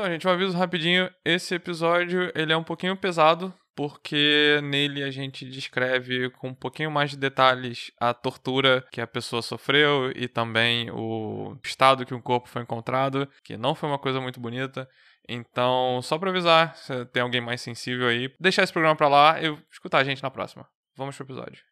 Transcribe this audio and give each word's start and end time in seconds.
Então, 0.00 0.10
gente, 0.10 0.26
um 0.26 0.30
aviso 0.30 0.56
rapidinho. 0.56 1.10
Esse 1.22 1.54
episódio, 1.54 2.32
ele 2.34 2.54
é 2.54 2.56
um 2.56 2.64
pouquinho 2.64 2.96
pesado, 2.96 3.52
porque 3.76 4.58
nele 4.62 5.02
a 5.02 5.10
gente 5.10 5.44
descreve 5.44 6.30
com 6.30 6.48
um 6.48 6.54
pouquinho 6.54 6.90
mais 6.90 7.10
de 7.10 7.18
detalhes 7.18 7.92
a 8.00 8.14
tortura 8.14 8.82
que 8.90 9.02
a 9.02 9.06
pessoa 9.06 9.42
sofreu 9.42 10.10
e 10.16 10.26
também 10.26 10.90
o 10.90 11.54
estado 11.62 12.06
que 12.06 12.14
o 12.14 12.22
corpo 12.22 12.48
foi 12.48 12.62
encontrado, 12.62 13.28
que 13.44 13.58
não 13.58 13.74
foi 13.74 13.90
uma 13.90 13.98
coisa 13.98 14.22
muito 14.22 14.40
bonita. 14.40 14.88
Então, 15.28 16.00
só 16.02 16.18
pra 16.18 16.30
avisar, 16.30 16.74
se 16.76 17.04
tem 17.04 17.22
alguém 17.22 17.42
mais 17.42 17.60
sensível 17.60 18.08
aí, 18.08 18.34
deixar 18.40 18.62
esse 18.62 18.72
programa 18.72 18.96
pra 18.96 19.06
lá 19.06 19.38
e 19.38 19.54
escutar 19.70 19.98
a 19.98 20.04
gente 20.04 20.22
na 20.22 20.30
próxima. 20.30 20.66
Vamos 20.96 21.14
pro 21.14 21.26
episódio. 21.26 21.69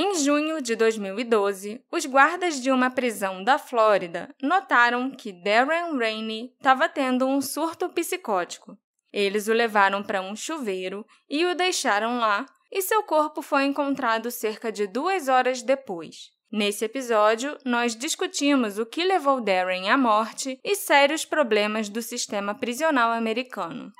Em 0.00 0.14
junho 0.14 0.62
de 0.62 0.76
2012, 0.76 1.84
os 1.90 2.06
guardas 2.06 2.60
de 2.60 2.70
uma 2.70 2.88
prisão 2.88 3.42
da 3.42 3.58
Flórida 3.58 4.32
notaram 4.40 5.10
que 5.10 5.32
Darren 5.32 5.98
Rainey 5.98 6.52
estava 6.56 6.88
tendo 6.88 7.26
um 7.26 7.40
surto 7.40 7.88
psicótico. 7.88 8.78
Eles 9.12 9.48
o 9.48 9.52
levaram 9.52 10.00
para 10.00 10.22
um 10.22 10.36
chuveiro 10.36 11.04
e 11.28 11.44
o 11.44 11.54
deixaram 11.56 12.20
lá, 12.20 12.46
e 12.70 12.80
seu 12.80 13.02
corpo 13.02 13.42
foi 13.42 13.64
encontrado 13.64 14.30
cerca 14.30 14.70
de 14.70 14.86
duas 14.86 15.26
horas 15.26 15.62
depois. 15.62 16.30
Nesse 16.50 16.84
episódio, 16.84 17.58
nós 17.64 17.96
discutimos 17.96 18.78
o 18.78 18.86
que 18.86 19.02
levou 19.02 19.40
Darren 19.40 19.90
à 19.90 19.98
morte 19.98 20.60
e 20.62 20.76
sérios 20.76 21.24
problemas 21.24 21.88
do 21.88 22.00
sistema 22.00 22.54
prisional 22.54 23.10
americano. 23.10 23.90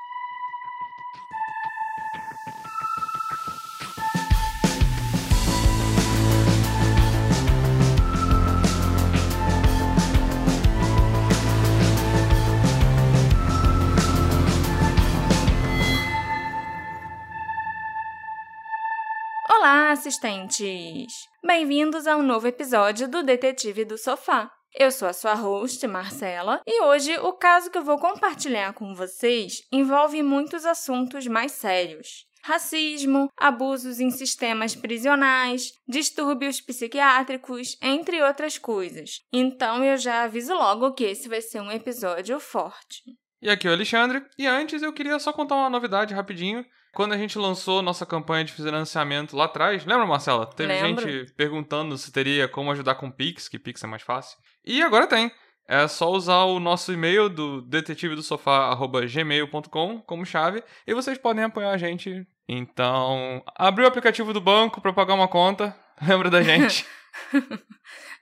Olá, 19.60 19.90
assistentes! 19.90 21.12
Bem-vindos 21.44 22.06
a 22.06 22.16
um 22.16 22.22
novo 22.22 22.46
episódio 22.46 23.08
do 23.08 23.24
Detetive 23.24 23.84
do 23.84 23.98
Sofá. 23.98 24.48
Eu 24.72 24.92
sou 24.92 25.08
a 25.08 25.12
sua 25.12 25.34
host, 25.34 25.84
Marcela, 25.88 26.62
e 26.64 26.80
hoje 26.84 27.18
o 27.18 27.32
caso 27.32 27.68
que 27.68 27.76
eu 27.76 27.82
vou 27.82 27.98
compartilhar 27.98 28.72
com 28.72 28.94
vocês 28.94 29.62
envolve 29.72 30.22
muitos 30.22 30.64
assuntos 30.64 31.26
mais 31.26 31.50
sérios. 31.50 32.24
Racismo, 32.40 33.28
abusos 33.36 33.98
em 33.98 34.12
sistemas 34.12 34.76
prisionais, 34.76 35.72
distúrbios 35.88 36.60
psiquiátricos, 36.60 37.76
entre 37.82 38.22
outras 38.22 38.58
coisas. 38.58 39.22
Então 39.32 39.82
eu 39.82 39.96
já 39.96 40.22
aviso 40.22 40.54
logo 40.54 40.94
que 40.94 41.02
esse 41.02 41.28
vai 41.28 41.40
ser 41.40 41.60
um 41.60 41.72
episódio 41.72 42.38
forte. 42.38 43.02
E 43.42 43.50
aqui 43.50 43.66
é 43.66 43.70
o 43.70 43.74
Alexandre, 43.74 44.24
e 44.38 44.46
antes 44.46 44.82
eu 44.82 44.92
queria 44.92 45.18
só 45.18 45.32
contar 45.32 45.56
uma 45.56 45.68
novidade 45.68 46.14
rapidinho. 46.14 46.64
Quando 46.94 47.12
a 47.12 47.18
gente 47.18 47.38
lançou 47.38 47.82
nossa 47.82 48.04
campanha 48.04 48.44
de 48.44 48.52
financiamento 48.52 49.36
lá 49.36 49.44
atrás, 49.44 49.84
lembra, 49.84 50.06
Marcela? 50.06 50.46
Teve 50.46 50.72
Lembro. 50.72 51.08
gente 51.08 51.32
perguntando 51.34 51.96
se 51.96 52.10
teria 52.10 52.48
como 52.48 52.72
ajudar 52.72 52.96
com 52.96 53.10
Pix, 53.10 53.48
que 53.48 53.58
Pix 53.58 53.82
é 53.84 53.86
mais 53.86 54.02
fácil. 54.02 54.38
E 54.64 54.82
agora 54.82 55.06
tem. 55.06 55.30
É 55.68 55.86
só 55.86 56.10
usar 56.10 56.44
o 56.44 56.58
nosso 56.58 56.92
e-mail 56.92 57.28
do 57.28 57.60
detetive 57.60 58.14
do 58.14 58.22
sofá@gmail.com 58.22 60.00
como 60.00 60.24
chave 60.24 60.64
e 60.86 60.94
vocês 60.94 61.18
podem 61.18 61.44
apoiar 61.44 61.72
a 61.72 61.76
gente. 61.76 62.26
Então, 62.48 63.42
abriu 63.54 63.84
o 63.84 63.88
aplicativo 63.88 64.32
do 64.32 64.40
banco 64.40 64.80
para 64.80 64.94
pagar 64.94 65.12
uma 65.12 65.28
conta. 65.28 65.76
Lembra 66.00 66.30
da 66.30 66.42
gente? 66.42 66.86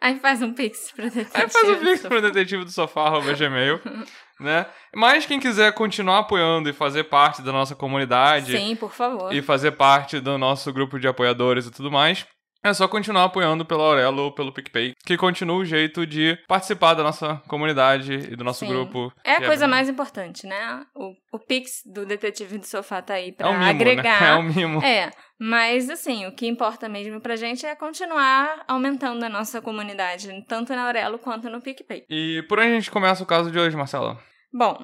Aí 0.00 0.18
faz 0.20 0.42
um 0.42 0.52
pix 0.52 0.92
pra 0.94 1.04
detetive. 1.06 1.30
Aí 1.34 1.48
faz 1.48 1.66
do 1.66 1.76
pix 1.76 1.96
Sofá. 2.00 2.08
pro 2.08 2.22
detetive 2.22 2.64
do 2.64 2.70
sofá@gmail, 2.70 3.80
né? 4.40 4.66
Mas 4.94 5.24
quem 5.26 5.40
quiser 5.40 5.72
continuar 5.72 6.18
apoiando 6.18 6.68
e 6.68 6.72
fazer 6.72 7.04
parte 7.04 7.40
da 7.42 7.50
nossa 7.52 7.74
comunidade, 7.74 8.52
Sim, 8.58 8.76
por 8.76 8.92
favor. 8.92 9.32
e 9.34 9.40
fazer 9.42 9.72
parte 9.72 10.20
do 10.20 10.36
nosso 10.38 10.72
grupo 10.72 10.98
de 11.00 11.08
apoiadores 11.08 11.66
e 11.66 11.70
tudo 11.70 11.90
mais, 11.90 12.26
é 12.68 12.74
só 12.74 12.86
continuar 12.88 13.24
apoiando 13.24 13.64
pela 13.64 13.82
Aurelo 13.84 14.22
ou 14.24 14.32
pelo 14.32 14.52
PicPay, 14.52 14.94
que 15.04 15.16
continua 15.16 15.56
o 15.56 15.64
jeito 15.64 16.06
de 16.06 16.38
participar 16.48 16.94
da 16.94 17.02
nossa 17.02 17.36
comunidade 17.48 18.12
e 18.12 18.36
do 18.36 18.44
nosso 18.44 18.60
Sim. 18.60 18.68
grupo. 18.68 19.12
É 19.24 19.32
a 19.32 19.40
que 19.40 19.46
coisa 19.46 19.66
bem- 19.66 19.70
mais 19.70 19.88
importante, 19.88 20.46
né? 20.46 20.84
O, 20.94 21.12
o 21.32 21.38
Pix 21.38 21.82
do 21.84 22.04
Detetive 22.06 22.58
do 22.58 22.66
Sofá 22.66 23.00
tá 23.02 23.14
aí 23.14 23.32
pra 23.32 23.48
É 23.48 23.50
um 23.50 23.58
mimo, 23.58 23.70
agregar. 23.70 24.20
né? 24.20 24.28
É 24.28 24.34
um 24.34 24.42
mimo. 24.42 24.82
É, 24.84 25.10
mas 25.38 25.88
assim, 25.90 26.26
o 26.26 26.32
que 26.34 26.46
importa 26.46 26.88
mesmo 26.88 27.20
pra 27.20 27.36
gente 27.36 27.64
é 27.66 27.74
continuar 27.74 28.64
aumentando 28.66 29.24
a 29.24 29.28
nossa 29.28 29.60
comunidade, 29.62 30.28
tanto 30.48 30.74
na 30.74 30.86
Aurelo 30.86 31.18
quanto 31.18 31.48
no 31.50 31.60
PicPay. 31.60 32.04
E 32.08 32.42
por 32.48 32.58
onde 32.58 32.68
a 32.68 32.74
gente 32.74 32.90
começa 32.90 33.22
o 33.22 33.26
caso 33.26 33.50
de 33.50 33.58
hoje, 33.58 33.76
Marcela? 33.76 34.18
Bom, 34.52 34.78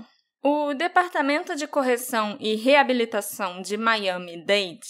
o 0.44 0.74
Departamento 0.74 1.54
de 1.56 1.66
Correção 1.66 2.36
e 2.40 2.56
Reabilitação 2.56 3.62
de 3.62 3.76
Miami-Dade 3.76 4.80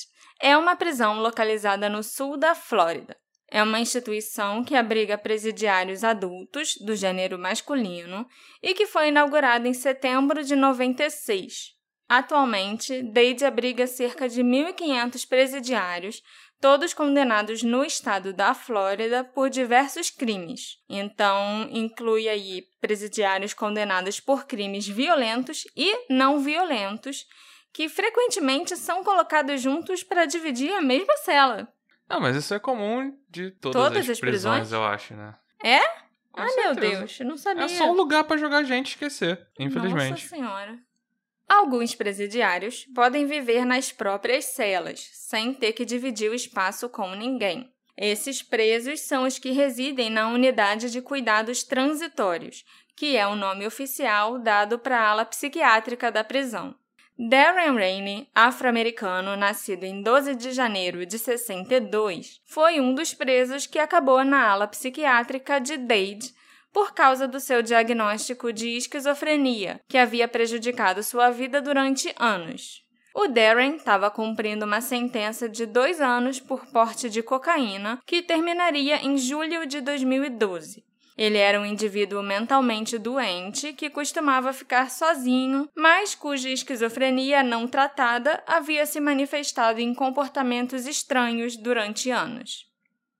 é 0.42 0.58
uma 0.58 0.74
prisão 0.74 1.20
localizada 1.20 1.88
no 1.88 2.02
sul 2.02 2.36
da 2.36 2.52
Flórida. 2.52 3.16
É 3.48 3.62
uma 3.62 3.78
instituição 3.78 4.64
que 4.64 4.74
abriga 4.74 5.16
presidiários 5.16 6.02
adultos 6.02 6.74
do 6.84 6.96
gênero 6.96 7.38
masculino 7.38 8.26
e 8.60 8.74
que 8.74 8.86
foi 8.86 9.08
inaugurada 9.08 9.68
em 9.68 9.74
setembro 9.74 10.42
de 10.42 10.56
96. 10.56 11.70
Atualmente, 12.08 13.02
Dade 13.02 13.44
abriga 13.44 13.86
cerca 13.86 14.28
de 14.28 14.42
1.500 14.42 15.28
presidiários, 15.28 16.22
todos 16.60 16.92
condenados 16.92 17.62
no 17.62 17.84
estado 17.84 18.32
da 18.32 18.52
Flórida 18.52 19.22
por 19.22 19.48
diversos 19.48 20.10
crimes. 20.10 20.78
Então, 20.88 21.68
inclui 21.70 22.28
aí 22.28 22.64
presidiários 22.80 23.54
condenados 23.54 24.18
por 24.18 24.46
crimes 24.46 24.88
violentos 24.88 25.64
e 25.76 26.06
não 26.08 26.40
violentos, 26.40 27.26
que 27.72 27.88
frequentemente 27.88 28.76
são 28.76 29.02
colocados 29.02 29.60
juntos 29.60 30.02
para 30.02 30.26
dividir 30.26 30.72
a 30.72 30.82
mesma 30.82 31.16
cela. 31.18 31.72
Não, 32.08 32.20
mas 32.20 32.36
isso 32.36 32.52
é 32.52 32.58
comum 32.58 33.16
de 33.30 33.50
todas, 33.52 33.82
Todas 33.82 34.04
as, 34.04 34.10
as 34.10 34.20
prisões, 34.20 34.60
prisões? 34.60 34.72
eu 34.72 34.84
acho, 34.84 35.14
né? 35.14 35.34
É? 35.62 35.80
Com 36.30 36.40
ah, 36.40 36.44
meu 36.44 36.74
certeza. 36.74 36.98
Deus, 36.98 37.20
eu 37.20 37.26
não 37.26 37.36
sabia. 37.36 37.64
É 37.64 37.68
só 37.68 37.90
um 37.90 37.94
lugar 37.94 38.24
pra 38.24 38.36
jogar 38.36 38.64
gente 38.64 38.88
e 38.88 38.90
esquecer, 38.90 39.46
infelizmente. 39.58 40.10
Nossa 40.10 40.28
Senhora. 40.28 40.78
Alguns 41.48 41.94
presidiários 41.94 42.86
podem 42.94 43.26
viver 43.26 43.64
nas 43.64 43.92
próprias 43.92 44.46
celas, 44.46 45.10
sem 45.12 45.52
ter 45.52 45.72
que 45.72 45.84
dividir 45.84 46.30
o 46.30 46.34
espaço 46.34 46.88
com 46.88 47.14
ninguém. 47.14 47.70
Esses 47.96 48.42
presos 48.42 49.00
são 49.00 49.24
os 49.24 49.38
que 49.38 49.50
residem 49.50 50.08
na 50.08 50.28
unidade 50.28 50.90
de 50.90 51.02
cuidados 51.02 51.62
transitórios, 51.62 52.64
que 52.96 53.16
é 53.16 53.26
o 53.26 53.36
nome 53.36 53.66
oficial 53.66 54.38
dado 54.38 54.78
para 54.78 54.98
a 54.98 55.08
ala 55.08 55.24
psiquiátrica 55.26 56.10
da 56.10 56.24
prisão. 56.24 56.74
Darren 57.18 57.74
Rainey, 57.74 58.28
afro-americano, 58.34 59.36
nascido 59.36 59.84
em 59.84 60.02
12 60.02 60.34
de 60.34 60.50
janeiro 60.50 61.04
de 61.04 61.18
62, 61.18 62.40
foi 62.46 62.80
um 62.80 62.94
dos 62.94 63.12
presos 63.12 63.66
que 63.66 63.78
acabou 63.78 64.24
na 64.24 64.48
ala 64.48 64.66
psiquiátrica 64.66 65.60
de 65.60 65.76
Dade 65.76 66.34
por 66.72 66.94
causa 66.94 67.28
do 67.28 67.38
seu 67.38 67.62
diagnóstico 67.62 68.50
de 68.50 68.76
esquizofrenia, 68.76 69.80
que 69.86 69.98
havia 69.98 70.26
prejudicado 70.26 71.02
sua 71.02 71.30
vida 71.30 71.60
durante 71.60 72.14
anos. 72.18 72.82
O 73.14 73.28
Darren 73.28 73.76
estava 73.76 74.10
cumprindo 74.10 74.64
uma 74.64 74.80
sentença 74.80 75.46
de 75.46 75.66
dois 75.66 76.00
anos 76.00 76.40
por 76.40 76.64
porte 76.72 77.10
de 77.10 77.22
cocaína, 77.22 78.00
que 78.06 78.22
terminaria 78.22 79.04
em 79.04 79.18
julho 79.18 79.66
de 79.66 79.82
2012. 79.82 80.82
Ele 81.16 81.38
era 81.38 81.60
um 81.60 81.66
indivíduo 81.66 82.22
mentalmente 82.22 82.96
doente 82.98 83.72
que 83.72 83.90
costumava 83.90 84.52
ficar 84.52 84.90
sozinho, 84.90 85.68
mas 85.76 86.14
cuja 86.14 86.48
esquizofrenia 86.48 87.42
não 87.42 87.68
tratada 87.68 88.42
havia 88.46 88.86
se 88.86 88.98
manifestado 89.00 89.80
em 89.80 89.94
comportamentos 89.94 90.86
estranhos 90.86 91.56
durante 91.56 92.10
anos. 92.10 92.66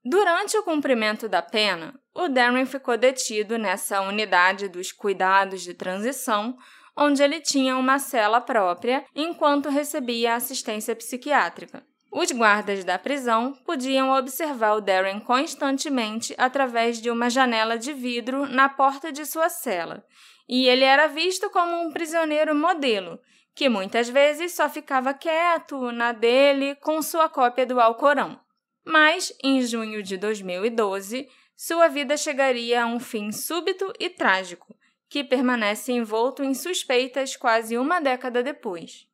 Durante 0.04 0.56
o 0.56 0.64
cumprimento 0.64 1.28
da 1.28 1.40
pena, 1.40 1.94
o 2.14 2.28
Darren 2.28 2.66
ficou 2.66 2.96
detido 2.96 3.56
nessa 3.56 4.00
unidade 4.00 4.68
dos 4.68 4.90
cuidados 4.90 5.62
de 5.62 5.74
transição, 5.74 6.56
onde 6.96 7.22
ele 7.22 7.40
tinha 7.40 7.76
uma 7.76 7.98
cela 7.98 8.40
própria 8.40 9.04
enquanto 9.14 9.68
recebia 9.68 10.34
assistência 10.34 10.96
psiquiátrica. 10.96 11.86
Os 12.14 12.30
guardas 12.30 12.84
da 12.84 12.98
prisão 12.98 13.54
podiam 13.64 14.10
observar 14.10 14.74
o 14.74 14.82
Darren 14.82 15.18
constantemente 15.18 16.34
através 16.36 17.00
de 17.00 17.10
uma 17.10 17.30
janela 17.30 17.78
de 17.78 17.94
vidro 17.94 18.46
na 18.46 18.68
porta 18.68 19.10
de 19.10 19.24
sua 19.24 19.48
cela, 19.48 20.04
e 20.46 20.68
ele 20.68 20.84
era 20.84 21.06
visto 21.06 21.48
como 21.48 21.74
um 21.80 21.90
prisioneiro 21.90 22.54
modelo, 22.54 23.18
que 23.54 23.66
muitas 23.66 24.10
vezes 24.10 24.52
só 24.52 24.68
ficava 24.68 25.14
quieto 25.14 25.90
na 25.90 26.12
dele 26.12 26.74
com 26.74 27.00
sua 27.00 27.30
cópia 27.30 27.64
do 27.64 27.80
Alcorão. 27.80 28.38
Mas, 28.84 29.32
em 29.42 29.62
junho 29.62 30.02
de 30.02 30.18
2012, 30.18 31.26
sua 31.56 31.88
vida 31.88 32.18
chegaria 32.18 32.82
a 32.82 32.86
um 32.86 33.00
fim 33.00 33.32
súbito 33.32 33.90
e 33.98 34.10
trágico, 34.10 34.76
que 35.08 35.24
permanece 35.24 35.92
envolto 35.92 36.44
em 36.44 36.52
suspeitas 36.52 37.36
quase 37.36 37.78
uma 37.78 38.00
década 38.00 38.42
depois. 38.42 39.10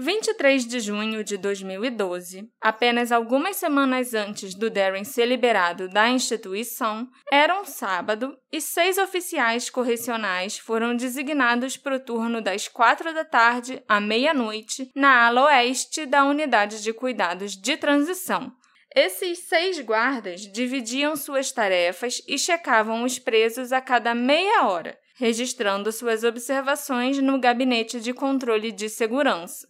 23 0.00 0.66
de 0.66 0.80
junho 0.80 1.22
de 1.22 1.36
2012, 1.36 2.48
apenas 2.58 3.12
algumas 3.12 3.56
semanas 3.56 4.14
antes 4.14 4.54
do 4.54 4.70
Darren 4.70 5.04
ser 5.04 5.26
liberado 5.26 5.88
da 5.90 6.08
instituição, 6.08 7.06
era 7.30 7.60
um 7.60 7.66
sábado 7.66 8.34
e 8.50 8.62
seis 8.62 8.96
oficiais 8.96 9.68
correcionais 9.68 10.56
foram 10.56 10.96
designados 10.96 11.76
para 11.76 11.96
o 11.96 12.00
turno 12.00 12.40
das 12.40 12.66
quatro 12.66 13.12
da 13.12 13.26
tarde 13.26 13.82
à 13.86 14.00
meia-noite 14.00 14.90
na 14.96 15.26
ala 15.26 15.44
oeste 15.44 16.06
da 16.06 16.24
unidade 16.24 16.82
de 16.82 16.94
cuidados 16.94 17.54
de 17.54 17.76
transição. 17.76 18.50
Esses 18.96 19.40
seis 19.40 19.78
guardas 19.80 20.40
dividiam 20.50 21.14
suas 21.14 21.52
tarefas 21.52 22.22
e 22.26 22.38
checavam 22.38 23.04
os 23.04 23.18
presos 23.18 23.70
a 23.70 23.82
cada 23.82 24.14
meia 24.14 24.66
hora, 24.66 24.98
registrando 25.16 25.92
suas 25.92 26.24
observações 26.24 27.18
no 27.18 27.38
gabinete 27.38 28.00
de 28.00 28.14
controle 28.14 28.72
de 28.72 28.88
segurança 28.88 29.68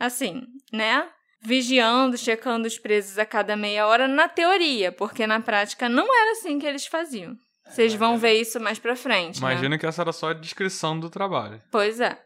assim, 0.00 0.42
né? 0.72 1.06
Vigiando, 1.42 2.18
checando 2.18 2.66
os 2.66 2.78
presos 2.78 3.18
a 3.18 3.24
cada 3.24 3.56
meia 3.56 3.86
hora 3.86 4.08
na 4.08 4.28
teoria, 4.28 4.90
porque 4.90 5.26
na 5.26 5.40
prática 5.40 5.88
não 5.88 6.04
era 6.04 6.32
assim 6.32 6.58
que 6.58 6.66
eles 6.66 6.86
faziam. 6.86 7.36
Vocês 7.66 7.94
vão 7.94 8.18
ver 8.18 8.34
isso 8.34 8.58
mais 8.58 8.78
pra 8.78 8.96
frente. 8.96 9.38
Imagina 9.38 9.68
né? 9.70 9.78
que 9.78 9.86
essa 9.86 10.02
era 10.02 10.12
só 10.12 10.30
a 10.30 10.34
descrição 10.34 10.98
do 10.98 11.08
trabalho. 11.08 11.62
Pois 11.70 12.00
é. 12.00 12.20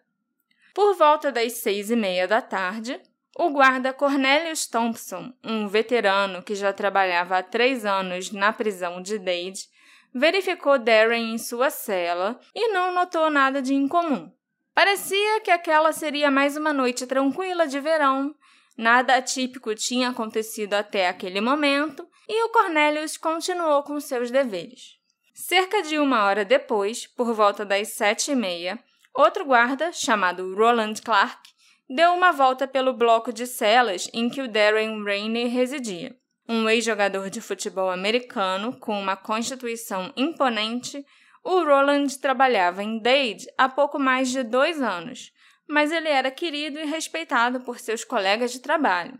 Por 0.72 0.94
volta 0.94 1.30
das 1.30 1.52
seis 1.52 1.90
e 1.90 1.96
meia 1.96 2.26
da 2.26 2.40
tarde, 2.40 2.98
o 3.36 3.50
guarda 3.50 3.92
Cornelius 3.92 4.66
Thompson, 4.66 5.32
um 5.44 5.68
veterano 5.68 6.42
que 6.42 6.54
já 6.54 6.72
trabalhava 6.72 7.38
há 7.38 7.42
três 7.42 7.84
anos 7.84 8.30
na 8.30 8.52
prisão 8.52 9.02
de 9.02 9.18
Dade, 9.18 9.68
verificou 10.14 10.78
Darren 10.78 11.34
em 11.34 11.38
sua 11.38 11.68
cela 11.68 12.40
e 12.54 12.68
não 12.68 12.94
notou 12.94 13.28
nada 13.30 13.60
de 13.60 13.74
incomum. 13.74 14.32
Parecia 14.74 15.40
que 15.40 15.52
aquela 15.52 15.92
seria 15.92 16.32
mais 16.32 16.56
uma 16.56 16.72
noite 16.72 17.06
tranquila 17.06 17.64
de 17.64 17.78
verão. 17.78 18.34
Nada 18.76 19.14
atípico 19.14 19.72
tinha 19.72 20.08
acontecido 20.08 20.74
até 20.74 21.08
aquele 21.08 21.40
momento 21.40 22.04
e 22.28 22.44
o 22.44 22.48
Cornelius 22.48 23.16
continuou 23.16 23.84
com 23.84 24.00
seus 24.00 24.32
deveres. 24.32 24.98
Cerca 25.32 25.80
de 25.82 25.96
uma 25.96 26.24
hora 26.24 26.44
depois, 26.44 27.06
por 27.06 27.32
volta 27.32 27.64
das 27.64 27.88
sete 27.88 28.32
e 28.32 28.34
meia, 28.34 28.82
outro 29.14 29.44
guarda, 29.44 29.92
chamado 29.92 30.52
Roland 30.56 30.94
Clark, 31.04 31.50
deu 31.88 32.12
uma 32.12 32.32
volta 32.32 32.66
pelo 32.66 32.92
bloco 32.92 33.32
de 33.32 33.46
celas 33.46 34.08
em 34.12 34.28
que 34.28 34.42
o 34.42 34.48
Darren 34.48 35.04
Rainey 35.04 35.46
residia. 35.46 36.16
Um 36.48 36.68
ex-jogador 36.68 37.30
de 37.30 37.40
futebol 37.40 37.90
americano 37.90 38.76
com 38.80 39.00
uma 39.00 39.16
constituição 39.16 40.12
imponente 40.16 41.04
o 41.44 41.62
Roland 41.64 42.06
trabalhava 42.20 42.82
em 42.82 42.98
Dade 42.98 43.46
há 43.58 43.68
pouco 43.68 43.98
mais 43.98 44.30
de 44.30 44.42
dois 44.42 44.80
anos, 44.80 45.30
mas 45.68 45.92
ele 45.92 46.08
era 46.08 46.30
querido 46.30 46.78
e 46.78 46.84
respeitado 46.86 47.60
por 47.60 47.78
seus 47.78 48.02
colegas 48.04 48.50
de 48.52 48.60
trabalho. 48.60 49.18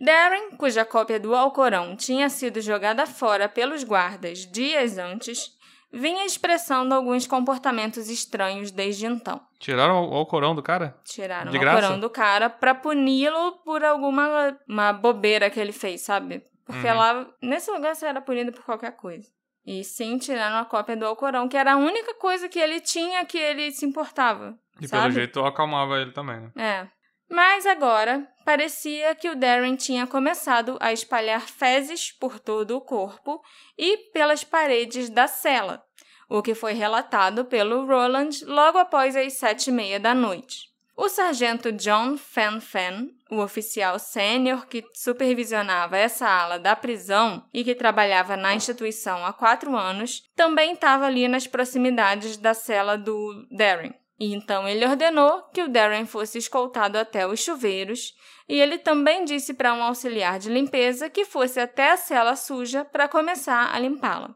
Darren, 0.00 0.56
cuja 0.58 0.84
cópia 0.84 1.18
do 1.18 1.34
Alcorão 1.34 1.96
tinha 1.96 2.28
sido 2.28 2.60
jogada 2.60 3.06
fora 3.06 3.48
pelos 3.48 3.82
guardas 3.82 4.40
dias 4.50 4.98
antes, 4.98 5.50
vinha 5.90 6.26
expressando 6.26 6.94
alguns 6.94 7.26
comportamentos 7.26 8.10
estranhos 8.10 8.70
desde 8.70 9.06
então. 9.06 9.40
Tiraram 9.58 10.06
o 10.10 10.14
Alcorão 10.14 10.54
do 10.54 10.62
cara? 10.62 10.98
Tiraram 11.04 11.50
De 11.50 11.56
o 11.56 11.60
graça? 11.60 11.78
Alcorão 11.78 12.00
do 12.00 12.10
cara 12.10 12.50
pra 12.50 12.74
puni-lo 12.74 13.52
por 13.64 13.82
alguma 13.82 14.58
uma 14.68 14.92
bobeira 14.92 15.48
que 15.48 15.58
ele 15.58 15.72
fez, 15.72 16.02
sabe? 16.02 16.42
Porque 16.66 16.86
Uhum. 16.88 16.96
lá, 16.96 17.26
nesse 17.40 17.70
lugar, 17.70 17.94
você 17.94 18.06
era 18.06 18.20
punido 18.20 18.52
por 18.52 18.64
qualquer 18.64 18.94
coisa. 18.96 19.28
E 19.66 19.82
sim, 19.82 20.16
tiraram 20.16 20.58
a 20.58 20.64
cópia 20.64 20.96
do 20.96 21.04
Alcorão, 21.04 21.48
que 21.48 21.56
era 21.56 21.72
a 21.72 21.76
única 21.76 22.14
coisa 22.14 22.48
que 22.48 22.58
ele 22.58 22.80
tinha 22.80 23.24
que 23.24 23.36
ele 23.36 23.72
se 23.72 23.84
importava. 23.84 24.56
E 24.80 24.86
sabe? 24.86 25.02
pelo 25.02 25.14
jeito 25.14 25.40
acalmava 25.44 25.98
ele 25.98 26.12
também, 26.12 26.40
né? 26.40 26.52
É. 26.56 26.88
Mas 27.28 27.66
agora, 27.66 28.24
parecia 28.44 29.12
que 29.16 29.28
o 29.28 29.34
Darren 29.34 29.74
tinha 29.74 30.06
começado 30.06 30.76
a 30.78 30.92
espalhar 30.92 31.40
fezes 31.40 32.12
por 32.12 32.38
todo 32.38 32.76
o 32.76 32.80
corpo 32.80 33.42
e 33.76 34.12
pelas 34.12 34.44
paredes 34.44 35.10
da 35.10 35.26
cela, 35.26 35.82
o 36.28 36.40
que 36.40 36.54
foi 36.54 36.72
relatado 36.72 37.44
pelo 37.44 37.84
Roland 37.84 38.44
logo 38.44 38.78
após 38.78 39.16
as 39.16 39.32
sete 39.32 39.70
e 39.70 39.72
meia 39.72 39.98
da 39.98 40.14
noite. 40.14 40.75
O 40.98 41.10
sargento 41.10 41.70
John 41.72 42.16
Fan 42.16 42.58
Fan, 42.58 43.08
o 43.30 43.42
oficial 43.42 43.98
sênior 43.98 44.66
que 44.66 44.82
supervisionava 44.94 45.98
essa 45.98 46.26
ala 46.26 46.58
da 46.58 46.74
prisão 46.74 47.44
e 47.52 47.62
que 47.62 47.74
trabalhava 47.74 48.34
na 48.34 48.54
instituição 48.54 49.24
há 49.26 49.30
quatro 49.30 49.76
anos, 49.76 50.22
também 50.34 50.72
estava 50.72 51.04
ali 51.04 51.28
nas 51.28 51.46
proximidades 51.46 52.38
da 52.38 52.54
cela 52.54 52.96
do 52.96 53.46
Darren. 53.50 53.92
E 54.18 54.32
então 54.32 54.66
ele 54.66 54.86
ordenou 54.86 55.42
que 55.52 55.62
o 55.62 55.68
Darren 55.68 56.06
fosse 56.06 56.38
escoltado 56.38 56.96
até 56.96 57.26
os 57.26 57.40
chuveiros, 57.40 58.14
e 58.48 58.58
ele 58.58 58.78
também 58.78 59.22
disse 59.26 59.52
para 59.52 59.74
um 59.74 59.82
auxiliar 59.82 60.38
de 60.38 60.48
limpeza 60.48 61.10
que 61.10 61.26
fosse 61.26 61.60
até 61.60 61.90
a 61.90 61.98
cela 61.98 62.34
suja 62.34 62.86
para 62.86 63.06
começar 63.06 63.70
a 63.70 63.78
limpá-la. 63.78 64.34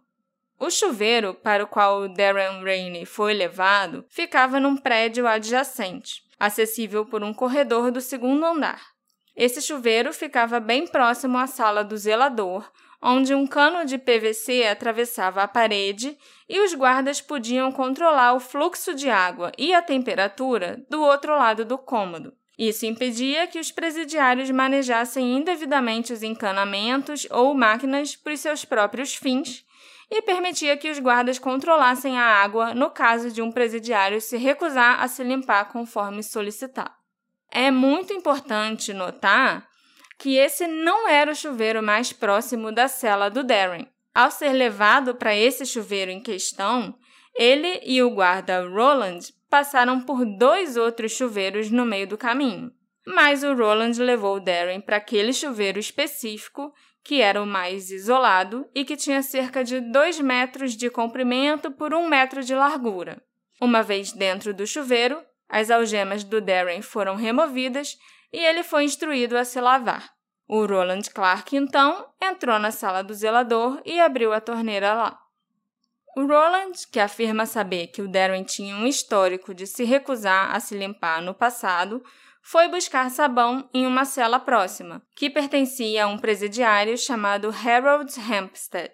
O 0.58 0.68
chuveiro 0.68 1.32
para 1.32 1.64
o 1.64 1.66
qual 1.66 2.02
o 2.02 2.08
Darren 2.08 2.62
Rainey 2.62 3.06
foi 3.06 3.32
levado 3.32 4.04
ficava 4.10 4.60
num 4.60 4.76
prédio 4.76 5.26
adjacente, 5.26 6.28
acessível 6.40 7.04
por 7.04 7.22
um 7.22 7.34
corredor 7.34 7.90
do 7.90 8.00
segundo 8.00 8.44
andar. 8.46 8.80
Esse 9.36 9.60
chuveiro 9.60 10.12
ficava 10.12 10.58
bem 10.58 10.86
próximo 10.86 11.38
à 11.38 11.46
sala 11.46 11.84
do 11.84 11.96
zelador, 11.96 12.68
onde 13.02 13.34
um 13.34 13.46
cano 13.46 13.84
de 13.84 13.96
PVC 13.96 14.66
atravessava 14.66 15.42
a 15.42 15.48
parede 15.48 16.16
e 16.48 16.60
os 16.60 16.74
guardas 16.74 17.20
podiam 17.20 17.70
controlar 17.70 18.34
o 18.34 18.40
fluxo 18.40 18.94
de 18.94 19.08
água 19.08 19.52
e 19.56 19.72
a 19.72 19.80
temperatura 19.80 20.84
do 20.90 21.02
outro 21.02 21.36
lado 21.36 21.64
do 21.64 21.78
cômodo. 21.78 22.32
Isso 22.58 22.84
impedia 22.84 23.46
que 23.46 23.58
os 23.58 23.70
presidiários 23.70 24.50
manejassem 24.50 25.38
indevidamente 25.38 26.12
os 26.12 26.22
encanamentos 26.22 27.26
ou 27.30 27.54
máquinas 27.54 28.16
para 28.16 28.34
os 28.34 28.40
seus 28.40 28.66
próprios 28.66 29.14
fins 29.14 29.64
e 30.10 30.20
permitia 30.22 30.76
que 30.76 30.90
os 30.90 30.98
guardas 30.98 31.38
controlassem 31.38 32.18
a 32.18 32.24
água 32.24 32.74
no 32.74 32.90
caso 32.90 33.30
de 33.30 33.40
um 33.40 33.52
presidiário 33.52 34.20
se 34.20 34.36
recusar 34.36 35.00
a 35.02 35.06
se 35.06 35.22
limpar 35.22 35.66
conforme 35.70 36.22
solicitado. 36.22 36.92
É 37.50 37.70
muito 37.70 38.12
importante 38.12 38.92
notar 38.92 39.68
que 40.18 40.36
esse 40.36 40.66
não 40.66 41.08
era 41.08 41.32
o 41.32 41.34
chuveiro 41.34 41.82
mais 41.82 42.12
próximo 42.12 42.70
da 42.70 42.88
cela 42.88 43.30
do 43.30 43.42
Darren. 43.42 43.86
Ao 44.14 44.30
ser 44.30 44.52
levado 44.52 45.14
para 45.14 45.34
esse 45.34 45.64
chuveiro 45.64 46.10
em 46.10 46.20
questão, 46.20 46.94
ele 47.34 47.80
e 47.84 48.02
o 48.02 48.10
guarda 48.10 48.68
Roland 48.68 49.20
passaram 49.48 50.00
por 50.00 50.24
dois 50.24 50.76
outros 50.76 51.12
chuveiros 51.12 51.70
no 51.70 51.86
meio 51.86 52.06
do 52.06 52.18
caminho. 52.18 52.70
Mas 53.06 53.42
o 53.42 53.54
Roland 53.54 53.92
levou 53.98 54.36
o 54.36 54.40
Darren 54.40 54.80
para 54.80 54.96
aquele 54.96 55.32
chuveiro 55.32 55.78
específico, 55.78 56.72
que 57.02 57.20
era 57.20 57.42
o 57.42 57.46
mais 57.46 57.90
isolado 57.90 58.68
e 58.74 58.84
que 58.84 58.96
tinha 58.96 59.22
cerca 59.22 59.64
de 59.64 59.80
2 59.80 60.20
metros 60.20 60.76
de 60.76 60.90
comprimento 60.90 61.70
por 61.70 61.94
1 61.94 62.08
metro 62.08 62.42
de 62.42 62.54
largura. 62.54 63.22
Uma 63.60 63.82
vez 63.82 64.12
dentro 64.12 64.54
do 64.54 64.66
chuveiro, 64.66 65.20
as 65.48 65.70
algemas 65.70 66.24
do 66.24 66.40
Darren 66.40 66.82
foram 66.82 67.16
removidas 67.16 67.96
e 68.32 68.38
ele 68.38 68.62
foi 68.62 68.84
instruído 68.84 69.36
a 69.36 69.44
se 69.44 69.60
lavar. 69.60 70.10
O 70.46 70.64
Roland 70.66 71.02
Clark, 71.14 71.56
então, 71.56 72.06
entrou 72.20 72.58
na 72.58 72.70
sala 72.70 73.02
do 73.02 73.14
zelador 73.14 73.80
e 73.84 74.00
abriu 74.00 74.32
a 74.32 74.40
torneira 74.40 74.94
lá. 74.94 75.18
O 76.16 76.22
Roland, 76.22 76.72
que 76.90 76.98
afirma 76.98 77.46
saber 77.46 77.86
que 77.88 78.02
o 78.02 78.08
Darren 78.08 78.42
tinha 78.42 78.74
um 78.74 78.86
histórico 78.86 79.54
de 79.54 79.66
se 79.66 79.84
recusar 79.84 80.54
a 80.54 80.58
se 80.58 80.76
limpar 80.76 81.22
no 81.22 81.32
passado, 81.32 82.02
foi 82.50 82.68
buscar 82.68 83.10
sabão 83.10 83.68
em 83.72 83.86
uma 83.86 84.04
cela 84.04 84.40
próxima, 84.40 85.00
que 85.14 85.30
pertencia 85.30 86.04
a 86.04 86.08
um 86.08 86.18
presidiário 86.18 86.96
chamado 86.98 87.48
Harold 87.64 88.12
Hampstead. 88.20 88.92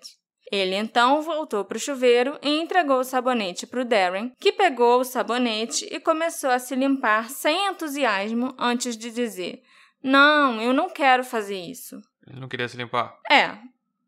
Ele 0.52 0.74
então 0.76 1.22
voltou 1.22 1.64
para 1.64 1.76
o 1.76 1.80
chuveiro 1.80 2.38
e 2.42 2.60
entregou 2.60 3.00
o 3.00 3.04
sabonete 3.04 3.66
para 3.66 3.80
o 3.80 3.84
Darren, 3.84 4.32
que 4.38 4.52
pegou 4.52 5.00
o 5.00 5.04
sabonete 5.04 5.88
e 5.90 5.98
começou 5.98 6.50
a 6.50 6.58
se 6.58 6.74
limpar 6.76 7.30
sem 7.30 7.66
entusiasmo 7.68 8.54
antes 8.58 8.96
de 8.96 9.10
dizer: 9.10 9.62
Não, 10.02 10.60
eu 10.62 10.72
não 10.72 10.88
quero 10.88 11.24
fazer 11.24 11.58
isso. 11.58 12.00
Ele 12.28 12.38
não 12.38 12.48
queria 12.48 12.68
se 12.68 12.76
limpar. 12.76 13.16
É, 13.30 13.56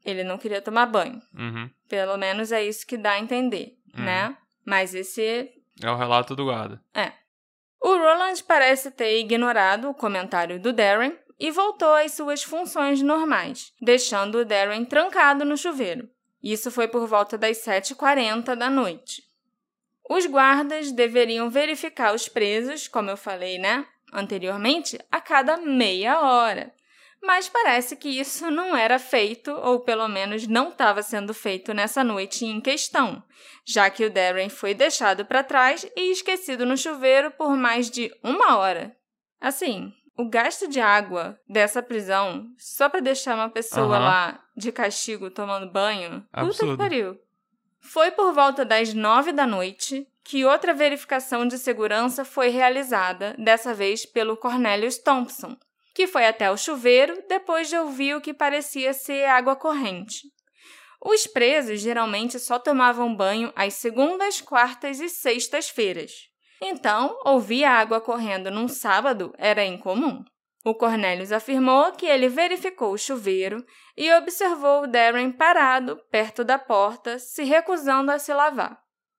ele 0.05 0.23
não 0.23 0.39
queria 0.39 0.63
tomar 0.63 0.87
banho. 0.87 1.21
Uhum. 1.35 1.69
Pelo 1.89 2.17
menos 2.17 2.53
é 2.53 2.63
isso 2.65 2.87
que 2.87 2.97
dá 2.97 3.13
a 3.13 3.19
entender, 3.21 3.77
Uhum. 3.97 4.05
né? 4.05 4.37
Mas 4.65 4.95
esse 4.95 5.51
É 5.83 5.91
o 5.91 5.97
relato 5.97 6.37
do 6.37 6.45
guarda. 6.45 6.81
é. 6.95 7.13
O 7.81 7.89
Roland 7.89 8.43
parece 8.47 8.91
ter 8.91 9.21
ignorado 9.21 9.89
o 9.89 9.95
comentário 9.95 10.61
do 10.61 10.73
Darren 10.73 11.17
e 11.39 11.51
voltou 11.51 11.95
às 11.95 12.13
suas 12.13 12.43
funções 12.43 13.01
normais, 13.01 13.73
deixando 13.81 14.39
o 14.39 14.45
Darren 14.45 14.85
trancado 14.85 15.45
no 15.45 15.57
chuveiro. 15.57 16.09
Isso 16.43 16.71
foi 16.71 16.89
por 16.89 17.07
volta 17.07 17.39
das 17.39 17.59
7h40 17.59 18.55
da 18.55 18.69
noite. 18.69 19.23
Os 20.09 20.27
guardas 20.27 20.91
deveriam 20.91 21.51
verificar 21.51 22.15
os 22.15 22.29
presos, 22.29 22.89
como 22.89 23.11
eu 23.11 23.17
falei, 23.17 23.59
né, 23.59 23.87
anteriormente, 24.13 24.99
a 25.11 25.21
cada 25.21 25.57
meia 25.59 26.21
hora. 26.21 26.73
Mas 27.23 27.49
parece 27.49 27.97
que 27.97 28.09
isso 28.09 28.51
não 28.51 28.77
era 28.77 28.99
feito, 28.99 29.51
ou 29.51 29.81
pelo 29.81 30.09
menos 30.09 30.47
não 30.47 30.69
estava 30.69 31.03
sendo 31.03 31.35
feito 31.35 31.75
nessa 31.75 32.05
noite 32.05 32.47
em 32.47 32.61
questão, 32.61 33.23
já 33.67 33.91
que 33.91 34.05
o 34.05 34.11
Darren 34.11 34.49
foi 34.49 34.73
deixado 34.73 35.25
para 35.25 35.43
trás 35.43 35.87
e 35.97 36.13
esquecido 36.13 36.65
no 36.65 36.77
chuveiro 36.77 37.31
por 37.33 37.57
mais 37.57 37.91
de 37.91 38.11
uma 38.23 38.57
hora. 38.57 38.97
Assim, 39.41 39.93
o 40.17 40.29
gasto 40.29 40.69
de 40.69 40.81
água 40.81 41.39
dessa 41.49 41.83
prisão, 41.83 42.47
só 42.57 42.89
pra 42.89 43.01
deixar 43.01 43.35
uma 43.35 43.51
pessoa 43.51 43.97
Aham. 43.97 44.05
lá 44.05 44.45
de 44.57 44.73
castigo 44.73 45.31
tomando 45.31 45.71
banho, 45.71 46.21
puta 46.23 46.29
que 46.31 46.41
Absurdo. 46.41 46.77
pariu. 46.77 47.21
Foi 47.81 48.11
por 48.11 48.33
volta 48.33 48.65
das 48.65 48.93
nove 48.93 49.33
da 49.33 49.47
noite 49.47 50.07
que 50.25 50.45
outra 50.45 50.75
verificação 50.75 51.47
de 51.47 51.57
segurança 51.57 52.25
foi 52.25 52.49
realizada, 52.49 53.35
dessa 53.39 53.73
vez 53.73 54.05
pelo 54.05 54.37
Cornelius 54.37 54.99
Thompson, 54.99 55.57
que 55.99 56.07
foi 56.07 56.29
até 56.29 56.49
o 56.49 56.57
chuveiro 56.57 57.25
depois 57.29 57.69
de 57.69 57.77
ouvir 57.77 58.15
o 58.15 58.21
que 58.21 58.33
parecia 58.33 58.93
ser 58.93 59.25
água 59.25 59.57
corrente. 59.57 60.29
Os 61.05 61.27
presos 61.27 61.81
geralmente 61.81 62.39
só 62.39 62.57
tomavam 62.57 63.13
banho 63.13 63.53
às 63.57 63.75
segundas, 63.75 64.41
quartas 64.41 65.01
e 65.01 65.09
sextas-feiras. 65.09 66.13
Então, 66.63 67.19
ouvir 67.25 67.65
a 67.65 67.73
água 67.73 68.01
correndo 68.01 68.49
num 68.49 68.69
sábado 68.69 69.35
era 69.37 69.65
incomum. 69.65 70.23
O 70.65 70.73
Cornelius 70.73 71.33
afirmou 71.33 71.91
que 71.91 72.07
ele 72.07 72.29
verificou 72.29 72.93
o 72.93 72.99
chuveiro 72.99 73.67
e 73.97 74.13
observou 74.13 74.87
Darren 74.87 75.33
parado 75.33 76.01
perto 76.13 76.45
da 76.45 76.61
porta, 76.61 77.19
se 77.19 77.43
recusando 77.43 78.13
a 78.13 78.21
se 78.21 78.33
lavar. 78.33 78.79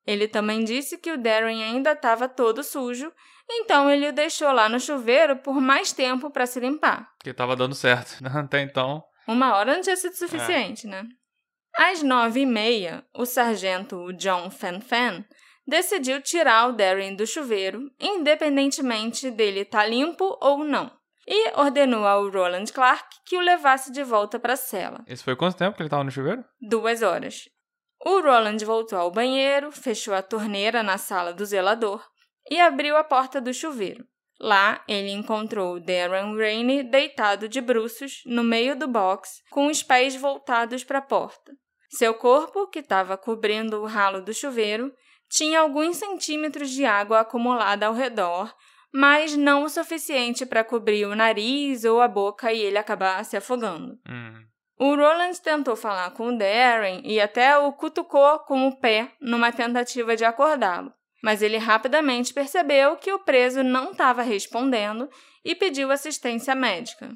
Ele 0.09 0.27
também 0.27 0.63
disse 0.63 0.97
que 0.97 1.11
o 1.11 1.19
Darren 1.19 1.63
ainda 1.63 1.91
estava 1.91 2.27
todo 2.27 2.63
sujo, 2.63 3.13
então 3.47 3.91
ele 3.91 4.09
o 4.09 4.11
deixou 4.11 4.51
lá 4.51 4.67
no 4.67 4.79
chuveiro 4.79 5.35
por 5.35 5.61
mais 5.61 5.91
tempo 5.91 6.31
para 6.31 6.47
se 6.47 6.59
limpar. 6.59 7.07
Que 7.23 7.31
tava 7.31 7.55
dando 7.55 7.75
certo. 7.75 8.17
Até 8.25 8.59
então. 8.61 9.03
Uma 9.27 9.55
hora 9.55 9.75
não 9.75 9.81
tinha 9.81 9.95
sido 9.95 10.15
suficiente, 10.15 10.87
né? 10.87 11.03
Às 11.77 12.01
nove 12.01 12.39
e 12.39 12.45
meia, 12.47 13.05
o 13.13 13.23
sargento 13.23 14.11
John 14.13 14.49
Fanfan 14.49 15.23
decidiu 15.67 16.19
tirar 16.23 16.69
o 16.69 16.71
Darren 16.71 17.15
do 17.15 17.27
chuveiro, 17.27 17.91
independentemente 17.99 19.29
dele 19.29 19.59
estar 19.59 19.85
limpo 19.85 20.35
ou 20.41 20.63
não, 20.63 20.91
e 21.27 21.51
ordenou 21.51 22.07
ao 22.07 22.27
Roland 22.31 22.65
Clark 22.73 23.07
que 23.27 23.37
o 23.37 23.41
levasse 23.41 23.91
de 23.91 24.03
volta 24.03 24.39
para 24.39 24.53
a 24.53 24.57
cela. 24.57 25.03
Esse 25.05 25.23
foi 25.23 25.35
quanto 25.35 25.55
tempo 25.55 25.77
que 25.77 25.83
ele 25.83 25.89
tava 25.89 26.03
no 26.03 26.09
chuveiro? 26.09 26.43
Duas 26.59 27.03
horas. 27.03 27.47
O 28.05 28.21
Roland 28.21 28.57
voltou 28.65 28.97
ao 28.97 29.11
banheiro, 29.11 29.71
fechou 29.71 30.13
a 30.13 30.21
torneira 30.21 30.81
na 30.81 30.97
sala 30.97 31.33
do 31.33 31.45
zelador 31.45 32.03
e 32.49 32.59
abriu 32.59 32.95
a 32.95 33.03
porta 33.03 33.41
do 33.41 33.53
chuveiro. 33.53 34.05
Lá, 34.39 34.81
ele 34.87 35.11
encontrou 35.11 35.79
Darren 35.81 36.37
Rainey 36.37 36.83
deitado 36.83 37.49
de 37.49 37.59
bruços 37.59 38.21
no 38.25 38.41
meio 38.41 38.73
do 38.75 38.87
box, 38.87 39.43
com 39.49 39.67
os 39.67 39.83
pés 39.83 40.15
voltados 40.15 40.83
para 40.83 40.99
a 40.99 41.01
porta. 41.01 41.51
Seu 41.89 42.13
corpo, 42.13 42.67
que 42.67 42.79
estava 42.79 43.17
cobrindo 43.17 43.81
o 43.81 43.85
ralo 43.85 44.21
do 44.21 44.33
chuveiro, 44.33 44.93
tinha 45.29 45.59
alguns 45.59 45.97
centímetros 45.97 46.69
de 46.69 46.85
água 46.85 47.19
acumulada 47.19 47.87
ao 47.87 47.93
redor, 47.93 48.53
mas 48.93 49.35
não 49.35 49.63
o 49.63 49.69
suficiente 49.69 50.45
para 50.45 50.63
cobrir 50.63 51.05
o 51.05 51.15
nariz 51.15 51.83
ou 51.83 52.01
a 52.01 52.07
boca 52.07 52.53
e 52.53 52.61
ele 52.61 52.77
acabar 52.77 53.23
se 53.25 53.35
afogando. 53.35 53.99
Hum. 54.07 54.48
O 54.79 54.95
Roland 54.95 55.33
tentou 55.43 55.75
falar 55.75 56.11
com 56.11 56.29
o 56.29 56.37
Darren 56.37 57.01
e 57.03 57.19
até 57.19 57.57
o 57.57 57.73
cutucou 57.73 58.39
com 58.39 58.65
o 58.65 58.77
pé 58.77 59.11
numa 59.19 59.51
tentativa 59.51 60.15
de 60.15 60.23
acordá-lo, 60.23 60.93
mas 61.21 61.41
ele 61.41 61.57
rapidamente 61.57 62.33
percebeu 62.33 62.95
que 62.95 63.11
o 63.11 63.19
preso 63.19 63.61
não 63.61 63.91
estava 63.91 64.21
respondendo 64.21 65.09
e 65.43 65.53
pediu 65.53 65.91
assistência 65.91 66.55
médica. 66.55 67.11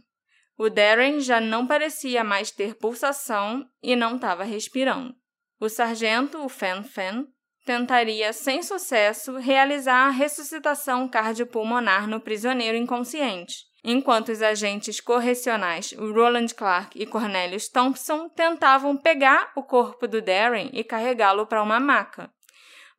O 0.57 0.69
Darren 0.69 1.21
já 1.21 1.39
não 1.39 1.65
parecia 1.65 2.21
mais 2.21 2.51
ter 2.51 2.75
pulsação 2.75 3.65
e 3.81 3.95
não 3.95 4.17
estava 4.17 4.43
respirando. 4.43 5.15
O 5.57 5.69
sargento, 5.69 6.43
o 6.43 6.49
Fan 6.49 6.83
Fan, 6.83 7.25
tentaria, 7.65 8.33
sem 8.33 8.61
sucesso, 8.61 9.37
realizar 9.37 10.07
a 10.07 10.11
ressuscitação 10.11 11.07
cardiopulmonar 11.07 12.09
no 12.09 12.19
prisioneiro 12.19 12.77
inconsciente, 12.77 13.55
enquanto 13.83 14.29
os 14.29 14.41
agentes 14.41 14.99
correcionais, 15.01 15.93
Roland 15.93 16.47
Clark 16.55 16.97
e 16.99 17.05
Cornelius 17.05 17.67
Thompson, 17.67 18.29
tentavam 18.29 18.95
pegar 18.95 19.51
o 19.55 19.63
corpo 19.63 20.07
do 20.07 20.21
Darren 20.21 20.69
e 20.71 20.83
carregá-lo 20.83 21.45
para 21.45 21.61
uma 21.61 21.79
maca. 21.79 22.31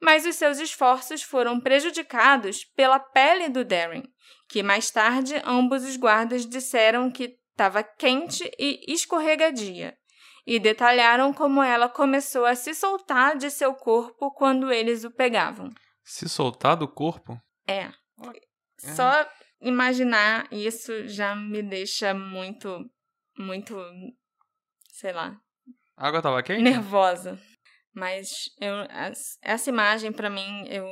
Mas 0.00 0.26
os 0.26 0.37
seus 0.37 0.59
esforços 0.59 1.23
foram 1.23 1.59
prejudicados 1.59 2.64
pela 2.64 2.99
pele 2.99 3.49
do 3.49 3.64
Darren, 3.64 4.03
que 4.49 4.62
mais 4.62 4.91
tarde 4.91 5.41
ambos 5.45 5.85
os 5.85 5.97
guardas 5.97 6.45
disseram 6.47 7.11
que 7.11 7.38
estava 7.50 7.83
quente 7.83 8.50
e 8.59 8.93
escorregadia, 8.93 9.97
e 10.47 10.59
detalharam 10.59 11.33
como 11.33 11.62
ela 11.62 11.88
começou 11.88 12.45
a 12.45 12.55
se 12.55 12.75
soltar 12.75 13.37
de 13.37 13.50
seu 13.50 13.73
corpo 13.75 14.31
quando 14.33 14.71
eles 14.71 15.05
o 15.05 15.11
pegavam. 15.11 15.71
Se 16.03 16.29
soltar 16.29 16.76
do 16.76 16.87
corpo? 16.87 17.41
É. 17.67 17.91
Só 18.79 19.26
imaginar 19.64 20.47
isso 20.52 21.09
já 21.09 21.35
me 21.35 21.62
deixa 21.62 22.14
muito, 22.14 22.88
muito, 23.38 23.75
sei 24.90 25.12
lá, 25.12 25.40
A 25.97 26.09
água 26.09 26.23
tava 26.23 26.42
quente? 26.42 26.62
nervosa. 26.62 27.38
Mas 27.92 28.28
eu, 28.61 28.75
essa 29.42 29.71
imagem 29.71 30.12
pra 30.12 30.28
mim 30.28 30.66
eu 30.68 30.87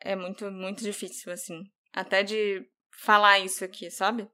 é 0.00 0.14
muito 0.14 0.50
muito 0.50 0.82
difícil 0.82 1.32
assim, 1.32 1.62
até 1.92 2.22
de 2.22 2.64
falar 3.02 3.38
isso 3.38 3.64
aqui, 3.64 3.90
sabe? 3.90 4.28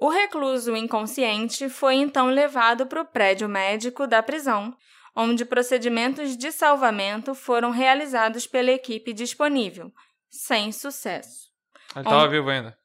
O 0.00 0.08
recluso 0.08 0.76
inconsciente 0.76 1.68
foi 1.68 1.96
então 1.96 2.28
levado 2.28 2.86
para 2.86 3.02
o 3.02 3.04
prédio 3.04 3.48
médico 3.48 4.06
da 4.06 4.22
prisão, 4.22 4.76
onde 5.16 5.44
procedimentos 5.44 6.36
de 6.36 6.52
salvamento 6.52 7.34
foram 7.34 7.70
realizados 7.70 8.46
pela 8.46 8.70
equipe 8.70 9.12
disponível, 9.12 9.92
sem 10.30 10.70
sucesso. 10.70 11.47
Ele 11.94 12.04
tava 12.04 12.24
Onde- 12.24 12.30
vivo 12.30 12.50
ainda. 12.50 12.76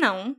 Não, 0.00 0.34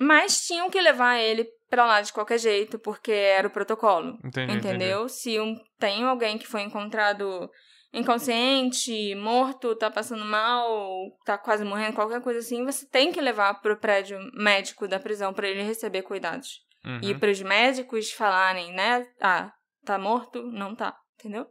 mas 0.00 0.46
tinham 0.46 0.70
que 0.70 0.80
levar 0.80 1.18
ele 1.18 1.46
pra 1.68 1.84
lá 1.86 2.00
de 2.00 2.12
qualquer 2.12 2.38
jeito, 2.38 2.78
porque 2.78 3.12
era 3.12 3.46
o 3.46 3.50
protocolo. 3.50 4.18
Entendi. 4.24 4.56
Entendeu? 4.56 5.08
Se 5.08 5.38
um, 5.38 5.54
tem 5.78 6.02
alguém 6.04 6.36
que 6.38 6.46
foi 6.46 6.62
encontrado 6.62 7.48
inconsciente, 7.92 9.14
morto, 9.14 9.76
tá 9.76 9.90
passando 9.90 10.24
mal, 10.24 10.78
tá 11.24 11.36
quase 11.38 11.64
morrendo, 11.64 11.94
qualquer 11.94 12.20
coisa 12.22 12.40
assim, 12.40 12.64
você 12.64 12.86
tem 12.88 13.12
que 13.12 13.20
levar 13.20 13.60
pro 13.60 13.78
prédio 13.78 14.18
médico 14.34 14.88
da 14.88 14.98
prisão 14.98 15.32
pra 15.32 15.48
ele 15.48 15.62
receber 15.62 16.02
cuidados. 16.02 16.60
Entendi. 16.84 17.08
E 17.08 17.12
Uhum. 17.12 17.18
pros 17.20 17.42
médicos 17.42 18.10
falarem, 18.12 18.72
né? 18.72 19.06
Ah, 19.20 19.52
tá 19.84 19.98
morto? 19.98 20.42
Não 20.42 20.74
tá. 20.74 20.96
Entendeu? 21.18 21.46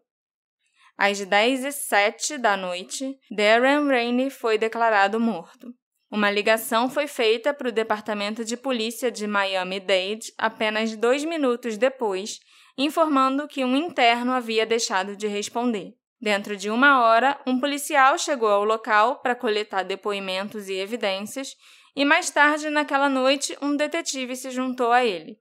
Às 1.02 1.24
10 1.24 1.64
e 1.64 1.72
07 1.72 2.38
da 2.38 2.58
noite, 2.58 3.18
Darren 3.32 3.88
Rainey 3.88 4.30
foi 4.30 4.58
declarado 4.58 5.18
morto. 5.18 5.74
Uma 6.12 6.30
ligação 6.30 6.90
foi 6.90 7.08
feita 7.08 7.54
para 7.54 7.70
o 7.70 7.72
Departamento 7.72 8.44
de 8.44 8.58
Polícia 8.58 9.10
de 9.10 9.26
Miami-Dade 9.26 10.34
apenas 10.38 10.98
dois 10.98 11.24
minutos 11.24 11.78
depois, 11.78 12.42
informando 12.78 13.48
que 13.48 13.64
um 13.64 13.78
interno 13.78 14.34
havia 14.34 14.66
deixado 14.66 15.16
de 15.16 15.26
responder. 15.26 15.94
Dentro 16.20 16.58
de 16.58 16.70
uma 16.70 17.02
hora, 17.02 17.40
um 17.48 17.62
policial 17.62 18.18
chegou 18.18 18.50
ao 18.50 18.66
local 18.66 19.22
para 19.22 19.36
coletar 19.36 19.84
depoimentos 19.84 20.68
e 20.68 20.74
evidências, 20.74 21.56
e 21.96 22.04
mais 22.04 22.30
tarde 22.30 22.70
naquela 22.70 23.08
noite, 23.08 23.58
um 23.62 23.74
detetive 23.74 24.36
se 24.36 24.52
juntou 24.52 24.92
a 24.92 25.06
ele. 25.06 25.40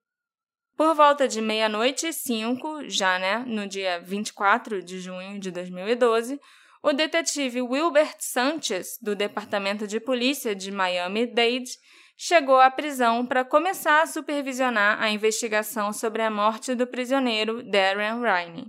Por 0.78 0.94
volta 0.94 1.26
de 1.26 1.40
meia-noite 1.40 2.06
e 2.06 2.12
cinco, 2.12 2.88
já 2.88 3.18
né, 3.18 3.42
no 3.48 3.66
dia 3.66 3.98
24 3.98 4.80
de 4.80 5.00
junho 5.00 5.40
de 5.40 5.50
2012, 5.50 6.38
o 6.80 6.92
detetive 6.92 7.60
Wilbert 7.60 8.14
Sanchez, 8.20 8.96
do 9.02 9.16
Departamento 9.16 9.88
de 9.88 9.98
Polícia 9.98 10.54
de 10.54 10.70
Miami-Dade, 10.70 11.72
chegou 12.16 12.60
à 12.60 12.70
prisão 12.70 13.26
para 13.26 13.44
começar 13.44 14.02
a 14.02 14.06
supervisionar 14.06 15.02
a 15.02 15.10
investigação 15.10 15.92
sobre 15.92 16.22
a 16.22 16.30
morte 16.30 16.76
do 16.76 16.86
prisioneiro 16.86 17.60
Darren 17.68 18.20
Rainey. 18.20 18.66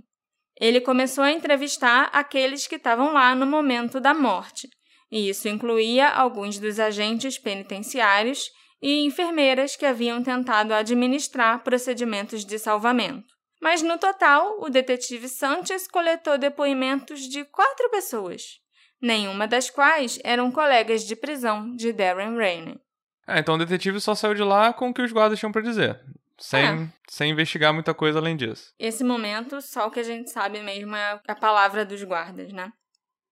Ele 0.60 0.80
começou 0.80 1.22
a 1.22 1.30
entrevistar 1.30 2.10
aqueles 2.12 2.66
que 2.66 2.74
estavam 2.74 3.12
lá 3.12 3.36
no 3.36 3.46
momento 3.46 4.00
da 4.00 4.12
morte, 4.12 4.68
e 5.12 5.28
isso 5.28 5.48
incluía 5.48 6.08
alguns 6.08 6.58
dos 6.58 6.80
agentes 6.80 7.38
penitenciários 7.38 8.50
e 8.82 9.04
enfermeiras 9.04 9.76
que 9.76 9.84
haviam 9.86 10.22
tentado 10.22 10.72
administrar 10.72 11.62
procedimentos 11.62 12.44
de 12.44 12.58
salvamento. 12.58 13.34
Mas 13.60 13.82
no 13.82 13.98
total, 13.98 14.58
o 14.60 14.70
detetive 14.70 15.28
Sanchez 15.28 15.86
coletou 15.86 16.38
depoimentos 16.38 17.20
de 17.28 17.44
quatro 17.44 17.90
pessoas, 17.90 18.58
nenhuma 19.00 19.46
das 19.46 19.68
quais 19.68 20.18
eram 20.24 20.50
colegas 20.50 21.04
de 21.04 21.14
prisão 21.14 21.74
de 21.76 21.92
Darren 21.92 22.36
Rainey. 22.36 22.80
É, 23.26 23.38
então 23.38 23.54
o 23.56 23.58
detetive 23.58 24.00
só 24.00 24.14
saiu 24.14 24.34
de 24.34 24.42
lá 24.42 24.72
com 24.72 24.88
o 24.88 24.94
que 24.94 25.02
os 25.02 25.12
guardas 25.12 25.38
tinham 25.38 25.52
pra 25.52 25.60
dizer. 25.62 26.00
Sem, 26.38 26.64
É. 26.64 26.88
sem 27.06 27.30
investigar 27.30 27.72
muita 27.74 27.92
coisa 27.92 28.18
além 28.18 28.34
disso. 28.34 28.72
Esse 28.78 29.04
momento, 29.04 29.60
só 29.60 29.86
o 29.86 29.90
que 29.90 30.00
a 30.00 30.04
gente 30.04 30.30
sabe 30.30 30.60
mesmo 30.62 30.96
é 30.96 31.20
a 31.28 31.34
palavra 31.34 31.84
dos 31.84 32.02
guardas, 32.02 32.50
né? 32.50 32.72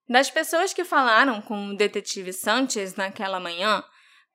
Das 0.06 0.30
pessoas 0.30 0.74
que 0.74 0.84
falaram 0.84 1.40
com 1.40 1.68
o 1.68 1.76
detetive 1.76 2.34
Sanchez 2.34 2.96
naquela 2.96 3.40
manhã, 3.40 3.82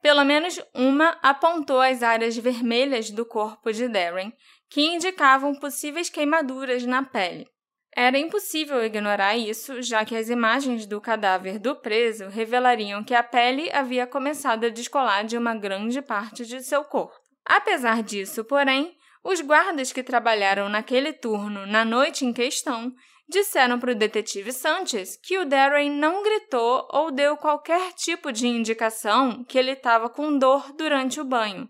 pelo 0.03 0.25
menos 0.25 0.59
uma 0.75 1.17
apontou 1.21 1.79
as 1.79 2.03
áreas 2.03 2.35
vermelhas 2.35 3.09
do 3.09 3.25
corpo 3.25 3.71
de 3.71 3.87
Darren, 3.87 4.33
que 4.69 4.81
indicavam 4.81 5.55
possíveis 5.55 6.09
queimaduras 6.09 6.85
na 6.85 7.01
pele. 7.03 7.47
Era 7.95 8.17
impossível 8.17 8.83
ignorar 8.83 9.37
isso, 9.37 9.81
já 9.81 10.03
que 10.03 10.15
as 10.15 10.27
imagens 10.27 10.85
do 10.85 10.99
cadáver 10.99 11.57
do 11.57 11.73
preso 11.75 12.27
revelariam 12.27 13.01
que 13.01 13.13
a 13.13 13.23
pele 13.23 13.71
havia 13.71 14.05
começado 14.05 14.65
a 14.65 14.69
descolar 14.69 15.23
de 15.23 15.37
uma 15.37 15.55
grande 15.55 16.01
parte 16.01 16.45
de 16.45 16.61
seu 16.61 16.83
corpo. 16.83 17.15
Apesar 17.45 18.03
disso, 18.03 18.43
porém, 18.43 18.97
os 19.23 19.39
guardas 19.39 19.93
que 19.93 20.03
trabalharam 20.03 20.67
naquele 20.67 21.13
turno 21.13 21.65
na 21.65 21.85
noite 21.85 22.25
em 22.25 22.33
questão 22.33 22.93
disseram 23.33 23.79
para 23.79 23.91
o 23.91 23.95
detetive 23.95 24.53
Sanchez 24.53 25.17
que 25.17 25.39
o 25.39 25.45
Darren 25.45 25.89
não 25.89 26.21
gritou 26.23 26.87
ou 26.91 27.11
deu 27.11 27.35
qualquer 27.35 27.91
tipo 27.93 28.31
de 28.31 28.47
indicação 28.47 29.43
que 29.43 29.57
ele 29.57 29.71
estava 29.71 30.07
com 30.07 30.37
dor 30.37 30.71
durante 30.73 31.19
o 31.19 31.25
banho, 31.25 31.67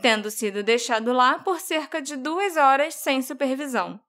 tendo 0.00 0.30
sido 0.30 0.62
deixado 0.62 1.12
lá 1.12 1.40
por 1.40 1.60
cerca 1.60 2.00
de 2.00 2.16
duas 2.16 2.56
horas 2.56 2.94
sem 2.94 3.20
supervisão. 3.20 4.00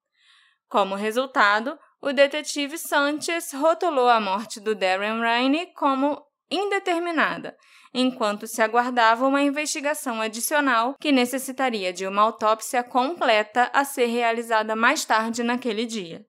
Como 0.69 0.95
resultado, 0.95 1.77
o 1.99 2.13
detetive 2.13 2.77
Sanchez 2.77 3.51
rotulou 3.51 4.07
a 4.07 4.21
morte 4.21 4.59
do 4.59 4.75
Darren 4.75 5.19
Rainey 5.19 5.73
como 5.73 6.21
indeterminada, 6.49 7.57
enquanto 7.93 8.45
se 8.45 8.61
aguardava 8.61 9.27
uma 9.27 9.41
investigação 9.41 10.21
adicional 10.21 10.95
que 10.99 11.11
necessitaria 11.11 11.91
de 11.91 12.05
uma 12.05 12.21
autópsia 12.21 12.83
completa 12.83 13.71
a 13.73 13.83
ser 13.83 14.05
realizada 14.05 14.75
mais 14.75 15.03
tarde 15.03 15.43
naquele 15.43 15.85
dia. 15.85 16.25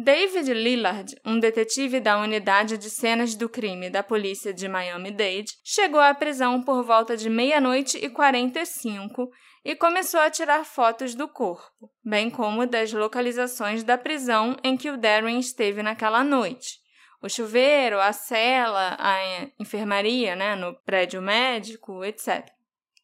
David 0.00 0.54
Lillard, 0.54 1.16
um 1.24 1.40
detetive 1.40 1.98
da 1.98 2.20
unidade 2.20 2.78
de 2.78 2.88
cenas 2.88 3.34
do 3.34 3.48
crime 3.48 3.90
da 3.90 4.00
polícia 4.00 4.54
de 4.54 4.68
Miami-Dade, 4.68 5.58
chegou 5.64 5.98
à 5.98 6.14
prisão 6.14 6.62
por 6.62 6.84
volta 6.84 7.16
de 7.16 7.28
meia-noite 7.28 7.98
e 7.98 8.08
45 8.08 9.28
e 9.64 9.74
começou 9.74 10.20
a 10.20 10.30
tirar 10.30 10.64
fotos 10.64 11.16
do 11.16 11.26
corpo, 11.26 11.90
bem 12.04 12.30
como 12.30 12.64
das 12.64 12.92
localizações 12.92 13.82
da 13.82 13.98
prisão 13.98 14.56
em 14.62 14.76
que 14.76 14.88
o 14.88 14.96
Darren 14.96 15.40
esteve 15.40 15.82
naquela 15.82 16.22
noite. 16.22 16.78
O 17.20 17.28
chuveiro, 17.28 18.00
a 18.00 18.12
cela, 18.12 18.96
a 19.00 19.48
enfermaria, 19.58 20.36
né, 20.36 20.54
no 20.54 20.74
prédio 20.84 21.20
médico, 21.20 22.04
etc. 22.04 22.48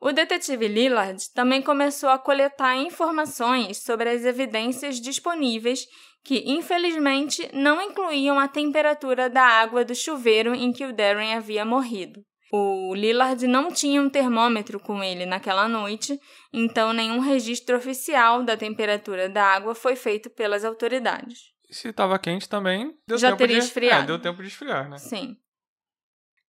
O 0.04 0.12
detetive 0.12 0.68
Lillard 0.68 1.18
também 1.32 1.62
começou 1.62 2.10
a 2.10 2.18
coletar 2.18 2.76
informações 2.76 3.78
sobre 3.78 4.10
as 4.10 4.22
evidências 4.26 5.00
disponíveis 5.00 5.86
que, 6.22 6.44
infelizmente, 6.46 7.48
não 7.54 7.80
incluíam 7.80 8.38
a 8.38 8.46
temperatura 8.46 9.30
da 9.30 9.42
água 9.42 9.82
do 9.82 9.94
chuveiro 9.94 10.54
em 10.54 10.74
que 10.74 10.84
o 10.84 10.92
Darren 10.92 11.32
havia 11.32 11.64
morrido. 11.64 12.20
O 12.52 12.94
Lillard 12.94 13.46
não 13.46 13.72
tinha 13.72 14.02
um 14.02 14.10
termômetro 14.10 14.78
com 14.78 15.02
ele 15.02 15.24
naquela 15.24 15.66
noite, 15.66 16.20
então 16.52 16.92
nenhum 16.92 17.20
registro 17.20 17.74
oficial 17.74 18.42
da 18.42 18.58
temperatura 18.58 19.30
da 19.30 19.42
água 19.42 19.74
foi 19.74 19.96
feito 19.96 20.28
pelas 20.28 20.66
autoridades. 20.66 21.54
Se 21.70 21.88
estava 21.88 22.18
quente 22.18 22.46
também, 22.46 22.94
deu 23.08 23.16
Já 23.16 23.28
tempo 23.28 23.38
teria 23.38 23.58
de... 23.58 23.64
esfriado. 23.64 24.02
É, 24.02 24.06
deu 24.06 24.18
tempo 24.18 24.42
de 24.42 24.48
esfriar, 24.48 24.86
né? 24.86 24.98
Sim. 24.98 25.34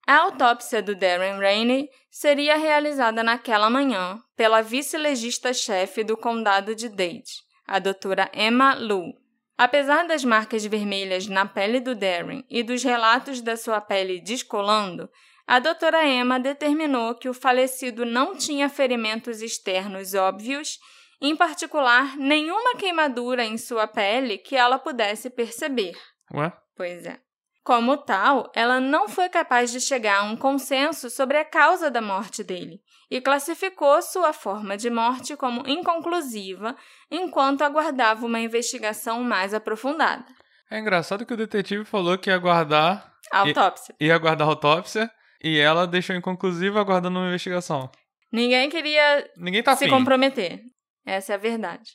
A 0.07 0.17
autópsia 0.17 0.83
do 0.83 0.95
Darren 0.95 1.39
Rainey 1.39 1.89
seria 2.11 2.57
realizada 2.57 3.23
naquela 3.23 3.69
manhã 3.69 4.19
pela 4.35 4.61
vice-legista-chefe 4.61 6.03
do 6.03 6.15
condado 6.15 6.75
de 6.75 6.89
Dade, 6.89 7.43
a 7.67 7.79
doutora 7.79 8.29
Emma 8.33 8.75
Lu. 8.75 9.13
Apesar 9.57 10.05
das 10.05 10.23
marcas 10.23 10.63
vermelhas 10.65 11.27
na 11.27 11.45
pele 11.45 11.79
do 11.79 11.95
Darren 11.95 12.45
e 12.49 12.61
dos 12.61 12.83
relatos 12.83 13.41
da 13.41 13.57
sua 13.57 13.81
pele 13.81 14.21
descolando, 14.21 15.09
a 15.47 15.59
doutora 15.59 16.05
Emma 16.05 16.39
determinou 16.39 17.15
que 17.15 17.29
o 17.29 17.33
falecido 17.33 18.05
não 18.05 18.35
tinha 18.35 18.69
ferimentos 18.69 19.41
externos 19.41 20.13
óbvios, 20.13 20.79
em 21.19 21.35
particular 21.35 22.15
nenhuma 22.17 22.75
queimadura 22.75 23.43
em 23.43 23.57
sua 23.57 23.87
pele 23.87 24.37
que 24.37 24.55
ela 24.55 24.77
pudesse 24.77 25.29
perceber. 25.31 25.95
Ué? 26.33 26.51
Pois 26.75 27.05
é. 27.05 27.24
Como 27.65 27.97
tal, 27.97 28.51
ela 28.53 28.79
não 28.79 29.09
foi 29.09 29.27
capaz 29.27 29.71
de 29.71 29.81
chegar 29.81 30.19
a 30.19 30.23
um 30.23 30.37
consenso 30.37 31.09
sobre 31.09 31.35
a 31.39 31.43
causa 31.43 31.89
da 31.89 31.99
morte 31.99 32.43
dele 32.43 32.79
e 33.09 33.19
classificou 33.19 34.03
sua 34.03 34.31
forma 34.33 34.77
de 34.77 34.87
morte 34.87 35.35
como 35.35 35.67
inconclusiva 35.67 36.75
enquanto 37.09 37.63
aguardava 37.63 38.23
uma 38.23 38.39
investigação 38.39 39.23
mais 39.23 39.51
aprofundada. 39.51 40.25
É 40.69 40.77
engraçado 40.77 41.25
que 41.25 41.33
o 41.33 41.37
detetive 41.37 41.85
falou 41.85 42.19
que 42.19 42.29
ia 42.29 42.35
aguardar. 42.35 43.11
Autópsia. 43.31 43.95
Ia 43.99 44.13
aguardar 44.13 44.47
a 44.47 44.51
autópsia 44.51 45.09
e 45.43 45.57
ela 45.57 45.87
deixou 45.87 46.15
inconclusiva 46.15 46.79
aguardando 46.79 47.17
uma 47.17 47.29
investigação. 47.29 47.89
Ninguém 48.31 48.69
queria 48.69 49.27
Ninguém 49.35 49.63
tá 49.63 49.75
se 49.75 49.89
comprometer. 49.89 50.61
Essa 51.03 51.33
é 51.33 51.35
a 51.35 51.39
verdade. 51.39 51.93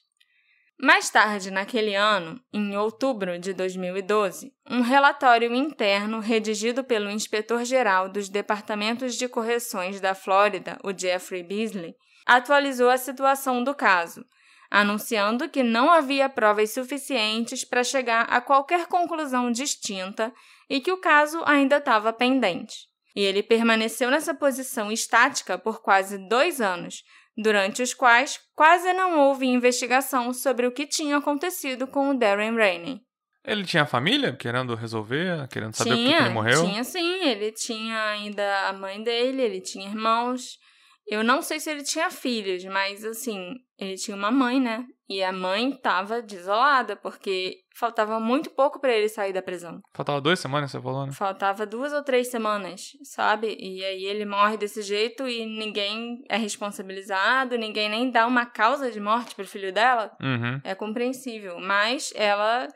Mais 0.83 1.11
tarde, 1.11 1.51
naquele 1.51 1.95
ano, 1.95 2.40
em 2.51 2.75
outubro 2.75 3.38
de 3.38 3.53
2012, 3.53 4.51
um 4.66 4.81
relatório 4.81 5.55
interno 5.55 6.21
redigido 6.21 6.83
pelo 6.83 7.11
inspetor-geral 7.11 8.09
dos 8.09 8.31
Departamentos 8.31 9.14
de 9.14 9.29
Correções 9.29 10.01
da 10.01 10.14
Flórida, 10.14 10.79
o 10.83 10.90
Jeffrey 10.99 11.43
Beasley, 11.43 11.95
atualizou 12.25 12.88
a 12.88 12.97
situação 12.97 13.62
do 13.62 13.75
caso, 13.75 14.25
anunciando 14.71 15.51
que 15.51 15.62
não 15.62 15.90
havia 15.90 16.31
provas 16.31 16.73
suficientes 16.73 17.62
para 17.62 17.85
chegar 17.85 18.23
a 18.23 18.40
qualquer 18.40 18.87
conclusão 18.87 19.53
distinta 19.53 20.33
e 20.66 20.81
que 20.81 20.90
o 20.90 21.01
caso 21.01 21.43
ainda 21.45 21.77
estava 21.77 22.11
pendente. 22.11 22.88
E 23.14 23.21
ele 23.21 23.43
permaneceu 23.43 24.11
nessa 24.11 24.33
posição 24.33 24.90
estática 24.90 25.59
por 25.59 25.83
quase 25.83 26.16
dois 26.27 26.59
anos, 26.59 27.03
durante 27.40 27.83
os 27.83 27.94
quais 27.94 28.38
quase 28.55 28.92
não 28.92 29.18
houve 29.18 29.46
investigação 29.46 30.33
sobre 30.33 30.66
o 30.66 30.72
que 30.72 30.87
tinha 30.87 31.16
acontecido 31.16 31.87
com 31.87 32.11
o 32.11 32.18
Darren 32.18 32.57
Rainey. 32.57 33.00
Ele 33.44 33.64
tinha 33.64 33.87
família 33.87 34.37
querendo 34.37 34.74
resolver, 34.74 35.48
querendo 35.48 35.74
saber 35.74 35.90
por 35.90 35.96
que 35.96 36.05
tinha, 36.05 36.18
que 36.18 36.24
ele 36.24 36.35
morreu? 36.35 36.64
tinha 36.66 36.85
sim, 36.85 37.24
ele 37.24 37.53
tinha 37.53 38.03
ainda 38.11 38.68
a 38.68 38.72
mãe 38.72 39.03
dele, 39.03 39.42
ele 39.42 39.61
tinha 39.61 39.88
irmãos. 39.88 40.59
Eu 41.07 41.24
não 41.24 41.40
sei 41.40 41.59
se 41.59 41.70
ele 41.70 41.83
tinha 41.83 42.11
filhos, 42.11 42.62
mas 42.66 43.05
assim, 43.05 43.55
ele 43.81 43.97
tinha 43.97 44.16
uma 44.16 44.31
mãe, 44.31 44.61
né? 44.61 44.85
E 45.09 45.25
a 45.25 45.33
mãe 45.33 45.71
estava 45.71 46.23
desolada, 46.23 46.95
porque 46.95 47.57
faltava 47.75 48.21
muito 48.21 48.51
pouco 48.51 48.79
para 48.79 48.93
ele 48.93 49.09
sair 49.09 49.33
da 49.33 49.43
prisão. 49.43 49.81
Faltava 49.93 50.21
duas 50.21 50.38
semanas, 50.38 50.71
você 50.71 50.81
falou, 50.81 51.07
né? 51.07 51.12
Faltava 51.12 51.66
duas 51.66 51.93
ou 51.93 52.05
três 52.05 52.31
semanas, 52.31 52.93
sabe? 53.03 53.57
E 53.59 53.83
aí 53.85 54.05
ele 54.05 54.25
morre 54.25 54.57
desse 54.57 54.83
jeito 54.83 55.27
e 55.27 55.45
ninguém 55.47 56.23
é 56.29 56.37
responsabilizado, 56.37 57.59
ninguém 57.59 57.88
nem 57.88 58.11
dá 58.11 58.27
uma 58.27 58.47
causa 58.47 58.90
de 58.90 59.01
morte 59.01 59.35
pro 59.35 59.47
filho 59.47 59.73
dela. 59.73 60.12
Uhum. 60.21 60.61
É 60.62 60.75
compreensível. 60.75 61.59
Mas 61.59 62.12
ela 62.14 62.69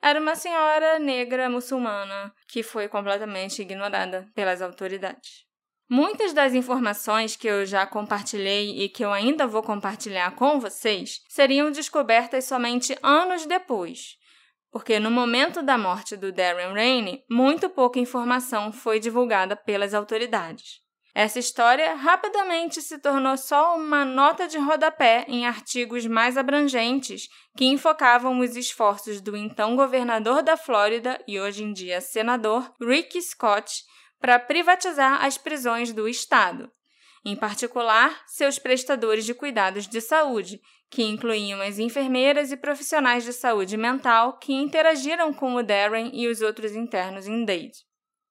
era 0.00 0.18
uma 0.18 0.34
senhora 0.34 0.98
negra 0.98 1.50
muçulmana 1.50 2.32
que 2.48 2.62
foi 2.62 2.88
completamente 2.88 3.60
ignorada 3.60 4.26
pelas 4.34 4.62
autoridades. 4.62 5.44
Muitas 5.94 6.32
das 6.32 6.54
informações 6.54 7.36
que 7.36 7.46
eu 7.46 7.66
já 7.66 7.84
compartilhei 7.84 8.82
e 8.82 8.88
que 8.88 9.04
eu 9.04 9.12
ainda 9.12 9.46
vou 9.46 9.62
compartilhar 9.62 10.34
com 10.34 10.58
vocês 10.58 11.20
seriam 11.28 11.70
descobertas 11.70 12.46
somente 12.46 12.96
anos 13.02 13.44
depois, 13.44 14.16
porque 14.70 14.98
no 14.98 15.10
momento 15.10 15.60
da 15.60 15.76
morte 15.76 16.16
do 16.16 16.32
Darren 16.32 16.72
Rainey, 16.72 17.22
muito 17.30 17.68
pouca 17.68 18.00
informação 18.00 18.72
foi 18.72 18.98
divulgada 18.98 19.54
pelas 19.54 19.92
autoridades. 19.92 20.80
Essa 21.14 21.38
história 21.38 21.94
rapidamente 21.94 22.80
se 22.80 22.98
tornou 22.98 23.36
só 23.36 23.76
uma 23.76 24.02
nota 24.02 24.48
de 24.48 24.56
rodapé 24.56 25.26
em 25.28 25.44
artigos 25.44 26.06
mais 26.06 26.38
abrangentes 26.38 27.28
que 27.54 27.66
enfocavam 27.66 28.38
os 28.38 28.56
esforços 28.56 29.20
do 29.20 29.36
então 29.36 29.76
governador 29.76 30.42
da 30.42 30.56
Flórida 30.56 31.22
e 31.28 31.38
hoje 31.38 31.62
em 31.62 31.74
dia 31.74 32.00
senador 32.00 32.72
Rick 32.80 33.20
Scott 33.20 33.84
para 34.22 34.38
privatizar 34.38 35.24
as 35.24 35.36
prisões 35.36 35.92
do 35.92 36.08
estado, 36.08 36.70
em 37.24 37.34
particular 37.34 38.22
seus 38.28 38.56
prestadores 38.56 39.26
de 39.26 39.34
cuidados 39.34 39.88
de 39.88 40.00
saúde, 40.00 40.60
que 40.88 41.02
incluíam 41.02 41.60
as 41.60 41.80
enfermeiras 41.80 42.52
e 42.52 42.56
profissionais 42.56 43.24
de 43.24 43.32
saúde 43.32 43.76
mental 43.76 44.38
que 44.38 44.52
interagiram 44.52 45.32
com 45.32 45.56
o 45.56 45.62
Darren 45.62 46.12
e 46.14 46.28
os 46.28 46.40
outros 46.40 46.76
internos 46.76 47.26
em 47.26 47.44
Dade. 47.44 47.84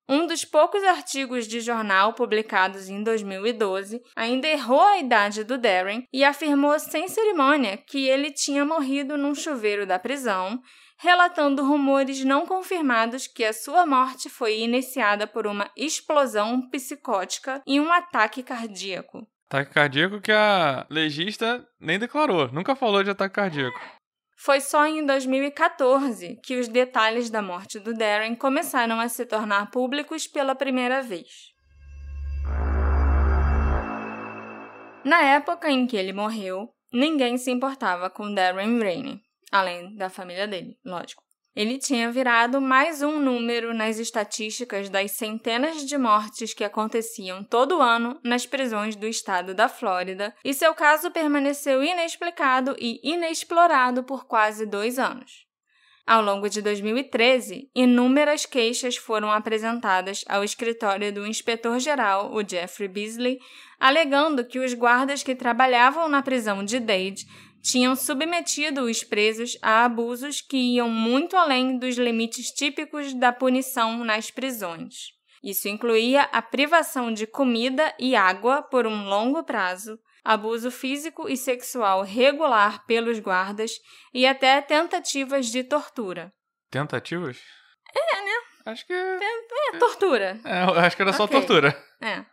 Um 0.08 0.28
dos 0.28 0.46
poucos 0.46 0.84
artigos 0.84 1.48
de 1.48 1.60
jornal 1.60 2.14
publicados 2.14 2.90
em 2.90 3.04
2012 3.04 4.02
ainda 4.16 4.48
errou 4.48 4.82
a 4.82 4.98
idade 4.98 5.44
do 5.44 5.58
Darren 5.58 6.06
e 6.12 6.24
afirmou 6.24 6.78
sem 6.80 7.08
cerimônia 7.08 7.78
que 7.78 8.08
ele 8.08 8.32
tinha 8.32 8.64
morrido 8.64 9.18
num 9.18 9.36
chuveiro 9.36 9.86
da 9.86 10.00
prisão, 10.00 10.62
relatando 11.02 11.66
rumores 11.66 12.24
não 12.24 12.46
confirmados 12.46 13.26
que 13.26 13.44
a 13.44 13.52
sua 13.52 13.88
morte 13.88 14.30
foi 14.30 14.60
iniciada 14.60 15.26
por 15.26 15.48
uma 15.48 15.68
explosão 15.76 16.70
psicótica 16.70 17.60
e 17.66 17.80
um 17.80 17.92
ataque 17.92 18.44
cardíaco. 18.44 19.28
Ataque 19.48 19.74
cardíaco 19.74 20.22
que 20.22 20.32
a 20.32 20.86
legista 20.92 21.68
nem 21.80 21.98
declarou, 21.98 22.52
nunca 22.52 22.76
falou 22.76 23.04
de 23.04 23.10
ataque 23.10 23.34
cardíaco. 23.34 23.80
Foi 24.38 24.62
só 24.62 24.86
em 24.86 25.04
2014 25.04 26.40
que 26.44 26.60
os 26.60 26.68
detalhes 26.68 27.32
da 27.32 27.42
morte 27.42 27.80
do 27.80 27.96
Darren 27.96 28.36
começaram 28.36 29.00
a 29.00 29.10
se 29.10 29.26
tornar 29.26 29.72
públicos 29.72 30.28
pela 30.28 30.54
primeira 30.54 31.02
vez. 31.02 31.52
Na 35.04 35.24
época 35.24 35.68
em 35.68 35.88
que 35.88 35.98
ele 35.98 36.14
morreu, 36.14 36.70
ninguém 36.94 37.40
se 37.40 37.50
importava 37.50 38.08
com 38.08 38.32
Darren 38.32 38.80
Rainey, 38.80 39.20
além 39.52 39.96
da 39.96 40.10
família 40.10 40.48
dele, 40.48 40.78
lógico. 40.86 41.22
Ele 41.54 41.78
tinha 41.78 42.10
virado 42.10 42.62
mais 42.62 43.02
um 43.02 43.20
número 43.20 43.74
nas 43.74 44.00
estatísticas 44.00 44.90
das 44.90 45.12
centenas 45.12 45.86
de 45.86 45.98
mortes 45.98 46.54
que 46.54 46.64
aconteciam 46.64 47.44
todo 47.44 47.82
ano 47.82 48.18
nas 48.24 48.46
prisões 48.46 48.96
do 48.96 49.06
estado 49.06 49.54
da 49.54 49.68
Flórida, 49.68 50.34
e 50.46 50.54
seu 50.54 50.74
caso 50.74 51.12
permaneceu 51.12 51.84
inexplicado 51.84 52.74
e 52.80 53.02
inexplorado 53.04 54.02
por 54.02 54.26
quase 54.26 54.66
dois 54.66 54.98
anos. 54.98 55.46
Ao 56.08 56.22
longo 56.22 56.50
de 56.50 56.62
2013, 56.62 57.70
inúmeras 57.76 58.46
queixas 58.46 58.96
foram 58.96 59.32
apresentadas 59.32 60.24
ao 60.28 60.44
escritório 60.44 61.14
do 61.14 61.28
inspetor-geral, 61.28 62.34
o 62.34 62.48
Jeffrey 62.48 62.88
Beasley, 62.88 63.40
alegando 63.80 64.46
que 64.46 64.60
os 64.60 64.74
guardas 64.74 65.22
que 65.22 65.36
trabalhavam 65.36 66.08
na 66.08 66.22
prisão 66.22 66.64
de 66.64 66.80
Dade 66.80 67.26
tinham 67.62 67.96
submetido 67.96 68.84
os 68.84 69.04
presos 69.04 69.58
a 69.62 69.86
abusos 69.86 70.42
que 70.42 70.58
iam 70.58 70.90
muito 70.90 71.36
além 71.38 71.78
dos 71.78 71.96
limites 71.98 72.52
típicos 72.52 73.14
da 73.14 73.32
punição 73.32 74.04
nas 74.04 74.32
prisões. 74.32 75.12
Isso 75.44 75.68
incluía 75.68 76.24
a 76.32 76.42
privação 76.42 77.12
de 77.12 77.26
comida 77.26 77.94
e 77.98 78.16
água 78.16 78.62
por 78.62 78.86
um 78.86 79.06
longo 79.06 79.44
prazo, 79.44 79.98
abuso 80.24 80.70
físico 80.70 81.28
e 81.28 81.36
sexual 81.36 82.04
regular 82.04 82.86
pelos 82.86 83.20
guardas 83.20 83.72
e 84.14 84.26
até 84.28 84.62
tentativas 84.62 85.48
de 85.48 85.64
tortura. 85.64 86.32
Tentativas? 86.70 87.40
É, 87.96 88.22
né? 88.22 88.32
Acho 88.66 88.86
que. 88.86 88.94
É, 88.94 89.78
tortura. 89.80 90.40
É, 90.46 90.60
acho 90.86 90.96
que 90.96 91.02
era 91.02 91.14
só 91.14 91.24
Ok. 91.24 91.40
tortura. 91.40 91.84
É. 92.00 92.24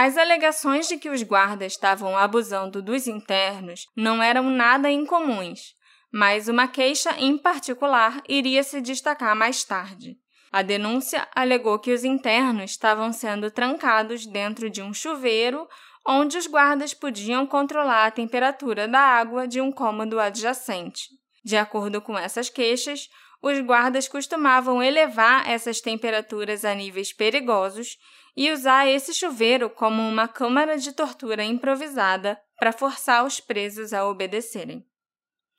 As 0.00 0.16
alegações 0.16 0.86
de 0.86 0.96
que 0.96 1.10
os 1.10 1.24
guardas 1.24 1.72
estavam 1.72 2.16
abusando 2.16 2.80
dos 2.80 3.08
internos 3.08 3.88
não 3.96 4.22
eram 4.22 4.44
nada 4.44 4.88
incomuns, 4.88 5.74
mas 6.12 6.46
uma 6.46 6.68
queixa 6.68 7.16
em 7.18 7.36
particular 7.36 8.22
iria 8.28 8.62
se 8.62 8.80
destacar 8.80 9.34
mais 9.34 9.64
tarde. 9.64 10.16
A 10.52 10.62
denúncia 10.62 11.26
alegou 11.34 11.80
que 11.80 11.92
os 11.92 12.04
internos 12.04 12.70
estavam 12.70 13.12
sendo 13.12 13.50
trancados 13.50 14.24
dentro 14.24 14.70
de 14.70 14.80
um 14.80 14.94
chuveiro 14.94 15.66
onde 16.06 16.38
os 16.38 16.46
guardas 16.46 16.94
podiam 16.94 17.44
controlar 17.44 18.06
a 18.06 18.12
temperatura 18.12 18.86
da 18.86 19.00
água 19.00 19.48
de 19.48 19.60
um 19.60 19.72
cômodo 19.72 20.20
adjacente. 20.20 21.08
De 21.44 21.56
acordo 21.56 22.00
com 22.00 22.16
essas 22.16 22.48
queixas, 22.48 23.08
os 23.40 23.60
guardas 23.60 24.08
costumavam 24.08 24.82
elevar 24.82 25.48
essas 25.48 25.80
temperaturas 25.80 26.64
a 26.64 26.74
níveis 26.74 27.12
perigosos 27.12 27.96
e 28.36 28.52
usar 28.52 28.86
esse 28.86 29.14
chuveiro 29.14 29.68
como 29.70 30.02
uma 30.02 30.28
câmara 30.28 30.76
de 30.76 30.92
tortura 30.92 31.44
improvisada 31.44 32.40
para 32.58 32.72
forçar 32.72 33.24
os 33.24 33.40
presos 33.40 33.92
a 33.92 34.06
obedecerem. 34.06 34.84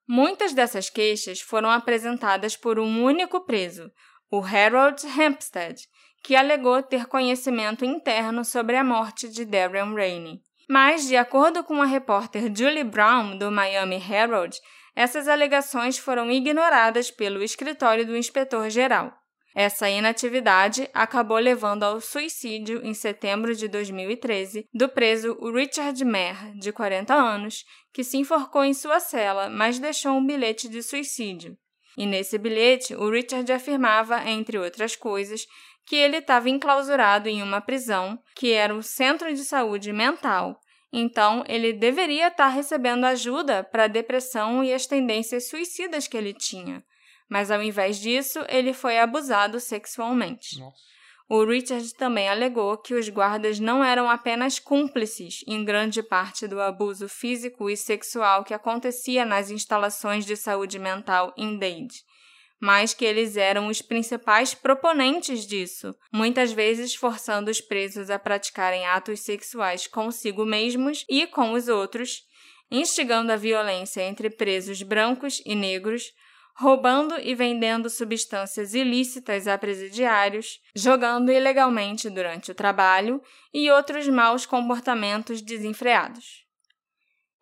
Muitas 0.07 0.53
dessas 0.53 0.89
queixas 0.89 1.39
foram 1.39 1.69
apresentadas 1.69 2.57
por 2.57 2.79
um 2.79 3.03
único 3.03 3.41
preso, 3.41 3.91
o 4.31 4.41
Harold 4.41 5.05
Hempstead, 5.05 5.81
que 6.23 6.35
alegou 6.35 6.81
ter 6.83 7.05
conhecimento 7.05 7.85
interno 7.85 8.43
sobre 8.43 8.75
a 8.75 8.83
morte 8.83 9.29
de 9.29 9.45
Darren 9.45 9.93
Rainey. 9.93 10.41
Mas, 10.67 11.07
de 11.07 11.15
acordo 11.15 11.63
com 11.63 11.81
a 11.81 11.85
repórter 11.85 12.51
Julie 12.55 12.83
Brown, 12.83 13.37
do 13.37 13.51
Miami 13.51 13.95
Herald, 13.95 14.55
essas 14.99 15.29
alegações 15.29 15.97
foram 15.97 16.29
ignoradas 16.29 17.09
pelo 17.09 17.41
escritório 17.41 18.05
do 18.05 18.17
inspetor-geral. 18.17 19.13
Essa 19.55 19.89
inatividade 19.89 20.89
acabou 20.93 21.37
levando 21.37 21.83
ao 21.83 22.01
suicídio 22.01 22.85
em 22.85 22.93
setembro 22.93 23.55
de 23.55 23.69
2013 23.69 24.67
do 24.73 24.89
preso 24.89 25.39
Richard 25.53 26.03
Mer, 26.03 26.51
de 26.59 26.73
40 26.73 27.13
anos, 27.13 27.63
que 27.93 28.03
se 28.03 28.17
enforcou 28.17 28.61
em 28.61 28.73
sua 28.73 28.99
cela, 28.99 29.49
mas 29.49 29.79
deixou 29.79 30.17
um 30.17 30.25
bilhete 30.25 30.67
de 30.67 30.83
suicídio. 30.83 31.57
E 31.97 32.05
nesse 32.05 32.37
bilhete, 32.37 32.93
o 32.93 33.09
Richard 33.09 33.49
afirmava, 33.53 34.29
entre 34.29 34.57
outras 34.57 34.97
coisas, 34.97 35.47
que 35.87 35.95
ele 35.95 36.17
estava 36.17 36.49
enclausurado 36.49 37.29
em 37.29 37.41
uma 37.41 37.61
prisão, 37.61 38.19
que 38.35 38.51
era 38.51 38.75
um 38.75 38.81
centro 38.81 39.33
de 39.33 39.45
saúde 39.45 39.93
mental. 39.93 40.59
Então, 40.91 41.43
ele 41.47 41.71
deveria 41.73 42.27
estar 42.27 42.47
recebendo 42.47 43.05
ajuda 43.05 43.63
para 43.63 43.83
a 43.83 43.87
depressão 43.87 44.63
e 44.63 44.73
as 44.73 44.87
tendências 44.87 45.47
suicidas 45.47 46.07
que 46.07 46.17
ele 46.17 46.33
tinha. 46.33 46.83
Mas 47.29 47.51
ao 47.51 47.61
invés 47.61 47.99
disso, 47.99 48.39
ele 48.49 48.73
foi 48.73 48.97
abusado 48.97 49.59
sexualmente. 49.59 50.59
Nossa. 50.59 50.89
O 51.31 51.45
Richard 51.45 51.93
também 51.93 52.27
alegou 52.27 52.75
que 52.75 52.95
os 52.95 53.07
guardas 53.07 53.59
não 53.59 53.83
eram 53.83 54.09
apenas 54.09 54.57
cúmplices 54.57 55.43
em 55.45 55.63
grande 55.63 56.01
parte 56.01 56.47
do 56.47 56.59
abuso 56.59 57.07
físico 57.07 57.69
e 57.69 57.77
sexual 57.77 58.43
que 58.43 58.51
acontecia 58.51 59.23
nas 59.23 59.51
instalações 59.51 60.25
de 60.25 60.35
saúde 60.35 60.79
mental 60.79 61.31
em 61.37 61.55
Dade, 61.55 62.03
mas 62.59 62.93
que 62.93 63.05
eles 63.05 63.37
eram 63.37 63.67
os 63.67 63.81
principais 63.81 64.53
proponentes 64.53 65.45
disso, 65.47 65.95
muitas 66.11 66.51
vezes 66.51 66.93
forçando 66.93 67.49
os 67.49 67.61
presos 67.61 68.09
a 68.09 68.19
praticarem 68.19 68.85
atos 68.85 69.21
sexuais 69.21 69.87
consigo 69.87 70.45
mesmos 70.45 71.05
e 71.09 71.25
com 71.25 71.53
os 71.53 71.67
outros, 71.67 72.23
instigando 72.69 73.31
a 73.31 73.37
violência 73.37 74.01
entre 74.01 74.29
presos 74.29 74.81
brancos 74.81 75.41
e 75.45 75.55
negros, 75.55 76.11
roubando 76.59 77.15
e 77.17 77.33
vendendo 77.33 77.89
substâncias 77.89 78.73
ilícitas 78.73 79.47
a 79.47 79.57
presidiários, 79.57 80.59
jogando 80.75 81.31
ilegalmente 81.31 82.09
durante 82.09 82.51
o 82.51 82.55
trabalho 82.55 83.21
e 83.53 83.71
outros 83.71 84.09
maus 84.09 84.45
comportamentos 84.45 85.41
desenfreados. 85.41 86.48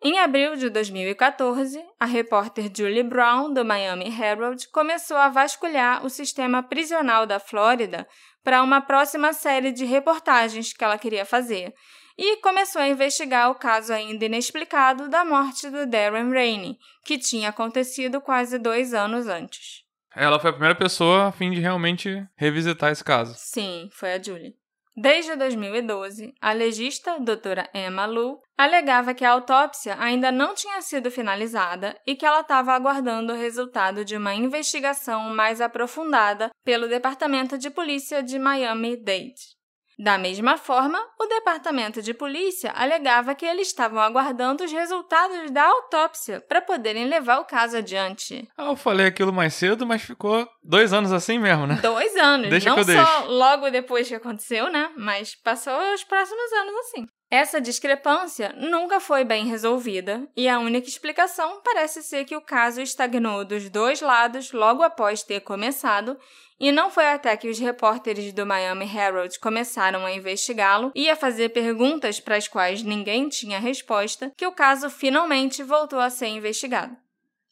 Em 0.00 0.16
abril 0.20 0.54
de 0.54 0.70
2014, 0.70 1.84
a 1.98 2.06
repórter 2.06 2.70
Julie 2.72 3.02
Brown, 3.02 3.52
do 3.52 3.64
Miami 3.64 4.06
Herald, 4.06 4.68
começou 4.70 5.16
a 5.16 5.28
vasculhar 5.28 6.06
o 6.06 6.08
sistema 6.08 6.62
prisional 6.62 7.26
da 7.26 7.40
Flórida 7.40 8.06
para 8.44 8.62
uma 8.62 8.80
próxima 8.80 9.32
série 9.32 9.72
de 9.72 9.84
reportagens 9.84 10.72
que 10.72 10.84
ela 10.84 10.96
queria 10.96 11.24
fazer, 11.24 11.74
e 12.16 12.36
começou 12.36 12.80
a 12.80 12.88
investigar 12.88 13.50
o 13.50 13.56
caso 13.56 13.92
ainda 13.92 14.24
inexplicado 14.24 15.08
da 15.08 15.24
morte 15.24 15.68
do 15.68 15.84
Darren 15.84 16.30
Rainey, 16.32 16.78
que 17.04 17.18
tinha 17.18 17.48
acontecido 17.48 18.20
quase 18.20 18.56
dois 18.56 18.94
anos 18.94 19.26
antes. 19.26 19.84
Ela 20.14 20.38
foi 20.38 20.50
a 20.50 20.52
primeira 20.52 20.74
pessoa 20.76 21.26
a 21.26 21.32
fim 21.32 21.50
de 21.50 21.60
realmente 21.60 22.24
revisitar 22.36 22.92
esse 22.92 23.02
caso. 23.04 23.34
Sim, 23.36 23.88
foi 23.92 24.14
a 24.14 24.22
Julie. 24.22 24.54
Desde 25.00 25.36
2012, 25.36 26.34
a 26.40 26.50
legista 26.50 27.20
doutora 27.20 27.70
Emma 27.72 28.04
Lu 28.04 28.42
alegava 28.56 29.14
que 29.14 29.24
a 29.24 29.30
autópsia 29.30 29.94
ainda 29.96 30.32
não 30.32 30.56
tinha 30.56 30.82
sido 30.82 31.08
finalizada 31.08 31.96
e 32.04 32.16
que 32.16 32.26
ela 32.26 32.40
estava 32.40 32.72
aguardando 32.72 33.32
o 33.32 33.36
resultado 33.36 34.04
de 34.04 34.16
uma 34.16 34.34
investigação 34.34 35.32
mais 35.32 35.60
aprofundada 35.60 36.50
pelo 36.64 36.88
Departamento 36.88 37.56
de 37.56 37.70
Polícia 37.70 38.24
de 38.24 38.40
Miami-Dade. 38.40 39.57
Da 40.00 40.16
mesma 40.16 40.56
forma, 40.56 40.96
o 41.18 41.26
Departamento 41.26 42.00
de 42.00 42.14
Polícia 42.14 42.70
alegava 42.76 43.34
que 43.34 43.44
eles 43.44 43.66
estavam 43.66 43.98
aguardando 44.00 44.62
os 44.62 44.70
resultados 44.70 45.50
da 45.50 45.64
autópsia 45.64 46.40
para 46.48 46.60
poderem 46.62 47.06
levar 47.08 47.40
o 47.40 47.44
caso 47.44 47.76
adiante. 47.78 48.48
Ah, 48.56 48.66
Eu 48.66 48.76
falei 48.76 49.06
aquilo 49.06 49.32
mais 49.32 49.54
cedo, 49.54 49.84
mas 49.84 50.02
ficou 50.02 50.48
dois 50.62 50.92
anos 50.92 51.12
assim 51.12 51.38
mesmo, 51.38 51.66
né? 51.66 51.80
Dois 51.82 52.14
anos, 52.16 52.48
Deixa 52.48 52.68
não 52.68 52.76
que 52.76 52.80
eu 52.82 52.84
só 52.84 53.20
deixo. 53.20 53.32
logo 53.32 53.70
depois 53.70 54.06
que 54.06 54.14
aconteceu, 54.14 54.70
né? 54.70 54.88
Mas 54.96 55.34
passou 55.34 55.76
os 55.92 56.04
próximos 56.04 56.52
anos 56.52 56.74
assim. 56.76 57.06
Essa 57.30 57.60
discrepância 57.60 58.54
nunca 58.56 58.98
foi 59.00 59.22
bem 59.22 59.46
resolvida 59.46 60.26
e 60.34 60.48
a 60.48 60.58
única 60.58 60.88
explicação 60.88 61.60
parece 61.62 62.02
ser 62.02 62.24
que 62.24 62.34
o 62.34 62.40
caso 62.40 62.80
estagnou 62.80 63.44
dos 63.44 63.68
dois 63.68 64.00
lados 64.00 64.50
logo 64.50 64.82
após 64.82 65.22
ter 65.22 65.40
começado 65.40 66.18
e 66.58 66.72
não 66.72 66.90
foi 66.90 67.06
até 67.06 67.36
que 67.36 67.48
os 67.48 67.58
repórteres 67.58 68.32
do 68.32 68.46
Miami 68.46 68.86
Herald 68.86 69.38
começaram 69.40 70.06
a 70.06 70.12
investigá-lo 70.12 70.90
e 70.94 71.10
a 71.10 71.14
fazer 71.14 71.50
perguntas 71.50 72.18
para 72.18 72.36
as 72.36 72.48
quais 72.48 72.82
ninguém 72.82 73.28
tinha 73.28 73.60
resposta 73.60 74.32
que 74.34 74.46
o 74.46 74.52
caso 74.52 74.88
finalmente 74.88 75.62
voltou 75.62 76.00
a 76.00 76.08
ser 76.08 76.28
investigado. 76.28 76.96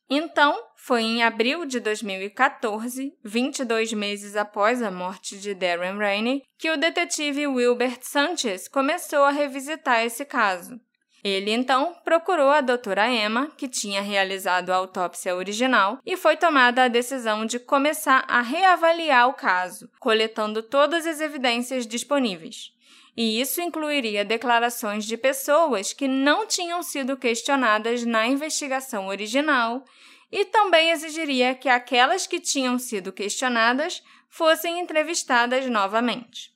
Então, 0.08 0.56
foi 0.76 1.02
em 1.02 1.22
abril 1.24 1.66
de 1.66 1.80
2014, 1.80 3.12
22 3.24 3.92
meses 3.92 4.36
após 4.36 4.80
a 4.80 4.90
morte 4.90 5.36
de 5.36 5.52
Darren 5.52 5.98
Rainey, 5.98 6.44
que 6.56 6.70
o 6.70 6.76
detetive 6.76 7.46
Wilbert 7.48 7.98
Sanchez 8.02 8.68
começou 8.68 9.24
a 9.24 9.30
revisitar 9.30 10.04
esse 10.04 10.24
caso. 10.24 10.80
Ele 11.24 11.50
então 11.50 11.92
procurou 12.04 12.50
a 12.50 12.60
doutora 12.60 13.10
Emma, 13.10 13.50
que 13.56 13.66
tinha 13.66 14.00
realizado 14.00 14.70
a 14.70 14.76
autópsia 14.76 15.34
original, 15.34 15.98
e 16.06 16.16
foi 16.16 16.36
tomada 16.36 16.84
a 16.84 16.88
decisão 16.88 17.44
de 17.44 17.58
começar 17.58 18.24
a 18.28 18.40
reavaliar 18.40 19.28
o 19.28 19.34
caso, 19.34 19.90
coletando 19.98 20.62
todas 20.62 21.04
as 21.04 21.20
evidências 21.20 21.84
disponíveis. 21.84 22.75
E 23.16 23.40
isso 23.40 23.62
incluiria 23.62 24.24
declarações 24.24 25.04
de 25.04 25.16
pessoas 25.16 25.92
que 25.92 26.06
não 26.06 26.46
tinham 26.46 26.82
sido 26.82 27.16
questionadas 27.16 28.04
na 28.04 28.26
investigação 28.26 29.06
original 29.06 29.82
e 30.30 30.44
também 30.44 30.90
exigiria 30.90 31.54
que 31.54 31.68
aquelas 31.68 32.26
que 32.26 32.38
tinham 32.38 32.78
sido 32.78 33.12
questionadas 33.12 34.02
fossem 34.28 34.80
entrevistadas 34.80 35.66
novamente. 35.66 36.54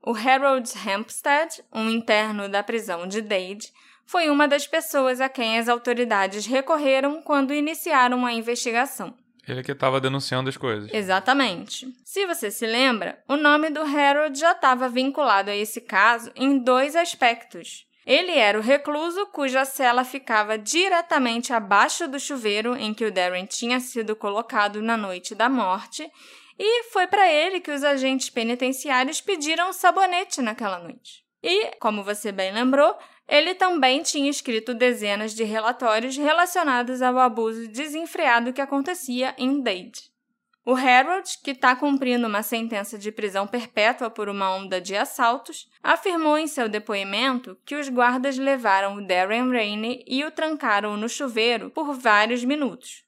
O 0.00 0.14
Harold 0.14 0.70
Hempstead, 0.86 1.64
um 1.72 1.90
interno 1.90 2.48
da 2.48 2.62
prisão 2.62 3.08
de 3.08 3.20
Dade, 3.20 3.72
foi 4.06 4.30
uma 4.30 4.46
das 4.46 4.66
pessoas 4.66 5.20
a 5.20 5.28
quem 5.28 5.58
as 5.58 5.68
autoridades 5.68 6.46
recorreram 6.46 7.20
quando 7.20 7.52
iniciaram 7.52 8.24
a 8.24 8.32
investigação. 8.32 9.14
Ele 9.48 9.62
que 9.62 9.72
estava 9.72 10.00
denunciando 10.00 10.48
as 10.48 10.56
coisas. 10.56 10.92
Exatamente. 10.92 11.86
Se 12.04 12.26
você 12.26 12.50
se 12.50 12.66
lembra, 12.66 13.22
o 13.26 13.36
nome 13.36 13.70
do 13.70 13.80
Harold 13.80 14.38
já 14.38 14.52
estava 14.52 14.88
vinculado 14.88 15.50
a 15.50 15.56
esse 15.56 15.80
caso 15.80 16.30
em 16.36 16.58
dois 16.58 16.94
aspectos. 16.94 17.86
Ele 18.06 18.32
era 18.32 18.58
o 18.58 18.62
recluso 18.62 19.26
cuja 19.26 19.66
cela 19.66 20.02
ficava 20.02 20.56
diretamente 20.56 21.52
abaixo 21.52 22.08
do 22.08 22.18
chuveiro 22.18 22.74
em 22.74 22.94
que 22.94 23.04
o 23.04 23.12
Darren 23.12 23.44
tinha 23.44 23.80
sido 23.80 24.16
colocado 24.16 24.80
na 24.80 24.96
noite 24.96 25.34
da 25.34 25.48
morte, 25.48 26.10
e 26.58 26.84
foi 26.84 27.06
para 27.06 27.30
ele 27.30 27.60
que 27.60 27.70
os 27.70 27.84
agentes 27.84 28.30
penitenciários 28.30 29.20
pediram 29.20 29.72
sabonete 29.72 30.40
naquela 30.40 30.78
noite. 30.78 31.22
E, 31.42 31.76
como 31.78 32.02
você 32.02 32.32
bem 32.32 32.50
lembrou, 32.50 32.96
ele 33.28 33.54
também 33.54 34.02
tinha 34.02 34.30
escrito 34.30 34.74
dezenas 34.74 35.34
de 35.34 35.44
relatórios 35.44 36.16
relacionados 36.16 37.02
ao 37.02 37.18
abuso 37.18 37.68
desenfreado 37.68 38.52
que 38.52 38.60
acontecia 38.60 39.34
em 39.36 39.60
Dade. 39.60 40.10
O 40.64 40.74
Harold, 40.74 41.38
que 41.42 41.52
está 41.52 41.74
cumprindo 41.74 42.26
uma 42.26 42.42
sentença 42.42 42.98
de 42.98 43.10
prisão 43.10 43.46
perpétua 43.46 44.10
por 44.10 44.28
uma 44.28 44.54
onda 44.54 44.80
de 44.80 44.94
assaltos, 44.94 45.66
afirmou 45.82 46.36
em 46.36 46.46
seu 46.46 46.68
depoimento 46.68 47.58
que 47.64 47.74
os 47.74 47.88
guardas 47.88 48.36
levaram 48.36 48.96
o 48.96 49.06
Darren 49.06 49.50
Rainey 49.50 50.04
e 50.06 50.24
o 50.24 50.30
trancaram 50.30 50.94
no 50.96 51.08
chuveiro 51.08 51.70
por 51.70 51.94
vários 51.94 52.44
minutos. 52.44 53.02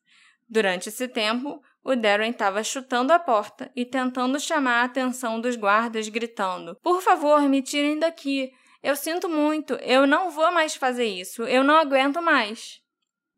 Durante 0.48 0.88
esse 0.88 1.06
tempo, 1.06 1.62
o 1.84 1.94
Darren 1.94 2.30
estava 2.30 2.64
chutando 2.64 3.12
a 3.12 3.18
porta 3.18 3.70
e 3.76 3.84
tentando 3.84 4.40
chamar 4.40 4.80
a 4.80 4.84
atenção 4.84 5.40
dos 5.40 5.54
guardas, 5.54 6.08
gritando: 6.08 6.76
Por 6.82 7.02
favor, 7.02 7.42
me 7.42 7.60
tirem 7.60 7.98
daqui. 7.98 8.52
Eu 8.82 8.96
sinto 8.96 9.28
muito, 9.28 9.74
eu 9.74 10.06
não 10.06 10.30
vou 10.30 10.50
mais 10.50 10.74
fazer 10.74 11.04
isso, 11.04 11.42
eu 11.42 11.62
não 11.62 11.76
aguento 11.76 12.22
mais. 12.22 12.80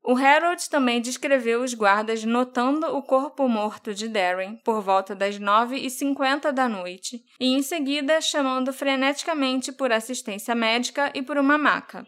O 0.04 0.16
Harold 0.16 0.68
também 0.68 1.00
descreveu 1.00 1.62
os 1.62 1.74
guardas 1.74 2.24
notando 2.24 2.86
o 2.88 3.02
corpo 3.02 3.48
morto 3.48 3.94
de 3.94 4.08
Darren 4.08 4.56
por 4.64 4.80
volta 4.80 5.14
das 5.14 5.38
9h50 5.38 6.50
da 6.50 6.68
noite 6.68 7.22
e, 7.38 7.52
em 7.52 7.62
seguida, 7.62 8.20
chamando 8.20 8.72
freneticamente 8.72 9.70
por 9.70 9.92
assistência 9.92 10.56
médica 10.56 11.12
e 11.14 11.22
por 11.22 11.38
uma 11.38 11.56
maca. 11.56 12.04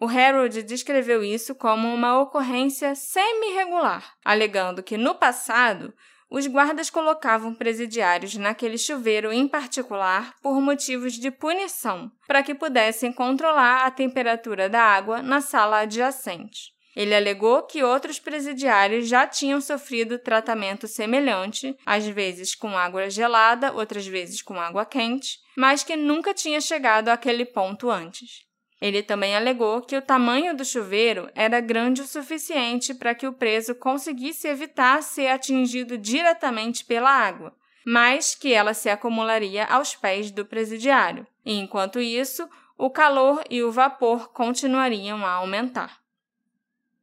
O 0.00 0.06
Harold 0.06 0.62
descreveu 0.62 1.22
isso 1.22 1.54
como 1.54 1.86
uma 1.86 2.18
ocorrência 2.18 2.94
semi-regular, 2.94 4.14
alegando 4.24 4.82
que, 4.82 4.96
no 4.96 5.14
passado, 5.14 5.94
os 6.34 6.48
guardas 6.48 6.90
colocavam 6.90 7.54
presidiários 7.54 8.34
naquele 8.34 8.76
chuveiro 8.76 9.32
em 9.32 9.46
particular 9.46 10.34
por 10.42 10.60
motivos 10.60 11.12
de 11.12 11.30
punição, 11.30 12.10
para 12.26 12.42
que 12.42 12.52
pudessem 12.52 13.12
controlar 13.12 13.86
a 13.86 13.90
temperatura 13.92 14.68
da 14.68 14.82
água 14.82 15.22
na 15.22 15.40
sala 15.40 15.82
adjacente. 15.82 16.74
Ele 16.96 17.14
alegou 17.14 17.62
que 17.62 17.84
outros 17.84 18.18
presidiários 18.18 19.06
já 19.06 19.28
tinham 19.28 19.60
sofrido 19.60 20.18
tratamento 20.18 20.88
semelhante, 20.88 21.76
às 21.86 22.04
vezes 22.04 22.52
com 22.52 22.76
água 22.76 23.08
gelada, 23.08 23.72
outras 23.72 24.04
vezes 24.04 24.42
com 24.42 24.60
água 24.60 24.84
quente, 24.84 25.38
mas 25.56 25.84
que 25.84 25.94
nunca 25.94 26.34
tinha 26.34 26.60
chegado 26.60 27.10
àquele 27.10 27.44
ponto 27.44 27.88
antes. 27.88 28.42
Ele 28.84 29.02
também 29.02 29.34
alegou 29.34 29.80
que 29.80 29.96
o 29.96 30.02
tamanho 30.02 30.54
do 30.54 30.62
chuveiro 30.62 31.30
era 31.34 31.58
grande 31.58 32.02
o 32.02 32.06
suficiente 32.06 32.92
para 32.92 33.14
que 33.14 33.26
o 33.26 33.32
preso 33.32 33.74
conseguisse 33.74 34.46
evitar 34.46 35.02
ser 35.02 35.28
atingido 35.28 35.96
diretamente 35.96 36.84
pela 36.84 37.08
água, 37.08 37.56
mas 37.86 38.34
que 38.34 38.52
ela 38.52 38.74
se 38.74 38.90
acumularia 38.90 39.64
aos 39.64 39.96
pés 39.96 40.30
do 40.30 40.44
presidiário, 40.44 41.26
e 41.46 41.54
enquanto 41.54 41.98
isso, 41.98 42.46
o 42.76 42.90
calor 42.90 43.42
e 43.48 43.62
o 43.62 43.72
vapor 43.72 44.28
continuariam 44.34 45.24
a 45.24 45.30
aumentar. 45.30 46.02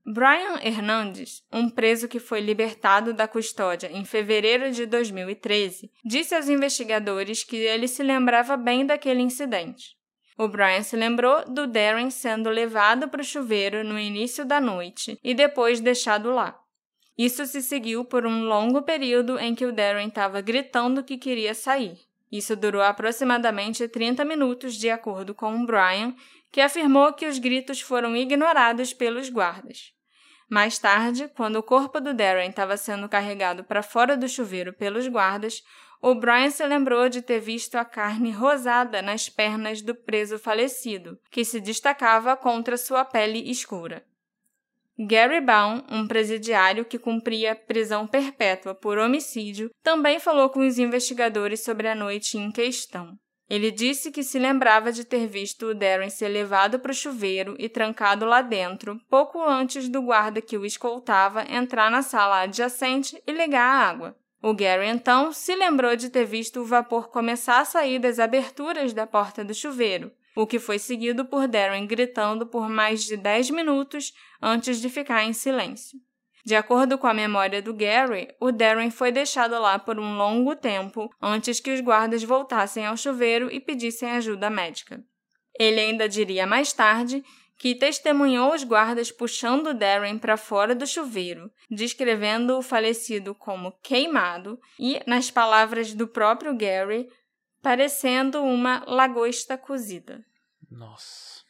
Brian 0.06 0.60
Hernandes, 0.62 1.44
um 1.52 1.68
preso 1.68 2.08
que 2.08 2.20
foi 2.20 2.42
libertado 2.42 3.12
da 3.12 3.28
custódia 3.28 3.92
em 3.92 4.06
fevereiro 4.06 4.70
de 4.72 4.86
2013, 4.86 5.92
disse 6.06 6.36
aos 6.36 6.48
investigadores 6.48 7.44
que 7.44 7.56
ele 7.56 7.88
se 7.88 8.04
lembrava 8.04 8.56
bem 8.56 8.86
daquele 8.86 9.24
incidente. 9.24 10.00
O 10.42 10.48
Brian 10.48 10.82
se 10.82 10.96
lembrou 10.96 11.46
do 11.46 11.68
Darren 11.68 12.10
sendo 12.10 12.50
levado 12.50 13.08
para 13.08 13.22
o 13.22 13.24
chuveiro 13.24 13.84
no 13.84 14.00
início 14.00 14.44
da 14.44 14.60
noite 14.60 15.20
e 15.24 15.36
depois 15.36 15.80
deixado 15.80 16.32
lá. 16.32 16.60
Isso 17.16 17.46
se 17.46 17.62
seguiu 17.62 18.04
por 18.04 18.26
um 18.26 18.46
longo 18.46 18.82
período 18.82 19.38
em 19.38 19.54
que 19.54 19.68
o 19.68 19.72
Darren 19.72 20.08
estava 20.08 20.42
gritando 20.42 21.04
que 21.04 21.20
queria 21.20 21.54
sair. 21.54 21.96
Isso 22.32 22.56
durou 22.56 22.82
aproximadamente 22.82 23.88
30 23.88 24.26
minutos, 24.26 24.74
de 24.74 24.90
acordo 24.90 25.36
com 25.36 25.54
o 25.54 25.64
Brian, 25.68 26.16
que 26.52 26.60
afirmou 26.60 27.14
que 27.14 27.28
os 27.28 27.38
gritos 27.38 27.80
foram 27.80 28.16
ignorados 28.16 28.96
pelos 28.96 29.30
guardas. 29.30 29.94
Mais 30.50 30.80
tarde, 30.80 31.30
quando 31.36 31.58
o 31.58 31.64
corpo 31.64 32.02
do 32.02 32.16
Darren 32.16 32.50
estava 32.50 32.76
sendo 32.78 33.08
carregado 33.08 33.64
para 33.64 33.84
fora 33.84 34.18
do 34.18 34.28
chuveiro 34.28 34.74
pelos 34.74 35.08
guardas, 35.08 35.62
o 36.02 36.16
Brian 36.16 36.50
se 36.50 36.66
lembrou 36.66 37.08
de 37.08 37.22
ter 37.22 37.40
visto 37.40 37.76
a 37.76 37.86
carne 37.86 38.32
rosada 38.32 39.02
nas 39.02 39.30
pernas 39.30 39.82
do 39.82 39.94
preso 39.94 40.40
falecido, 40.40 41.20
que 41.30 41.46
se 41.46 41.60
destacava 41.60 42.36
contra 42.36 42.76
sua 42.76 43.06
pele 43.06 43.52
escura. 43.52 44.04
Gary 44.98 45.40
Baum, 45.40 45.84
um 45.90 46.08
presidiário 46.08 46.86
que 46.86 47.00
cumpria 47.00 47.56
prisão 47.56 48.08
perpétua 48.08 48.74
por 48.74 48.98
homicídio, 48.98 49.70
também 49.84 50.20
falou 50.20 50.50
com 50.50 50.66
os 50.66 50.78
investigadores 50.80 51.64
sobre 51.64 51.88
a 51.88 51.96
noite 51.96 52.38
em 52.38 52.52
questão. 52.52 53.16
Ele 53.50 53.70
disse 53.70 54.12
que 54.12 54.24
se 54.24 54.40
lembrava 54.40 54.92
de 54.92 55.04
ter 55.04 55.28
visto 55.28 55.68
o 55.68 55.76
Darren 55.76 56.10
ser 56.10 56.30
levado 56.30 56.80
para 56.80 56.92
o 56.92 56.96
chuveiro 56.96 57.56
e 57.60 57.68
trancado 57.68 58.26
lá 58.26 58.42
dentro, 58.42 59.00
pouco 59.10 59.44
antes 59.44 59.90
do 59.90 60.02
guarda 60.02 60.42
que 60.42 60.58
o 60.58 60.66
escoltava 60.66 61.44
entrar 61.44 61.92
na 61.92 62.02
sala 62.02 62.42
adjacente 62.42 63.22
e 63.28 63.32
ligar 63.32 63.62
a 63.62 63.90
água. 63.90 64.21
O 64.42 64.54
Gary 64.56 64.88
então 64.88 65.32
se 65.32 65.56
lembrou 65.56 65.96
de 65.96 66.10
ter 66.10 66.26
visto 66.26 66.62
o 66.62 66.66
vapor 66.66 67.10
começar 67.10 67.60
a 67.60 67.66
sair 67.66 68.00
das 68.00 68.18
aberturas 68.18 68.92
da 68.92 69.06
porta 69.06 69.44
do 69.44 69.54
chuveiro, 69.54 70.12
o 70.36 70.48
que 70.48 70.58
foi 70.58 70.80
seguido 70.80 71.26
por 71.26 71.48
Darren 71.48 71.86
gritando 71.86 72.48
por 72.48 72.68
mais 72.68 73.04
de 73.04 73.16
10 73.16 73.52
minutos 73.52 74.14
antes 74.42 74.82
de 74.82 74.90
ficar 74.90 75.24
em 75.24 75.34
silêncio. 75.34 76.00
De 76.44 76.56
acordo 76.56 76.98
com 76.98 77.06
a 77.06 77.14
memória 77.14 77.62
do 77.62 77.72
Gary, 77.72 78.30
o 78.40 78.52
Darren 78.52 78.90
foi 78.90 79.12
deixado 79.12 79.60
lá 79.60 79.78
por 79.78 80.00
um 80.00 80.18
longo 80.18 80.56
tempo 80.56 81.08
antes 81.22 81.60
que 81.60 81.72
os 81.72 81.82
guardas 81.82 82.24
voltassem 82.24 82.86
ao 82.86 82.98
chuveiro 82.98 83.52
e 83.52 83.60
pedissem 83.60 84.10
ajuda 84.10 84.50
médica. 84.50 85.04
Ele 85.60 85.80
ainda 85.80 86.10
diria 86.10 86.48
mais 86.48 86.74
tarde 86.74 87.24
que 87.62 87.76
testemunhou 87.76 88.56
os 88.56 88.64
guardas 88.64 89.12
puxando 89.12 89.72
Darren 89.72 90.18
para 90.18 90.36
fora 90.36 90.74
do 90.74 90.88
chuveiro, 90.88 91.52
descrevendo 91.70 92.58
o 92.58 92.62
falecido 92.64 93.36
como 93.36 93.72
queimado 93.84 94.60
e, 94.80 95.00
nas 95.06 95.30
palavras 95.30 95.94
do 95.94 96.08
próprio 96.08 96.58
Gary, 96.58 97.08
parecendo 97.62 98.42
uma 98.42 98.84
lagosta 98.88 99.60
cozida. 99.60 100.26
Nossa. 100.72 101.44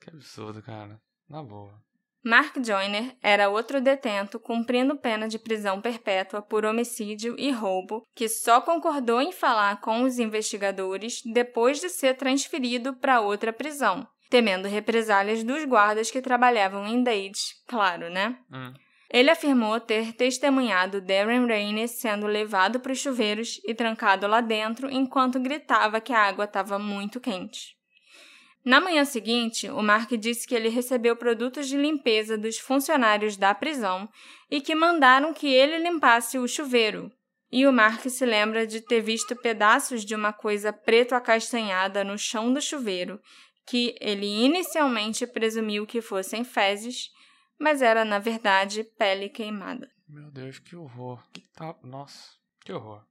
Que 0.00 0.10
absurdo, 0.10 0.60
cara. 0.60 1.00
Na 1.28 1.40
boa. 1.40 1.80
Mark 2.24 2.56
Joyner 2.60 3.16
era 3.22 3.48
outro 3.48 3.80
detento 3.80 4.40
cumprindo 4.40 4.98
pena 4.98 5.28
de 5.28 5.38
prisão 5.38 5.80
perpétua 5.80 6.42
por 6.42 6.64
homicídio 6.64 7.36
e 7.38 7.52
roubo, 7.52 8.02
que 8.12 8.28
só 8.28 8.60
concordou 8.60 9.20
em 9.20 9.30
falar 9.30 9.80
com 9.80 10.02
os 10.02 10.18
investigadores 10.18 11.22
depois 11.24 11.80
de 11.80 11.88
ser 11.88 12.16
transferido 12.16 12.96
para 12.96 13.20
outra 13.20 13.52
prisão, 13.52 14.04
temendo 14.28 14.68
represálias 14.68 15.42
dos 15.42 15.64
guardas 15.64 16.10
que 16.10 16.20
trabalhavam 16.20 16.86
em 16.86 17.02
Dade, 17.02 17.40
claro, 17.66 18.10
né? 18.10 18.38
Hum. 18.52 18.72
Ele 19.08 19.30
afirmou 19.30 19.78
ter 19.78 20.12
testemunhado 20.12 21.00
Darren 21.00 21.46
Rainey 21.46 21.86
sendo 21.86 22.26
levado 22.26 22.80
para 22.80 22.92
os 22.92 22.98
chuveiros 22.98 23.60
e 23.64 23.74
trancado 23.74 24.26
lá 24.26 24.40
dentro 24.40 24.90
enquanto 24.90 25.38
gritava 25.38 26.00
que 26.00 26.12
a 26.12 26.20
água 26.20 26.44
estava 26.44 26.78
muito 26.78 27.20
quente. 27.20 27.76
Na 28.64 28.80
manhã 28.80 29.04
seguinte, 29.04 29.70
o 29.70 29.80
Mark 29.80 30.10
disse 30.16 30.44
que 30.44 30.52
ele 30.52 30.68
recebeu 30.68 31.14
produtos 31.14 31.68
de 31.68 31.76
limpeza 31.76 32.36
dos 32.36 32.58
funcionários 32.58 33.36
da 33.36 33.54
prisão 33.54 34.08
e 34.50 34.60
que 34.60 34.74
mandaram 34.74 35.32
que 35.32 35.46
ele 35.46 35.78
limpasse 35.78 36.36
o 36.36 36.48
chuveiro. 36.48 37.12
E 37.50 37.64
o 37.64 37.72
Mark 37.72 38.04
se 38.10 38.26
lembra 38.26 38.66
de 38.66 38.80
ter 38.80 39.00
visto 39.00 39.36
pedaços 39.36 40.04
de 40.04 40.16
uma 40.16 40.32
coisa 40.32 40.72
preto 40.72 41.14
acastanhada 41.14 42.02
no 42.02 42.18
chão 42.18 42.52
do 42.52 42.60
chuveiro, 42.60 43.20
que 43.66 43.96
ele 44.00 44.26
inicialmente 44.26 45.26
presumiu 45.26 45.86
que 45.86 46.00
fossem 46.00 46.44
fezes, 46.44 47.10
mas 47.58 47.82
era 47.82 48.04
na 48.04 48.18
verdade 48.18 48.84
pele 48.84 49.28
queimada. 49.28 49.90
Meu 50.08 50.30
Deus, 50.30 50.58
que 50.58 50.76
horror. 50.76 51.22
Que 51.32 51.40
tá... 51.52 51.74
Nossa, 51.82 52.34
que 52.64 52.72
horror. 52.72 53.04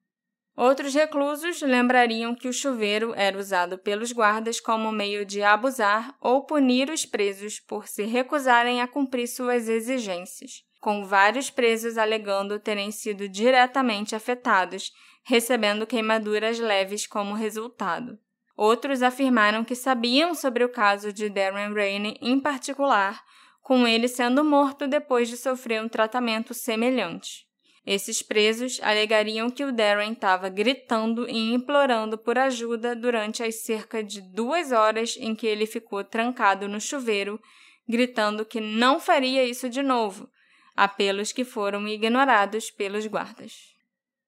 Outros 0.55 0.93
reclusos 0.93 1.61
lembrariam 1.61 2.33
que 2.33 2.47
o 2.47 2.53
chuveiro 2.53 3.13
era 3.13 3.37
usado 3.37 3.77
pelos 3.77 4.13
guardas 4.13 4.61
como 4.61 4.89
meio 4.89 5.25
de 5.25 5.43
abusar 5.43 6.15
ou 6.21 6.45
punir 6.45 6.89
os 6.89 7.05
presos 7.05 7.59
por 7.59 7.89
se 7.89 8.03
recusarem 8.03 8.81
a 8.81 8.87
cumprir 8.87 9.27
suas 9.27 9.67
exigências, 9.67 10.63
com 10.79 11.03
vários 11.03 11.49
presos 11.49 11.97
alegando 11.97 12.57
terem 12.57 12.89
sido 12.89 13.27
diretamente 13.27 14.15
afetados, 14.15 14.93
recebendo 15.25 15.85
queimaduras 15.85 16.57
leves 16.57 17.05
como 17.05 17.33
resultado. 17.33 18.17
Outros 18.55 19.03
afirmaram 19.03 19.65
que 19.65 19.75
sabiam 19.75 20.33
sobre 20.33 20.63
o 20.63 20.69
caso 20.69 21.11
de 21.11 21.29
Darren 21.29 21.73
Rainey 21.73 22.17
em 22.21 22.39
particular, 22.39 23.21
com 23.61 23.87
ele 23.87 24.07
sendo 24.07 24.43
morto 24.43 24.87
depois 24.87 25.27
de 25.27 25.35
sofrer 25.35 25.81
um 25.81 25.89
tratamento 25.89 26.53
semelhante. 26.53 27.45
Esses 27.85 28.21
presos 28.21 28.79
alegariam 28.81 29.49
que 29.49 29.63
o 29.63 29.71
Darren 29.71 30.13
estava 30.13 30.49
gritando 30.49 31.29
e 31.29 31.53
implorando 31.53 32.17
por 32.17 32.37
ajuda 32.37 32.95
durante 32.95 33.43
as 33.43 33.55
cerca 33.63 34.03
de 34.03 34.21
duas 34.21 34.71
horas 34.71 35.15
em 35.19 35.35
que 35.35 35.45
ele 35.45 35.67
ficou 35.67 36.03
trancado 36.03 36.67
no 36.67 36.81
chuveiro, 36.81 37.39
gritando 37.87 38.45
que 38.45 38.59
não 38.59 38.99
faria 38.99 39.43
isso 39.43 39.69
de 39.69 39.83
novo, 39.83 40.27
apelos 40.75 41.31
que 41.31 41.45
foram 41.45 41.87
ignorados 41.87 42.71
pelos 42.71 43.05
guardas. 43.05 43.53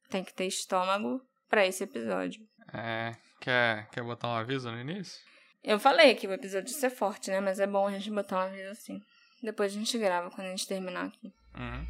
Tem 0.10 0.24
que 0.24 0.34
ter 0.34 0.46
estômago 0.46 1.20
para 1.50 1.66
esse 1.66 1.84
episódio. 1.84 2.42
É, 2.72 3.16
quer, 3.40 3.90
quer 3.90 4.04
botar 4.04 4.28
um 4.28 4.36
aviso 4.36 4.72
no 4.72 4.80
início? 4.80 5.20
Eu 5.64 5.80
falei 5.80 6.16
que 6.16 6.28
o 6.28 6.34
episódio 6.34 6.72
ia 6.72 6.80
ser 6.80 6.90
forte, 6.90 7.30
né? 7.30 7.42
Mas 7.42 7.60
é 7.60 7.68
bom 7.68 7.88
a 7.88 7.92
gente 7.92 8.10
botar 8.10 8.38
um 8.38 8.48
aviso 8.48 8.72
assim. 8.72 9.02
Depois 9.42 9.72
a 9.72 9.76
gente 9.76 9.98
grava 9.98 10.32
quando 10.32 10.48
a 10.48 10.52
gente 10.52 10.68
terminar 10.68 11.08
aqui. 11.08 11.32
Uhum. 11.58 11.86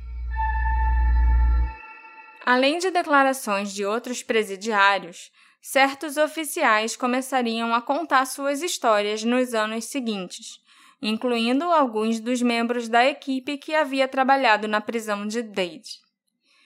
Além 2.46 2.80
de 2.80 2.90
declarações 2.90 3.74
de 3.74 3.86
outros 3.86 4.24
presidiários, 4.24 5.32
certos 5.62 6.18
oficiais 6.18 6.96
começariam 6.96 7.74
a 7.74 7.82
contar 7.82 8.26
suas 8.26 8.62
histórias 8.62 9.24
nos 9.24 9.54
anos 9.54 9.86
seguintes, 9.86 10.60
incluindo 11.02 11.66
alguns 11.66 12.20
dos 12.20 12.42
membros 12.42 12.88
da 12.88 13.06
equipe 13.06 13.58
que 13.58 13.76
havia 13.76 14.08
trabalhado 14.08 14.68
na 14.68 14.80
prisão 14.80 15.28
de 15.28 15.42
Dade. 15.42 16.07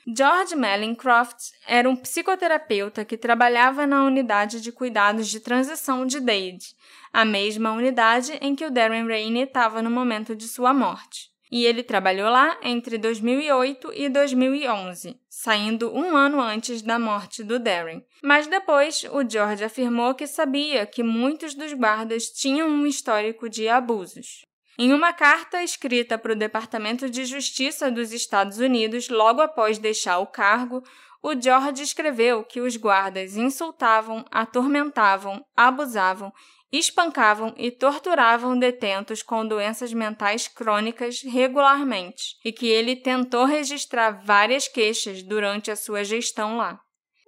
George 0.07 0.55
Mallincroft 0.55 1.51
era 1.67 1.89
um 1.89 1.95
psicoterapeuta 1.95 3.05
que 3.05 3.17
trabalhava 3.17 3.85
na 3.85 4.03
unidade 4.03 4.59
de 4.59 4.71
cuidados 4.71 5.27
de 5.27 5.39
transição 5.39 6.05
de 6.05 6.19
Dade, 6.19 6.75
a 7.13 7.23
mesma 7.23 7.71
unidade 7.71 8.37
em 8.41 8.55
que 8.55 8.65
o 8.65 8.71
Darren 8.71 9.07
Rainey 9.07 9.43
estava 9.43 9.81
no 9.81 9.91
momento 9.91 10.35
de 10.35 10.47
sua 10.47 10.73
morte 10.73 11.31
e 11.51 11.65
ele 11.65 11.83
trabalhou 11.83 12.29
lá 12.29 12.57
entre 12.63 12.97
2008 12.97 13.91
e 13.93 14.07
2011, 14.07 15.19
saindo 15.29 15.93
um 15.93 16.15
ano 16.15 16.39
antes 16.39 16.81
da 16.81 16.97
morte 16.97 17.43
do 17.43 17.59
Darren. 17.59 18.01
Mas 18.23 18.47
depois, 18.47 19.03
o 19.11 19.29
George 19.29 19.63
afirmou 19.63 20.15
que 20.15 20.25
sabia 20.25 20.85
que 20.85 21.03
muitos 21.03 21.53
dos 21.53 21.73
guardas 21.73 22.27
tinham 22.27 22.69
um 22.69 22.87
histórico 22.87 23.49
de 23.49 23.67
abusos. 23.67 24.45
Em 24.83 24.93
uma 24.93 25.13
carta 25.13 25.61
escrita 25.61 26.17
para 26.17 26.33
o 26.33 26.35
Departamento 26.35 27.07
de 27.07 27.23
Justiça 27.23 27.91
dos 27.91 28.11
Estados 28.11 28.57
Unidos 28.57 29.09
logo 29.09 29.39
após 29.39 29.77
deixar 29.77 30.17
o 30.17 30.25
cargo, 30.25 30.83
o 31.21 31.39
George 31.39 31.83
escreveu 31.83 32.43
que 32.43 32.59
os 32.59 32.77
guardas 32.77 33.37
insultavam, 33.37 34.25
atormentavam, 34.31 35.45
abusavam 35.55 36.33
espancavam 36.71 37.53
e 37.57 37.69
torturavam 37.69 38.57
detentos 38.57 39.21
com 39.21 39.45
doenças 39.45 39.93
mentais 39.93 40.47
crônicas 40.47 41.21
regularmente 41.21 42.37
e 42.43 42.51
que 42.51 42.65
ele 42.65 42.95
tentou 42.95 43.45
registrar 43.45 44.23
várias 44.25 44.67
queixas 44.67 45.21
durante 45.21 45.69
a 45.69 45.75
sua 45.75 46.03
gestão 46.03 46.57
lá. 46.57 46.81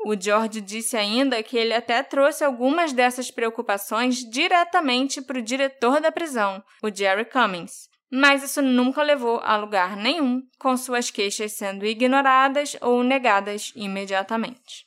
O 0.06 0.20
George 0.20 0.60
disse 0.60 0.98
ainda 0.98 1.42
que 1.42 1.58
ele 1.58 1.74
até 1.74 2.04
trouxe 2.04 2.44
algumas 2.44 2.92
dessas 2.92 3.32
preocupações 3.32 4.18
diretamente 4.30 5.22
para 5.22 5.40
o 5.40 5.42
diretor 5.42 6.02
da 6.02 6.12
prisão, 6.12 6.64
o 6.82 6.94
Jerry 6.94 7.26
Cummings, 7.26 7.88
mas 8.12 8.44
isso 8.44 8.62
nunca 8.62 9.02
levou 9.02 9.40
a 9.44 9.56
lugar 9.58 9.96
nenhum, 9.96 10.44
com 10.60 10.76
suas 10.78 11.10
queixas 11.10 11.54
sendo 11.54 11.86
ignoradas 11.86 12.76
ou 12.82 13.04
negadas 13.04 13.72
imediatamente. 13.76 14.86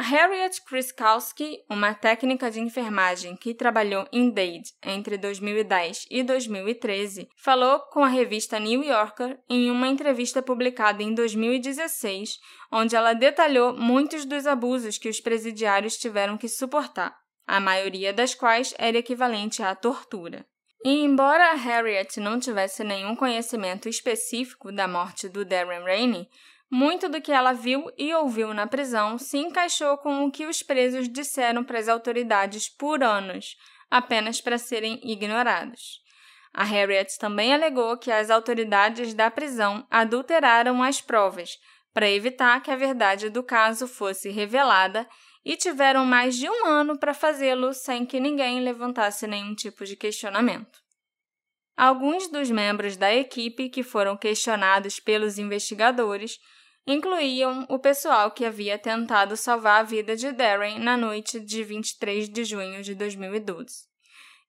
Harriet 0.00 0.62
Kriskowski, 0.62 1.64
uma 1.68 1.92
técnica 1.92 2.48
de 2.52 2.60
enfermagem 2.60 3.34
que 3.34 3.52
trabalhou 3.52 4.06
em 4.12 4.30
Dade 4.30 4.72
entre 4.80 5.18
2010 5.18 6.06
e 6.08 6.22
2013, 6.22 7.28
falou 7.36 7.80
com 7.90 8.04
a 8.04 8.08
revista 8.08 8.60
New 8.60 8.84
Yorker 8.84 9.40
em 9.50 9.68
uma 9.72 9.88
entrevista 9.88 10.40
publicada 10.40 11.02
em 11.02 11.12
2016, 11.12 12.38
onde 12.70 12.94
ela 12.94 13.12
detalhou 13.12 13.76
muitos 13.76 14.24
dos 14.24 14.46
abusos 14.46 14.98
que 14.98 15.08
os 15.08 15.20
presidiários 15.20 15.96
tiveram 15.96 16.38
que 16.38 16.48
suportar, 16.48 17.18
a 17.44 17.58
maioria 17.58 18.12
das 18.12 18.36
quais 18.36 18.72
era 18.78 18.98
equivalente 18.98 19.64
à 19.64 19.74
tortura. 19.74 20.46
E 20.84 20.90
embora 21.02 21.54
Harriet 21.54 22.20
não 22.20 22.38
tivesse 22.38 22.84
nenhum 22.84 23.16
conhecimento 23.16 23.88
específico 23.88 24.70
da 24.70 24.86
morte 24.86 25.28
do 25.28 25.44
Darren 25.44 25.82
Rainey, 25.82 26.28
muito 26.70 27.08
do 27.08 27.20
que 27.20 27.32
ela 27.32 27.52
viu 27.52 27.90
e 27.96 28.12
ouviu 28.14 28.52
na 28.52 28.66
prisão 28.66 29.18
se 29.18 29.38
encaixou 29.38 29.96
com 29.98 30.24
o 30.24 30.30
que 30.30 30.46
os 30.46 30.62
presos 30.62 31.08
disseram 31.08 31.64
para 31.64 31.78
as 31.78 31.88
autoridades 31.88 32.68
por 32.68 33.02
anos, 33.02 33.56
apenas 33.90 34.40
para 34.40 34.58
serem 34.58 35.00
ignorados. 35.02 36.00
A 36.52 36.64
Harriet 36.64 37.18
também 37.18 37.54
alegou 37.54 37.96
que 37.96 38.10
as 38.10 38.30
autoridades 38.30 39.14
da 39.14 39.30
prisão 39.30 39.86
adulteraram 39.90 40.82
as 40.82 41.00
provas 41.00 41.58
para 41.92 42.10
evitar 42.10 42.62
que 42.62 42.70
a 42.70 42.76
verdade 42.76 43.30
do 43.30 43.42
caso 43.42 43.88
fosse 43.88 44.30
revelada 44.30 45.08
e 45.44 45.56
tiveram 45.56 46.04
mais 46.04 46.36
de 46.36 46.48
um 46.48 46.66
ano 46.66 46.98
para 46.98 47.14
fazê-lo 47.14 47.72
sem 47.72 48.04
que 48.04 48.20
ninguém 48.20 48.60
levantasse 48.60 49.26
nenhum 49.26 49.54
tipo 49.54 49.84
de 49.84 49.96
questionamento. 49.96 50.78
Alguns 51.76 52.28
dos 52.28 52.50
membros 52.50 52.96
da 52.96 53.14
equipe 53.14 53.68
que 53.68 53.82
foram 53.82 54.16
questionados 54.16 54.98
pelos 54.98 55.38
investigadores 55.38 56.38
incluíam 56.88 57.66
o 57.68 57.78
pessoal 57.78 58.30
que 58.30 58.46
havia 58.46 58.78
tentado 58.78 59.36
salvar 59.36 59.80
a 59.80 59.84
vida 59.84 60.16
de 60.16 60.32
Darren 60.32 60.78
na 60.78 60.96
noite 60.96 61.38
de 61.38 61.62
23 61.62 62.30
de 62.30 62.44
junho 62.44 62.82
de 62.82 62.94
2012. 62.94 63.86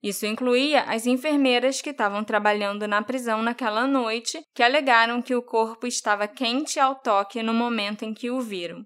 Isso 0.02 0.26
incluía 0.26 0.84
as 0.84 1.06
enfermeiras 1.06 1.82
que 1.82 1.90
estavam 1.90 2.24
trabalhando 2.24 2.88
na 2.88 3.02
prisão 3.02 3.42
naquela 3.42 3.86
noite, 3.86 4.42
que 4.56 4.64
alegaram 4.64 5.22
que 5.22 5.36
o 5.36 5.42
corpo 5.42 5.86
estava 5.86 6.26
quente 6.30 6.80
ao 6.80 6.96
toque 6.96 7.44
no 7.44 7.54
momento 7.54 8.06
em 8.06 8.14
que 8.14 8.32
o 8.32 8.40
viram. 8.40 8.86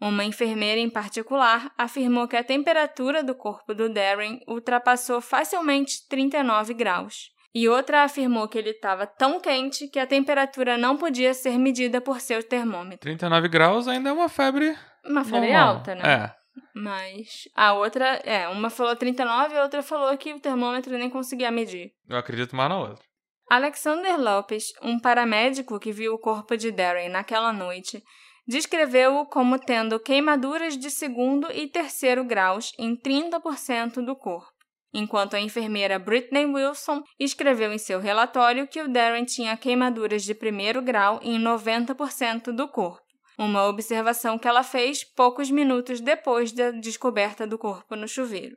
Uma 0.00 0.24
enfermeira 0.24 0.80
em 0.80 0.90
particular 0.90 1.72
afirmou 1.78 2.26
que 2.26 2.36
a 2.36 2.42
temperatura 2.42 3.22
do 3.22 3.36
corpo 3.36 3.72
do 3.72 3.88
Darren 3.88 4.40
ultrapassou 4.48 5.20
facilmente 5.20 6.08
39 6.08 6.74
graus 6.74 7.30
e 7.54 7.68
outra 7.68 8.04
afirmou 8.04 8.48
que 8.48 8.56
ele 8.56 8.70
estava 8.70 9.06
tão 9.06 9.38
quente 9.38 9.88
que 9.88 9.98
a 9.98 10.06
temperatura 10.06 10.78
não 10.78 10.96
podia 10.96 11.34
ser 11.34 11.58
medida 11.58 12.00
por 12.00 12.20
seu 12.20 12.42
termômetro. 12.42 13.00
39 13.00 13.48
graus 13.48 13.86
ainda 13.86 14.08
é 14.10 14.12
uma 14.12 14.28
febre. 14.28 14.76
Uma 15.04 15.24
febre 15.24 15.52
normal. 15.52 15.76
alta, 15.76 15.94
né? 15.94 16.02
É. 16.04 16.34
Mas 16.74 17.48
a 17.54 17.74
outra, 17.74 18.20
é, 18.24 18.48
uma 18.48 18.70
falou 18.70 18.96
39 18.96 19.54
e 19.54 19.58
a 19.58 19.62
outra 19.62 19.82
falou 19.82 20.16
que 20.16 20.32
o 20.32 20.40
termômetro 20.40 20.96
nem 20.96 21.10
conseguia 21.10 21.50
medir. 21.50 21.92
Eu 22.08 22.16
acredito 22.16 22.56
mais 22.56 22.70
na 22.70 22.78
outra. 22.78 23.04
Alexander 23.50 24.18
Lopes, 24.18 24.72
um 24.82 24.98
paramédico 24.98 25.78
que 25.78 25.92
viu 25.92 26.14
o 26.14 26.18
corpo 26.18 26.56
de 26.56 26.70
Darren 26.70 27.10
naquela 27.10 27.52
noite, 27.52 28.02
descreveu-o 28.46 29.26
como 29.26 29.58
tendo 29.58 30.00
queimaduras 30.00 30.78
de 30.78 30.90
segundo 30.90 31.50
e 31.52 31.68
terceiro 31.68 32.24
graus 32.24 32.72
em 32.78 32.96
30% 32.96 34.02
do 34.04 34.16
corpo 34.16 34.51
enquanto 34.92 35.34
a 35.34 35.40
enfermeira 35.40 35.98
Brittany 35.98 36.44
Wilson 36.44 37.02
escreveu 37.18 37.72
em 37.72 37.78
seu 37.78 37.98
relatório 37.98 38.66
que 38.66 38.80
o 38.80 38.88
Darren 38.88 39.24
tinha 39.24 39.56
queimaduras 39.56 40.22
de 40.22 40.34
primeiro 40.34 40.82
grau 40.82 41.18
em 41.22 41.40
90% 41.40 42.52
do 42.52 42.68
corpo, 42.68 43.02
uma 43.38 43.66
observação 43.66 44.38
que 44.38 44.46
ela 44.46 44.62
fez 44.62 45.02
poucos 45.02 45.50
minutos 45.50 46.00
depois 46.00 46.52
da 46.52 46.70
descoberta 46.70 47.46
do 47.46 47.58
corpo 47.58 47.96
no 47.96 48.06
chuveiro. 48.06 48.56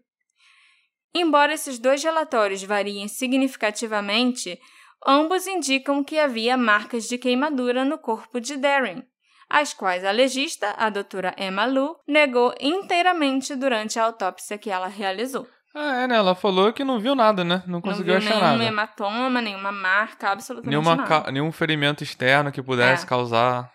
Embora 1.13 1.53
esses 1.53 1.79
dois 1.79 2.03
relatórios 2.03 2.61
variem 2.61 3.07
significativamente, 3.07 4.59
ambos 5.07 5.47
indicam 5.47 6.03
que 6.03 6.19
havia 6.19 6.57
marcas 6.57 7.07
de 7.07 7.17
queimadura 7.17 7.85
no 7.85 7.97
corpo 7.97 8.41
de 8.41 8.57
Darren, 8.57 9.01
as 9.49 9.73
quais 9.73 10.03
a 10.03 10.11
legista, 10.11 10.73
a 10.77 10.89
doutora 10.89 11.33
Emma 11.37 11.65
Lu, 11.65 11.95
negou 12.05 12.53
inteiramente 12.59 13.55
durante 13.55 13.97
a 13.97 14.03
autópsia 14.03 14.57
que 14.57 14.69
ela 14.69 14.87
realizou. 14.87 15.47
Ah, 15.77 16.03
é, 16.03 16.07
né? 16.07 16.15
Ela 16.15 16.33
falou 16.33 16.71
que 16.71 16.85
não 16.85 16.99
viu 16.99 17.13
nada, 17.13 17.43
né? 17.43 17.61
Não 17.67 17.81
conseguiu 17.81 18.13
não 18.13 18.21
viu 18.21 18.29
achar 18.29 18.39
nenhum 18.39 18.57
nada. 18.57 18.63
hematoma, 18.63 19.41
nenhuma 19.41 19.71
marca, 19.73 20.29
absolutamente 20.29 20.69
Nenhuma 20.69 20.95
nada. 20.95 21.29
Nenhum 21.31 21.51
ferimento 21.51 22.01
externo 22.01 22.49
que 22.49 22.63
pudesse 22.63 23.03
É. 23.03 23.07
causar. 23.07 23.69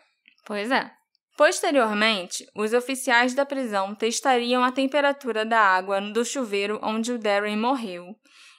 Pois 0.46 0.70
é. 0.70 0.90
Posteriormente, 1.36 2.46
os 2.56 2.72
oficiais 2.72 3.34
da 3.34 3.44
prisão 3.44 3.94
testariam 3.94 4.64
a 4.64 4.72
temperatura 4.72 5.44
da 5.44 5.60
água 5.60 6.00
do 6.00 6.24
chuveiro 6.24 6.78
onde 6.82 7.12
o 7.12 7.18
Darren 7.18 7.56
morreu 7.56 8.14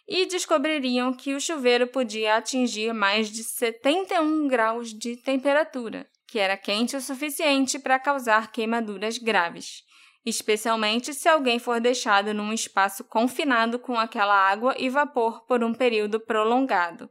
e 0.08 0.26
descobririam 0.28 1.12
que 1.14 1.34
o 1.34 1.40
chuveiro 1.42 1.88
podia 1.88 2.38
atingir 2.38 2.94
mais 2.94 3.30
de 3.32 3.44
71 3.44 4.48
graus 4.48 4.90
de 4.90 5.16
temperatura, 5.22 6.06
que 6.28 6.38
era 6.38 6.58
quente 6.58 6.96
o 6.96 7.02
suficiente 7.02 7.80
para 7.80 8.00
causar 8.00 8.52
queimaduras 8.52 9.18
graves 9.18 9.82
especialmente 10.26 11.14
se 11.14 11.28
alguém 11.28 11.60
for 11.60 11.80
deixado 11.80 12.34
num 12.34 12.54
espaço 12.54 13.04
confinado 13.04 13.80
com 13.80 14.00
aquela 14.00 14.36
água 14.36 14.76
e 14.78 14.90
vapor 14.90 15.46
por 15.46 15.64
um 15.64 15.74
período 15.74 16.20
prolongado. 16.20 17.10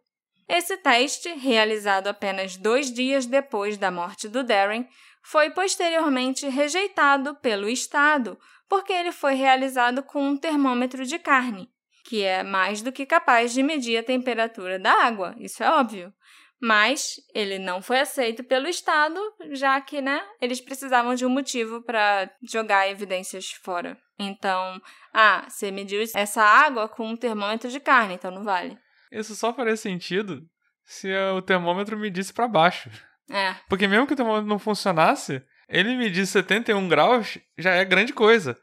Esse 0.49 0.77
teste, 0.77 1.29
realizado 1.31 2.09
apenas 2.09 2.57
dois 2.57 2.93
dias 2.93 3.27
depois 3.27 3.77
da 3.77 3.91
morte 3.91 4.29
do 4.29 4.43
Darren, 4.43 4.89
foi 5.23 5.51
posteriormente 5.51 6.49
rejeitado 6.49 7.37
pelo 7.37 7.69
Estado, 7.69 8.39
porque 8.69 8.93
ele 8.93 9.13
foi 9.13 9.35
realizado 9.35 10.03
com 10.03 10.23
um 10.23 10.37
termômetro 10.37 11.05
de 11.05 11.19
carne, 11.19 11.71
que 12.05 12.23
é 12.23 12.43
mais 12.43 12.83
do 12.83 12.91
que 12.91 13.07
capaz 13.07 13.53
de 13.53 13.63
medir 13.63 13.97
a 13.99 14.03
temperatura 14.03 14.79
da 14.79 14.93
água, 15.05 15.35
isso 15.39 15.63
é 15.63 15.71
óbvio. 15.71 16.13
Mas 16.61 17.17
ele 17.35 17.59
não 17.59 17.81
foi 17.81 18.01
aceito 18.01 18.45
pelo 18.45 18.69
Estado, 18.69 19.19
já 19.53 19.81
que, 19.81 20.03
né, 20.03 20.23
eles 20.41 20.61
precisavam 20.61 21.15
de 21.15 21.25
um 21.25 21.31
motivo 21.31 21.83
para 21.83 22.31
jogar 22.43 22.89
evidências 22.89 23.51
fora. 23.51 23.97
Então, 24.19 24.81
ah, 25.15 25.47
você 25.49 25.71
mediu 25.71 26.03
essa 26.15 26.43
água 26.43 26.87
com 26.89 27.09
um 27.09 27.17
termômetro 27.17 27.71
de 27.71 27.81
carne, 27.81 28.15
então 28.15 28.31
não 28.31 28.45
vale. 28.45 28.79
Isso 29.11 29.35
só 29.35 29.55
faria 29.55 29.77
sentido 29.77 30.43
se 30.85 31.09
o 31.35 31.41
termômetro 31.41 31.97
medisse 31.97 32.33
para 32.33 32.47
baixo. 32.47 32.91
É. 33.31 33.55
Porque 33.69 33.89
mesmo 33.89 34.07
que 34.07 34.13
o 34.13 34.17
termômetro 34.17 34.49
não 34.49 34.59
funcionasse, 34.59 35.43
ele 35.69 35.97
medir 35.97 36.27
71 36.27 36.89
graus 36.89 37.39
já 37.57 37.71
é 37.71 37.85
grande 37.85 38.13
coisa. 38.13 38.59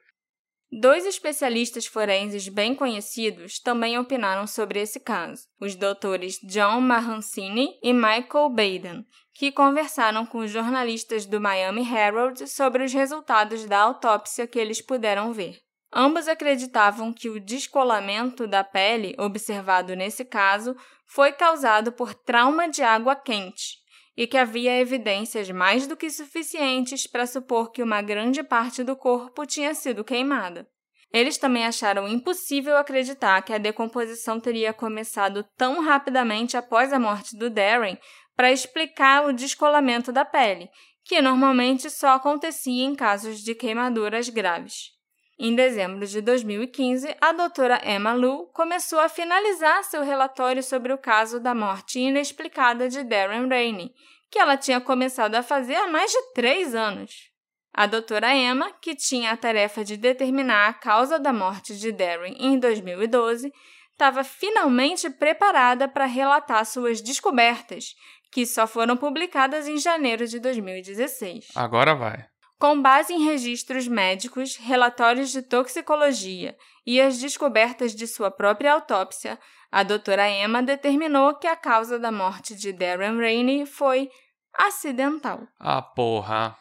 Dois 0.72 1.06
especialistas 1.06 1.86
forenses 1.86 2.50
bem 2.50 2.76
conhecidos 2.76 3.58
também 3.58 3.98
opinaram 3.98 4.46
sobre 4.46 4.82
esse 4.82 5.00
caso, 5.00 5.48
os 5.62 5.76
doutores 5.76 6.40
John 6.44 6.82
Mahancini 6.82 7.80
e 7.82 7.94
Michael 7.94 8.50
Baden, 8.50 9.06
que 9.34 9.50
conversaram 9.50 10.26
com 10.26 10.40
os 10.40 10.52
jornalistas 10.52 11.26
do 11.26 11.40
Miami 11.40 11.88
Herald 11.90 12.46
sobre 12.50 12.84
os 12.84 12.92
resultados 12.92 13.66
da 13.66 13.80
autópsia 13.80 14.46
que 14.46 14.60
eles 14.60 14.82
puderam 14.82 15.32
ver. 15.32 15.58
Ambos 15.92 16.28
acreditavam 16.28 17.14
que 17.14 17.30
o 17.30 17.40
descolamento 17.40 18.46
da 18.46 18.62
pele 18.62 19.16
observado 19.18 19.96
nesse 19.96 20.26
caso 20.26 20.76
foi 21.06 21.32
causado 21.32 21.94
por 21.94 22.14
trauma 22.14 22.68
de 22.68 22.84
água 22.84 23.16
quente, 23.16 23.78
e 24.18 24.26
que 24.26 24.36
havia 24.36 24.80
evidências 24.80 25.50
mais 25.52 25.86
do 25.86 25.96
que 25.96 26.10
suficientes 26.10 27.06
para 27.06 27.28
supor 27.28 27.72
que 27.72 27.84
uma 27.84 28.02
grande 28.02 28.42
parte 28.42 28.84
do 28.84 28.96
corpo 28.96 29.46
tinha 29.46 29.76
sido 29.76 30.04
queimada. 30.04 30.68
Eles 31.14 31.38
também 31.38 31.66
acharam 31.66 32.08
impossível 32.08 32.76
acreditar 32.76 33.42
que 33.44 33.54
a 33.54 33.60
decomposição 33.60 34.40
teria 34.40 34.74
começado 34.74 35.46
tão 35.56 35.82
rapidamente 35.82 36.58
após 36.58 36.92
a 36.92 37.00
morte 37.00 37.38
do 37.38 37.50
Darren 37.50 37.98
para 38.36 38.52
explicar 38.52 39.26
o 39.26 39.32
descolamento 39.32 40.12
da 40.12 40.26
pele, 40.26 40.70
que 41.06 41.22
normalmente 41.22 41.90
só 41.90 42.10
acontecia 42.10 42.84
em 42.84 42.96
casos 42.96 43.40
de 43.40 43.56
queimaduras 43.56 44.28
graves. 44.30 44.97
Em 45.40 45.54
dezembro 45.54 46.08
de 46.08 46.20
2015, 46.20 47.16
a 47.22 47.32
doutora 47.32 47.80
Emma 47.86 48.12
Lu 48.14 48.48
começou 48.48 49.00
a 49.00 49.08
finalizar 49.08 49.84
seu 49.84 50.04
relatório 50.04 50.64
sobre 50.64 50.92
o 50.92 50.98
caso 50.98 51.40
da 51.40 51.54
morte 51.54 52.00
inexplicada 52.00 52.90
de 52.90 53.04
Darren 53.04 53.48
Rainey, 53.48 53.94
que 54.32 54.40
ela 54.40 54.58
tinha 54.58 54.82
começado 54.82 55.36
a 55.36 55.44
fazer 55.44 55.76
há 55.76 55.88
mais 55.88 56.12
de 56.12 56.34
três 56.34 56.74
anos. 56.74 57.30
A 57.72 57.86
doutora 57.86 58.34
Emma, 58.34 58.74
que 58.82 58.96
tinha 58.96 59.32
a 59.32 59.38
tarefa 59.38 59.84
de 59.84 59.96
determinar 59.96 60.70
a 60.70 60.74
causa 60.74 61.20
da 61.20 61.32
morte 61.32 61.78
de 61.78 61.92
Darren 61.92 62.36
em 62.40 62.58
2012, 62.58 63.54
estava 63.92 64.24
finalmente 64.24 65.08
preparada 65.08 65.88
para 65.88 66.06
relatar 66.06 66.66
suas 66.66 67.00
descobertas, 67.00 67.94
que 68.32 68.44
só 68.44 68.66
foram 68.66 68.98
publicadas 68.98 69.68
em 69.68 69.78
janeiro 69.78 70.26
de 70.26 70.40
2016. 70.40 71.50
Agora 71.56 71.94
vai. 71.94 72.26
Com 72.60 72.82
base 72.82 73.14
em 73.14 73.24
registros 73.24 73.88
médicos, 73.88 74.56
relatórios 74.56 75.30
de 75.32 75.44
toxicologia 75.44 76.58
e 76.86 77.00
as 77.00 77.20
descobertas 77.20 77.94
de 77.94 78.08
sua 78.08 78.32
própria 78.32 78.74
autópsia, 78.74 79.38
a 79.72 79.84
doutora 79.84 80.28
Emma 80.28 80.64
determinou 80.64 81.36
que 81.36 81.46
a 81.46 81.56
causa 81.56 82.00
da 82.00 82.12
morte 82.12 82.56
de 82.56 82.74
Darren 82.74 83.18
Rainey 83.18 83.66
foi 83.68 84.10
acidental. 84.54 85.42
Ah, 85.60 85.82
porra! 85.82 86.58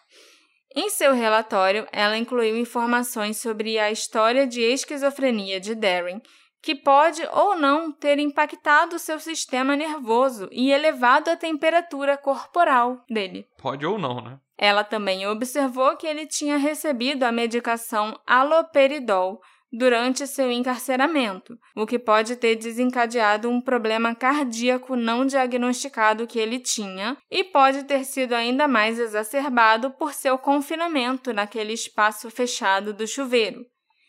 Em 0.75 0.91
seu 0.91 1.15
relatório, 1.15 1.89
ela 1.91 2.19
incluiu 2.19 2.59
informações 2.59 3.39
sobre 3.39 3.79
a 3.79 3.91
história 3.91 4.47
de 4.47 4.61
esquizofrenia 4.61 5.59
de 5.59 5.75
Darren, 5.75 6.21
que 6.61 6.75
pode 6.75 7.23
ou 7.33 7.57
não 7.57 7.91
ter 7.91 8.19
impactado 8.19 8.99
seu 8.99 9.19
sistema 9.19 9.75
nervoso 9.75 10.47
e 10.53 10.71
elevado 10.71 11.31
a 11.31 11.37
temperatura 11.37 12.19
corporal 12.19 13.03
dele. 13.09 13.49
Pode 13.57 13.87
ou 13.87 13.99
não, 13.99 14.21
né? 14.21 14.39
Ela 14.59 14.83
também 14.83 15.27
observou 15.27 15.97
que 15.97 16.07
ele 16.07 16.27
tinha 16.27 16.57
recebido 16.57 17.25
a 17.25 17.33
medicação 17.33 18.19
aloperidol 18.27 19.41
durante 19.73 20.27
seu 20.27 20.51
encarceramento, 20.51 21.59
o 21.75 21.87
que 21.87 21.99
pode 21.99 22.37
ter 22.37 22.57
desencadeado 22.57 23.51
um 23.51 23.61
problema 23.61 24.15
cardíaco 24.15 24.97
não 24.97 25.27
diagnosticado 25.27 26.27
que 26.27 26.39
ele 26.39 26.59
tinha 26.59 27.17
e 27.31 27.45
pode 27.45 27.85
ter 27.85 28.05
sido 28.05 28.33
ainda 28.33 28.67
mais 28.67 28.99
exacerbado 28.99 29.91
por 29.91 30.15
seu 30.15 30.39
confinamento 30.39 31.33
naquele 31.33 31.73
espaço 31.73 32.31
fechado 32.31 32.95
do 32.95 33.07
chuveiro 33.07 33.67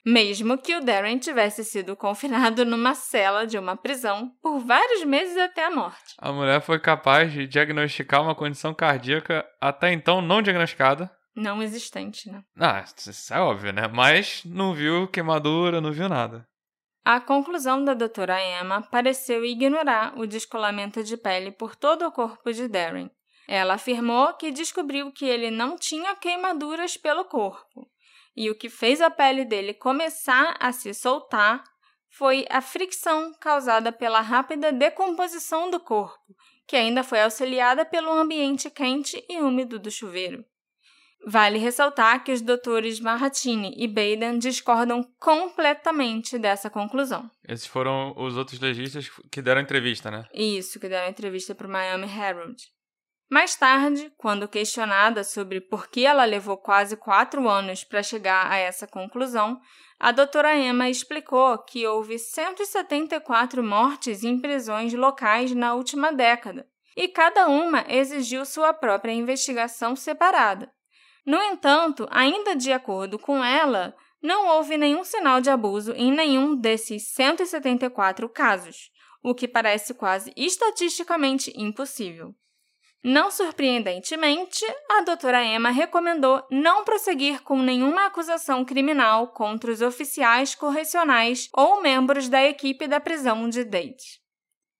mesmo 0.07 0.57
que 0.57 0.73
o 0.73 0.79
Darren 0.79 1.17
tivesse 1.17 1.65
sido 1.65 1.93
confinado 1.93 2.63
numa 2.63 2.95
cela 2.95 3.45
de 3.45 3.57
uma 3.57 3.75
prisão 3.75 4.31
por 4.41 4.57
vários 4.59 5.03
meses 5.03 5.35
até 5.35 5.65
a 5.65 5.69
morte. 5.69 6.15
A 6.17 6.31
mulher 6.31 6.61
foi 6.61 6.79
capaz 6.79 7.33
de 7.33 7.45
diagnosticar 7.45 8.23
uma 8.23 8.33
condição 8.33 8.73
cardíaca 8.73 9.45
até 9.59 9.91
então 9.91 10.21
não 10.21 10.41
diagnosticada. 10.41 11.11
Não 11.35 11.61
existente, 11.61 12.31
né? 12.31 12.41
Ah, 12.57 12.85
isso 12.85 13.33
é 13.33 13.39
óbvio, 13.41 13.73
né? 13.73 13.89
Mas 13.89 14.43
não 14.45 14.73
viu 14.73 15.09
queimadura, 15.09 15.81
não 15.81 15.91
viu 15.91 16.07
nada. 16.07 16.47
A 17.03 17.19
conclusão 17.19 17.83
da 17.83 17.93
doutora 17.93 18.39
Emma 18.41 18.81
pareceu 18.81 19.43
ignorar 19.43 20.17
o 20.17 20.25
descolamento 20.25 21.03
de 21.03 21.17
pele 21.17 21.51
por 21.51 21.75
todo 21.75 22.07
o 22.07 22.11
corpo 22.13 22.53
de 22.53 22.69
Darren. 22.69 23.11
Ela 23.45 23.73
afirmou 23.73 24.33
que 24.35 24.51
descobriu 24.51 25.11
que 25.11 25.25
ele 25.25 25.51
não 25.51 25.75
tinha 25.75 26.15
queimaduras 26.15 26.95
pelo 26.95 27.25
corpo 27.25 27.87
e 28.37 28.51
o 28.51 28.55
que 28.55 28.69
fez 28.69 29.01
a 29.01 29.09
pele 29.09 29.43
dele 29.43 29.73
começar 29.73 30.55
a 30.59 30.71
se 30.71 30.93
soltar 30.93 31.63
foi 32.07 32.45
a 32.49 32.61
fricção 32.61 33.33
causada 33.41 33.91
pela 33.91 34.21
rápida 34.21 34.71
decomposição 34.71 35.71
do 35.71 35.79
corpo, 35.79 36.35
que 36.67 36.75
ainda 36.75 37.03
foi 37.03 37.21
auxiliada 37.21 37.83
pelo 37.83 38.11
ambiente 38.11 38.69
quente 38.69 39.23
e 39.27 39.41
úmido 39.41 39.79
do 39.79 39.89
chuveiro. 39.89 40.45
Vale 41.25 41.57
ressaltar 41.57 42.23
que 42.23 42.31
os 42.31 42.41
doutores 42.41 42.99
Mahatini 42.99 43.73
e 43.75 43.87
Baden 43.87 44.37
discordam 44.37 45.03
completamente 45.19 46.37
dessa 46.37 46.69
conclusão. 46.69 47.29
Esses 47.47 47.65
foram 47.65 48.13
os 48.15 48.37
outros 48.37 48.59
legistas 48.59 49.09
que 49.31 49.41
deram 49.41 49.61
entrevista, 49.61 50.11
né? 50.11 50.25
Isso, 50.31 50.79
que 50.79 50.87
deram 50.87 51.09
entrevista 51.09 51.55
para 51.55 51.67
o 51.67 51.71
Miami 51.71 52.05
Herald. 52.05 52.55
Mais 53.29 53.55
tarde, 53.55 54.09
quando 54.17 54.47
questionada 54.47 55.21
sobre 55.21 55.59
por 55.59 55.89
que 55.89 56.05
ela 56.05 56.23
levou 56.23 56.55
quase 56.55 56.95
quatro 56.95 57.49
anos 57.49 57.83
para 57.83 58.01
chegar 58.01 58.49
a 58.49 58.55
essa 58.55 58.87
conclusão, 58.87 59.59
a 59.99 60.13
doutora 60.13 60.55
Emma 60.55 60.89
explicou 60.89 61.57
que 61.57 61.85
houve 61.85 62.17
174 62.17 63.61
mortes 63.61 64.23
em 64.23 64.39
prisões 64.39 64.93
locais 64.93 65.53
na 65.53 65.73
última 65.75 66.13
década, 66.13 66.65
e 66.95 67.09
cada 67.09 67.49
uma 67.49 67.83
exigiu 67.89 68.45
sua 68.45 68.73
própria 68.73 69.11
investigação 69.11 69.93
separada. 69.93 70.71
No 71.25 71.41
entanto, 71.43 72.07
ainda 72.09 72.55
de 72.55 72.71
acordo 72.71 73.19
com 73.19 73.43
ela, 73.43 73.93
não 74.21 74.47
houve 74.47 74.77
nenhum 74.77 75.03
sinal 75.03 75.41
de 75.41 75.49
abuso 75.49 75.91
em 75.93 76.13
nenhum 76.13 76.55
desses 76.55 77.09
174 77.09 78.29
casos, 78.29 78.89
o 79.21 79.35
que 79.35 79.49
parece 79.49 79.93
quase 79.93 80.31
estatisticamente 80.37 81.51
impossível. 81.57 82.33
Não 83.09 83.31
surpreendentemente, 83.31 84.65
a 84.91 85.01
doutora 85.01 85.41
Emma 85.41 85.69
recomendou 85.69 86.45
não 86.51 86.83
prosseguir 86.83 87.41
com 87.41 87.61
nenhuma 87.61 88.07
acusação 88.07 88.65
criminal 88.65 89.29
contra 89.29 89.71
os 89.71 89.81
oficiais 89.81 90.53
correcionais 90.53 91.47
ou 91.53 91.81
membros 91.81 92.27
da 92.27 92.43
equipe 92.43 92.85
da 92.85 92.99
prisão 92.99 93.47
de 93.47 93.63
Dade. 93.63 94.19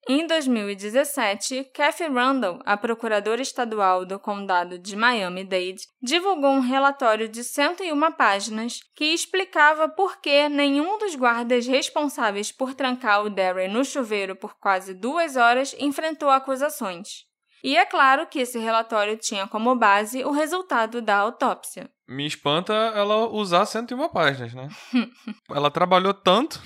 Em 0.10 0.28
2017, 0.28 1.72
Kathy 1.74 2.08
Randall, 2.08 2.60
a 2.66 2.76
procuradora 2.76 3.42
estadual 3.42 4.06
do 4.06 4.20
condado 4.20 4.78
de 4.78 4.98
Miami-Dade, 4.98 5.88
divulgou 6.02 6.52
um 6.52 6.60
relatório 6.60 7.30
de 7.30 7.46
101 7.46 8.12
páginas 8.12 8.82
que 8.94 9.06
explicava 9.06 9.88
por 9.88 10.20
que 10.20 10.50
nenhum 10.50 10.98
dos 10.98 11.16
guardas 11.16 11.66
responsáveis 11.66 12.52
por 12.52 12.74
trancar 12.74 13.24
o 13.24 13.30
Darren 13.30 13.70
no 13.70 13.86
chuveiro 13.86 14.36
por 14.36 14.60
quase 14.60 14.94
duas 14.94 15.38
horas 15.38 15.74
enfrentou 15.80 16.30
acusações. 16.30 17.27
E 17.64 17.76
é 17.76 17.86
claro 17.86 18.28
que 18.28 18.40
esse 18.40 18.60
relatório 18.60 19.18
tinha 19.18 19.48
como 19.48 19.76
base 19.76 20.24
o 20.24 20.32
resultado 20.32 21.02
da 21.02 21.18
autópsia. 21.18 21.90
Me 22.08 22.26
espanta 22.26 22.74
ela 22.74 23.28
usar 23.28 23.66
101 23.66 24.10
páginas, 24.10 24.54
né? 24.54 24.70
ela 25.50 25.70
trabalhou 25.70 26.14
tanto. 26.14 26.62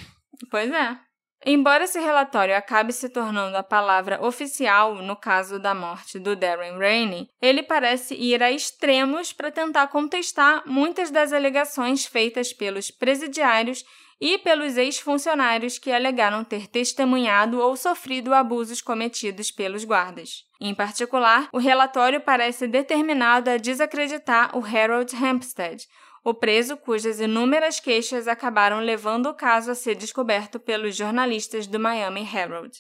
Pois 0.50 0.72
é. 0.72 0.98
Embora 1.44 1.86
esse 1.86 2.00
relatório 2.00 2.56
acabe 2.56 2.94
se 2.94 3.10
tornando 3.10 3.58
a 3.58 3.64
palavra 3.64 4.24
oficial 4.24 4.96
no 4.96 5.16
caso 5.16 5.58
da 5.58 5.74
morte 5.74 6.20
do 6.20 6.36
Darren 6.36 6.78
Rainey, 6.78 7.28
ele 7.42 7.64
parece 7.64 8.14
ir 8.14 8.44
a 8.44 8.52
extremos 8.52 9.34
para 9.34 9.50
tentar 9.50 9.88
contestar 9.88 10.62
muitas 10.68 11.10
das 11.10 11.34
alegações 11.34 12.06
feitas 12.06 12.54
pelos 12.54 12.92
presidiários 12.92 13.84
e 14.22 14.38
pelos 14.38 14.78
ex-funcionários 14.78 15.80
que 15.80 15.92
alegaram 15.92 16.44
ter 16.44 16.68
testemunhado 16.68 17.60
ou 17.60 17.76
sofrido 17.76 18.36
abusos 18.36 18.80
cometidos 18.80 19.50
pelos 19.50 19.84
guardas. 19.84 20.46
Em 20.60 20.76
particular, 20.76 21.50
o 21.52 21.58
relatório 21.58 22.22
parece 22.22 22.68
determinado 22.68 23.50
a 23.50 23.58
desacreditar 23.58 24.56
o 24.56 24.64
Harold 24.64 25.16
Hempstead, 25.16 25.88
o 26.24 26.36
preso 26.36 26.78
cujas 26.78 27.20
inúmeras 27.20 27.80
queixas 27.80 28.28
acabaram 28.28 28.80
levando 28.80 29.26
o 29.26 29.34
caso 29.34 29.72
a 29.72 29.76
ser 29.76 29.96
descoberto 29.96 30.60
pelos 30.60 30.96
jornalistas 30.96 31.66
do 31.66 31.80
Miami 31.80 32.22
Herald. 32.22 32.72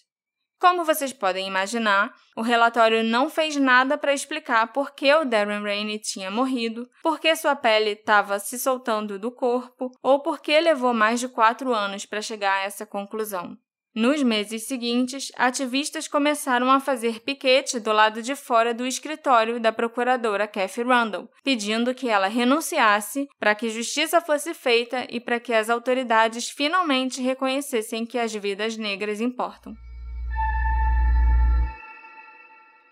Como 0.61 0.85
vocês 0.85 1.11
podem 1.11 1.47
imaginar, 1.47 2.13
o 2.37 2.41
relatório 2.43 3.03
não 3.03 3.31
fez 3.31 3.55
nada 3.55 3.97
para 3.97 4.13
explicar 4.13 4.71
por 4.71 4.91
que 4.93 5.11
o 5.11 5.25
Darren 5.25 5.63
Rainey 5.63 5.97
tinha 5.97 6.29
morrido, 6.29 6.87
por 7.01 7.19
que 7.19 7.35
sua 7.35 7.55
pele 7.55 7.89
estava 7.89 8.37
se 8.37 8.59
soltando 8.59 9.17
do 9.17 9.31
corpo 9.31 9.89
ou 10.03 10.19
por 10.19 10.39
que 10.39 10.61
levou 10.61 10.93
mais 10.93 11.19
de 11.19 11.27
quatro 11.27 11.73
anos 11.73 12.05
para 12.05 12.21
chegar 12.21 12.59
a 12.59 12.63
essa 12.65 12.85
conclusão. 12.85 13.57
Nos 13.95 14.21
meses 14.21 14.67
seguintes, 14.67 15.31
ativistas 15.35 16.07
começaram 16.07 16.69
a 16.69 16.79
fazer 16.79 17.21
piquete 17.21 17.79
do 17.79 17.91
lado 17.91 18.21
de 18.21 18.35
fora 18.35 18.71
do 18.71 18.85
escritório 18.85 19.59
da 19.59 19.71
procuradora 19.71 20.47
Kathy 20.47 20.83
Randall, 20.83 21.27
pedindo 21.43 21.95
que 21.95 22.07
ela 22.07 22.27
renunciasse 22.27 23.27
para 23.39 23.55
que 23.55 23.67
justiça 23.67 24.21
fosse 24.21 24.53
feita 24.53 25.07
e 25.09 25.19
para 25.19 25.39
que 25.39 25.53
as 25.53 25.71
autoridades 25.71 26.51
finalmente 26.51 27.19
reconhecessem 27.19 28.05
que 28.05 28.19
as 28.19 28.31
vidas 28.31 28.77
negras 28.77 29.19
importam. 29.19 29.75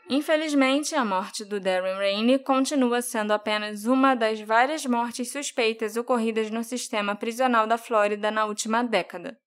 Infelizmente, 0.10 0.96
a 0.96 1.06
morte 1.06 1.46
do 1.46 1.60
Darren 1.60 1.94
Rainey 1.94 2.40
continua 2.40 3.00
sendo 3.00 3.32
apenas 3.32 3.86
uma 3.86 4.16
das 4.16 4.42
várias 4.42 4.84
mortes 4.84 5.32
suspeitas 5.32 5.96
ocorridas 5.96 6.50
no 6.50 6.64
sistema 6.64 7.16
prisional 7.16 7.68
da 7.68 7.78
Flórida 7.78 8.32
na 8.32 8.46
última 8.46 8.84
década. 8.84 9.38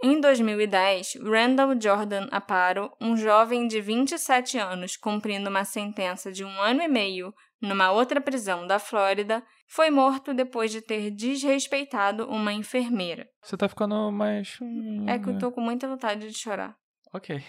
Em 0.00 0.20
2010, 0.20 1.14
Randall 1.22 1.80
Jordan 1.80 2.28
Aparo, 2.30 2.92
um 3.00 3.16
jovem 3.16 3.66
de 3.66 3.80
27 3.80 4.58
anos 4.58 4.96
cumprindo 4.96 5.50
uma 5.50 5.64
sentença 5.64 6.30
de 6.30 6.44
um 6.44 6.60
ano 6.60 6.82
e 6.82 6.88
meio 6.88 7.34
numa 7.60 7.90
outra 7.90 8.20
prisão 8.20 8.66
da 8.66 8.78
Flórida, 8.78 9.42
foi 9.68 9.90
morto 9.90 10.34
depois 10.34 10.70
de 10.70 10.80
ter 10.80 11.10
desrespeitado 11.10 12.28
uma 12.28 12.52
enfermeira. 12.52 13.28
Você 13.42 13.56
tá 13.56 13.68
ficando 13.68 14.10
mais. 14.10 14.58
É 15.06 15.18
que 15.18 15.30
eu 15.30 15.38
tô 15.38 15.52
com 15.52 15.60
muita 15.60 15.88
vontade 15.88 16.28
de 16.28 16.36
chorar. 16.36 16.76
Ok. 17.12 17.42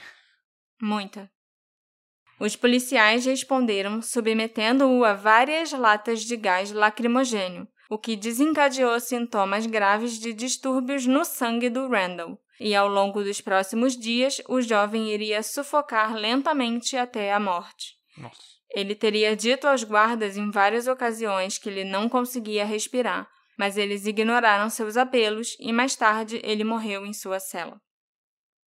Muita. 0.81 1.32
Os 2.39 2.55
policiais 2.55 3.25
responderam 3.25 4.01
submetendo-o 4.01 5.03
a 5.05 5.13
várias 5.13 5.71
latas 5.71 6.23
de 6.23 6.35
gás 6.35 6.71
lacrimogênio, 6.71 7.67
o 7.89 7.97
que 7.97 8.15
desencadeou 8.15 8.99
sintomas 8.99 9.65
graves 9.65 10.19
de 10.19 10.33
distúrbios 10.33 11.05
no 11.05 11.23
sangue 11.23 11.69
do 11.69 11.87
Randall. 11.87 12.39
E 12.59 12.75
ao 12.75 12.87
longo 12.87 13.23
dos 13.23 13.41
próximos 13.41 13.97
dias, 13.97 14.41
o 14.47 14.61
jovem 14.61 15.11
iria 15.11 15.43
sufocar 15.43 16.15
lentamente 16.15 16.95
até 16.95 17.33
a 17.33 17.39
morte. 17.39 17.95
Nossa. 18.17 18.53
Ele 18.73 18.95
teria 18.95 19.35
dito 19.35 19.67
aos 19.67 19.83
guardas 19.83 20.35
em 20.35 20.49
várias 20.49 20.87
ocasiões 20.87 21.57
que 21.57 21.69
ele 21.69 21.83
não 21.83 22.09
conseguia 22.09 22.65
respirar, 22.65 23.27
mas 23.57 23.77
eles 23.77 24.07
ignoraram 24.07 24.69
seus 24.69 24.97
apelos 24.97 25.55
e 25.59 25.71
mais 25.71 25.95
tarde 25.95 26.41
ele 26.43 26.63
morreu 26.63 27.05
em 27.05 27.13
sua 27.13 27.39
cela. 27.39 27.79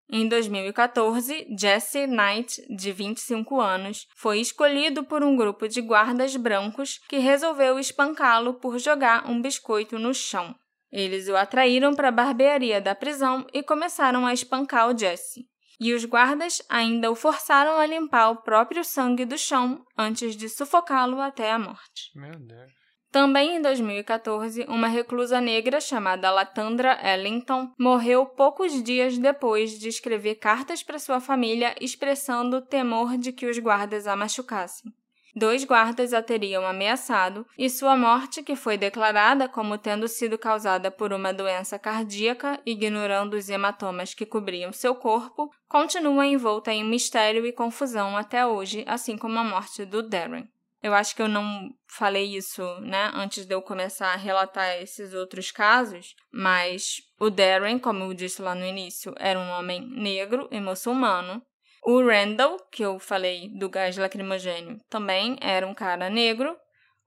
Em 0.09 0.27
2014, 0.27 1.47
Jesse 1.57 2.05
Knight, 2.05 2.61
de 2.75 2.91
25 2.91 3.59
anos, 3.59 4.07
foi 4.15 4.39
escolhido 4.39 5.03
por 5.03 5.23
um 5.23 5.35
grupo 5.35 5.67
de 5.67 5.81
guardas 5.81 6.35
brancos 6.35 6.99
que 7.07 7.17
resolveu 7.17 7.79
espancá-lo 7.79 8.55
por 8.55 8.77
jogar 8.77 9.29
um 9.29 9.41
biscoito 9.41 9.97
no 9.97 10.13
chão. 10.13 10.55
Eles 10.91 11.27
o 11.27 11.35
atraíram 11.35 11.95
para 11.95 12.09
a 12.09 12.11
barbearia 12.11 12.79
da 12.79 12.93
prisão 12.93 13.47
e 13.51 13.63
começaram 13.63 14.25
a 14.27 14.33
espancar 14.33 14.89
o 14.89 14.97
Jesse. 14.97 15.47
E 15.79 15.93
os 15.93 16.05
guardas 16.05 16.61
ainda 16.69 17.09
o 17.09 17.15
forçaram 17.15 17.77
a 17.79 17.85
limpar 17.85 18.29
o 18.29 18.43
próprio 18.43 18.83
sangue 18.83 19.25
do 19.25 19.37
chão 19.37 19.83
antes 19.97 20.35
de 20.35 20.47
sufocá-lo 20.47 21.19
até 21.19 21.51
a 21.51 21.57
morte. 21.57 22.11
Meu 22.15 22.39
Deus. 22.39 22.82
Também 23.13 23.57
em 23.57 23.61
2014, 23.61 24.65
uma 24.67 24.87
reclusa 24.87 25.39
negra 25.39 25.79
chamada 25.79 26.31
Latandra 26.31 26.97
Ellington 26.99 27.71
morreu 27.77 28.25
poucos 28.25 28.81
dias 28.81 29.19
depois 29.19 29.77
de 29.77 29.87
escrever 29.87 30.33
cartas 30.33 30.81
para 30.81 30.97
sua 30.97 31.19
família 31.19 31.75
expressando 31.79 32.59
temor 32.59 33.15
de 33.15 33.31
que 33.31 33.45
os 33.45 33.59
guardas 33.59 34.07
a 34.07 34.15
machucassem. 34.15 34.91
Dois 35.35 35.63
guardas 35.63 36.11
a 36.11 36.23
teriam 36.23 36.65
ameaçado 36.65 37.45
e 37.55 37.69
sua 37.69 37.95
morte, 37.95 38.41
que 38.41 38.55
foi 38.55 38.77
declarada 38.77 39.47
como 39.47 39.77
tendo 39.77 40.07
sido 40.07 40.35
causada 40.35 40.89
por 40.89 41.13
uma 41.13 41.31
doença 41.31 41.77
cardíaca, 41.77 42.59
ignorando 42.65 43.35
os 43.35 43.47
hematomas 43.47 44.15
que 44.15 44.25
cobriam 44.25 44.73
seu 44.73 44.95
corpo, 44.95 45.51
continua 45.69 46.25
envolta 46.25 46.73
em 46.73 46.83
mistério 46.83 47.45
e 47.45 47.53
confusão 47.53 48.17
até 48.17 48.43
hoje, 48.43 48.83
assim 48.87 49.15
como 49.19 49.37
a 49.37 49.43
morte 49.43 49.85
do 49.85 50.01
Darren. 50.01 50.47
Eu 50.83 50.93
acho 50.93 51.15
que 51.15 51.21
eu 51.21 51.29
não 51.29 51.73
falei 51.97 52.35
isso, 52.35 52.63
né, 52.81 53.11
antes 53.13 53.45
de 53.45 53.53
eu 53.53 53.61
começar 53.61 54.13
a 54.13 54.17
relatar 54.17 54.81
esses 54.81 55.13
outros 55.13 55.51
casos, 55.51 56.15
mas 56.31 56.97
o 57.19 57.29
Darren, 57.29 57.79
como 57.79 58.03
eu 58.03 58.13
disse 58.13 58.41
lá 58.41 58.55
no 58.55 58.65
início, 58.65 59.13
era 59.17 59.39
um 59.39 59.49
homem 59.51 59.81
negro 59.81 60.47
e 60.51 60.59
muçulmano. 60.59 61.41
O 61.83 62.01
Randall, 62.01 62.57
que 62.71 62.83
eu 62.83 62.97
falei 62.97 63.49
do 63.57 63.69
gás 63.69 63.97
lacrimogênio, 63.97 64.77
também 64.89 65.37
era 65.41 65.67
um 65.67 65.73
cara 65.73 66.09
negro. 66.09 66.55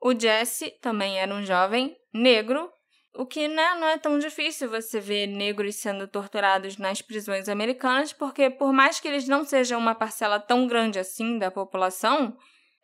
O 0.00 0.18
Jesse 0.18 0.70
também 0.82 1.18
era 1.18 1.34
um 1.34 1.44
jovem 1.44 1.96
negro, 2.12 2.70
o 3.18 3.24
que 3.24 3.48
né, 3.48 3.74
não 3.80 3.88
é 3.88 3.98
tão 3.98 4.18
difícil 4.18 4.68
você 4.68 5.00
ver 5.00 5.26
negros 5.26 5.76
sendo 5.76 6.06
torturados 6.06 6.76
nas 6.76 7.00
prisões 7.00 7.48
americanas, 7.48 8.12
porque 8.12 8.50
por 8.50 8.72
mais 8.72 9.00
que 9.00 9.08
eles 9.08 9.26
não 9.26 9.44
sejam 9.44 9.80
uma 9.80 9.94
parcela 9.94 10.38
tão 10.38 10.66
grande 10.66 10.98
assim 10.98 11.38
da 11.38 11.50
população, 11.50 12.36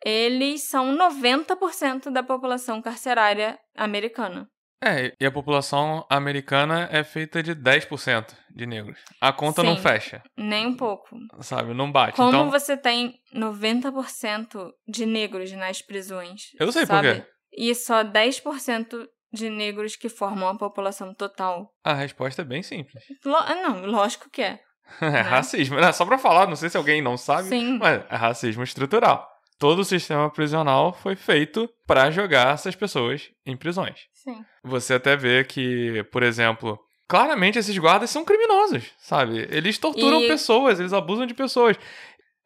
eles 0.05 0.67
são 0.67 0.95
90% 0.97 2.09
da 2.11 2.23
população 2.23 2.81
carcerária 2.81 3.57
americana. 3.75 4.47
É, 4.85 5.13
e 5.17 5.25
a 5.25 5.31
população 5.31 6.05
americana 6.09 6.89
é 6.91 7.05
feita 7.05 7.41
de 7.41 7.55
10% 7.55 8.35
de 8.53 8.65
negros. 8.65 8.99
A 9.21 9.31
conta 9.31 9.61
Sim, 9.61 9.67
não 9.67 9.77
fecha, 9.77 10.21
Nem 10.37 10.67
um 10.67 10.75
pouco. 10.75 11.15
sabe? 11.39 11.73
Não 11.73 11.89
bate. 11.89 12.17
Como 12.17 12.27
então, 12.27 12.51
você 12.51 12.75
tem 12.75 13.13
90% 13.33 14.71
de 14.87 15.05
negros 15.05 15.51
nas 15.53 15.81
prisões? 15.81 16.41
Eu 16.59 16.65
não 16.65 16.73
sei 16.73 16.81
por 16.85 16.95
sabe? 16.95 17.13
quê. 17.21 17.25
E 17.53 17.73
só 17.75 18.03
10% 18.03 19.05
de 19.31 19.49
negros 19.49 19.95
que 19.95 20.09
formam 20.09 20.49
a 20.49 20.57
população 20.57 21.13
total. 21.13 21.69
a 21.83 21.93
resposta 21.93 22.41
é 22.41 22.45
bem 22.45 22.61
simples. 22.61 23.03
Lo- 23.25 23.35
ah, 23.37 23.55
não, 23.55 23.85
lógico 23.85 24.29
que 24.29 24.41
é. 24.41 24.59
É 25.01 25.21
racismo. 25.21 25.79
né? 25.79 25.91
Só 25.93 26.05
pra 26.05 26.17
falar, 26.17 26.45
não 26.47 26.55
sei 26.57 26.69
se 26.69 26.75
alguém 26.77 27.01
não 27.01 27.15
sabe, 27.17 27.47
Sim. 27.47 27.77
mas 27.77 28.03
é 28.09 28.15
racismo 28.15 28.63
estrutural. 28.63 29.27
Todo 29.59 29.79
o 29.79 29.85
sistema 29.85 30.29
prisional 30.29 30.93
foi 30.93 31.15
feito 31.15 31.69
pra 31.87 32.11
jogar 32.11 32.53
essas 32.53 32.75
pessoas 32.75 33.29
em 33.45 33.55
prisões. 33.55 34.01
Sim. 34.13 34.43
Você 34.63 34.95
até 34.95 35.15
vê 35.15 35.43
que, 35.43 36.03
por 36.11 36.23
exemplo, 36.23 36.79
claramente 37.07 37.57
esses 37.59 37.77
guardas 37.77 38.09
são 38.09 38.25
criminosos, 38.25 38.91
sabe? 38.97 39.47
Eles 39.51 39.77
torturam 39.77 40.21
E- 40.21 40.27
pessoas, 40.27 40.79
eles 40.79 40.93
abusam 40.93 41.25
de 41.25 41.33
pessoas. 41.33 41.77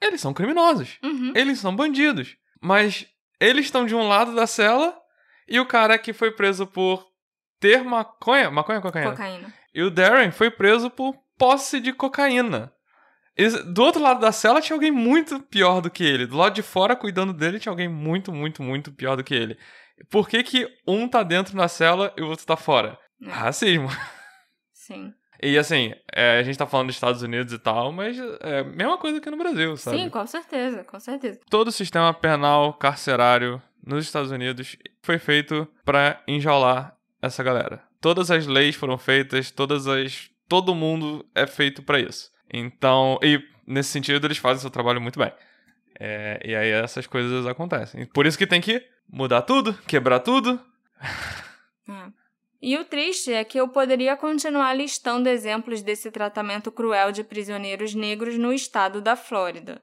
Eles 0.01 0.22
são 0.22 0.34
criminosos. 0.34 0.97
Uhum. 1.03 1.34
Eles 1.36 1.60
são 1.60 1.76
bandidos. 1.76 2.36
Mas 2.62 3.08
eles 3.39 3.66
estão 3.66 3.86
de 3.86 3.95
um 3.95 4.08
lado 4.08 4.36
da 4.36 4.45
cela 4.45 4.95
e 5.47 5.60
o 5.60 5.66
cara 5.66 5.97
que 5.97 6.14
foi 6.14 6.32
preso 6.32 6.68
por 6.68 7.05
ter 7.60 7.84
maconha. 7.84 8.51
Maconha 8.51 8.78
ou 8.80 8.84
cocaína? 8.84 9.12
Cocaína. 9.12 9.53
E 9.74 9.82
o 9.82 9.89
Darren 9.89 10.32
foi 10.32 10.51
preso 10.51 10.89
por 10.89 11.16
posse 11.38 11.80
de 11.80 11.93
cocaína. 11.93 12.72
Do 13.65 13.83
outro 13.83 14.01
lado 14.01 14.19
da 14.19 14.31
cela 14.31 14.61
tinha 14.61 14.75
alguém 14.75 14.91
muito 14.91 15.39
pior 15.39 15.81
do 15.81 15.91
que 15.91 16.03
ele. 16.03 16.25
Do 16.25 16.38
lado 16.38 16.55
de 16.55 16.63
fora, 16.63 16.95
cuidando 16.95 17.33
dele, 17.33 17.59
tinha 17.59 17.71
alguém 17.71 17.88
muito, 17.88 18.31
muito, 18.31 18.63
muito 18.63 18.91
pior 18.91 19.15
do 19.15 19.23
que 19.23 19.35
ele. 19.35 19.57
Por 20.09 20.27
que, 20.27 20.43
que 20.43 20.67
um 20.88 21.07
tá 21.07 21.23
dentro 21.23 21.55
da 21.55 21.67
cela 21.67 22.13
e 22.17 22.21
o 22.21 22.27
outro 22.27 22.45
tá 22.45 22.55
fora? 22.55 22.97
É. 23.21 23.29
Racismo. 23.29 23.89
Sim. 24.73 25.13
E 25.41 25.57
assim, 25.57 25.93
é, 26.11 26.39
a 26.39 26.43
gente 26.43 26.57
tá 26.57 26.65
falando 26.65 26.88
dos 26.88 26.95
Estados 26.95 27.21
Unidos 27.21 27.53
e 27.53 27.59
tal, 27.59 27.91
mas 27.91 28.17
é 28.41 28.59
a 28.59 28.63
mesma 28.63 28.97
coisa 28.97 29.21
que 29.21 29.29
no 29.29 29.38
Brasil, 29.38 29.77
sabe? 29.77 29.97
Sim, 29.99 30.09
com 30.09 30.25
certeza, 30.25 30.83
com 30.83 30.99
certeza. 30.99 31.39
Todo 31.49 31.67
o 31.67 31.71
sistema 31.71 32.11
penal 32.13 32.73
carcerário 32.73 33.61
nos 33.85 34.03
Estados 34.03 34.31
Unidos 34.31 34.75
foi 35.03 35.19
feito 35.19 35.67
pra 35.85 36.21
enjaular 36.27 36.95
essa 37.21 37.43
galera. 37.43 37.83
Todas 38.01 38.31
as 38.31 38.47
leis 38.47 38.75
foram 38.75 38.97
feitas, 38.97 39.51
todas 39.51 39.88
as 39.88 40.29
todo 40.47 40.73
mundo 40.73 41.25
é 41.35 41.45
feito 41.45 41.83
pra 41.83 41.99
isso. 41.99 42.31
Então, 42.51 43.19
e 43.21 43.41
nesse 43.65 43.89
sentido 43.89 44.25
eles 44.25 44.37
fazem 44.37 44.61
seu 44.61 44.69
trabalho 44.69 45.01
muito 45.01 45.19
bem. 45.19 45.31
É, 45.99 46.39
e 46.45 46.55
aí 46.55 46.69
essas 46.69 47.07
coisas 47.07 47.45
acontecem. 47.45 48.05
Por 48.05 48.25
isso 48.25 48.37
que 48.37 48.47
tem 48.47 48.61
que 48.61 48.85
mudar 49.09 49.41
tudo, 49.41 49.73
quebrar 49.87 50.19
tudo. 50.19 50.59
É. 51.89 52.11
E 52.61 52.77
o 52.77 52.83
triste 52.83 53.31
é 53.31 53.43
que 53.43 53.59
eu 53.59 53.67
poderia 53.67 54.17
continuar 54.17 54.73
listando 54.73 55.29
exemplos 55.29 55.81
desse 55.81 56.09
tratamento 56.09 56.71
cruel 56.71 57.11
de 57.11 57.23
prisioneiros 57.23 57.93
negros 57.93 58.37
no 58.37 58.51
estado 58.51 58.99
da 58.99 59.15
Flórida. 59.15 59.81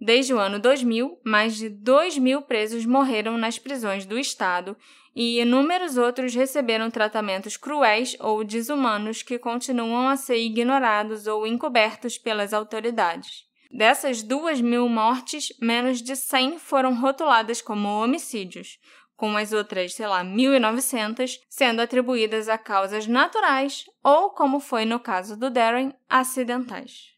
Desde 0.00 0.34
o 0.34 0.38
ano 0.38 0.58
2000, 0.58 1.18
mais 1.24 1.56
de 1.56 1.68
2 1.68 2.18
mil 2.18 2.42
presos 2.42 2.84
morreram 2.84 3.38
nas 3.38 3.58
prisões 3.58 4.04
do 4.04 4.18
estado 4.18 4.76
e 5.14 5.40
inúmeros 5.40 5.96
outros 5.96 6.34
receberam 6.34 6.90
tratamentos 6.90 7.56
cruéis 7.56 8.16
ou 8.18 8.42
desumanos 8.42 9.22
que 9.22 9.38
continuam 9.38 10.08
a 10.08 10.16
ser 10.16 10.38
ignorados 10.38 11.26
ou 11.26 11.46
encobertos 11.46 12.18
pelas 12.18 12.52
autoridades. 12.52 13.44
Dessas 13.70 14.22
2 14.22 14.60
mil 14.60 14.88
mortes, 14.88 15.52
menos 15.60 16.02
de 16.02 16.16
100 16.16 16.58
foram 16.58 16.94
rotuladas 16.94 17.60
como 17.62 17.88
homicídios, 17.88 18.78
com 19.16 19.36
as 19.36 19.52
outras, 19.52 19.94
sei 19.94 20.06
lá, 20.06 20.24
1.900 20.24 21.38
sendo 21.48 21.80
atribuídas 21.80 22.48
a 22.48 22.58
causas 22.58 23.06
naturais 23.06 23.84
ou, 24.02 24.30
como 24.30 24.58
foi 24.58 24.84
no 24.84 24.98
caso 24.98 25.36
do 25.36 25.50
Darren, 25.50 25.92
acidentais. 26.08 27.13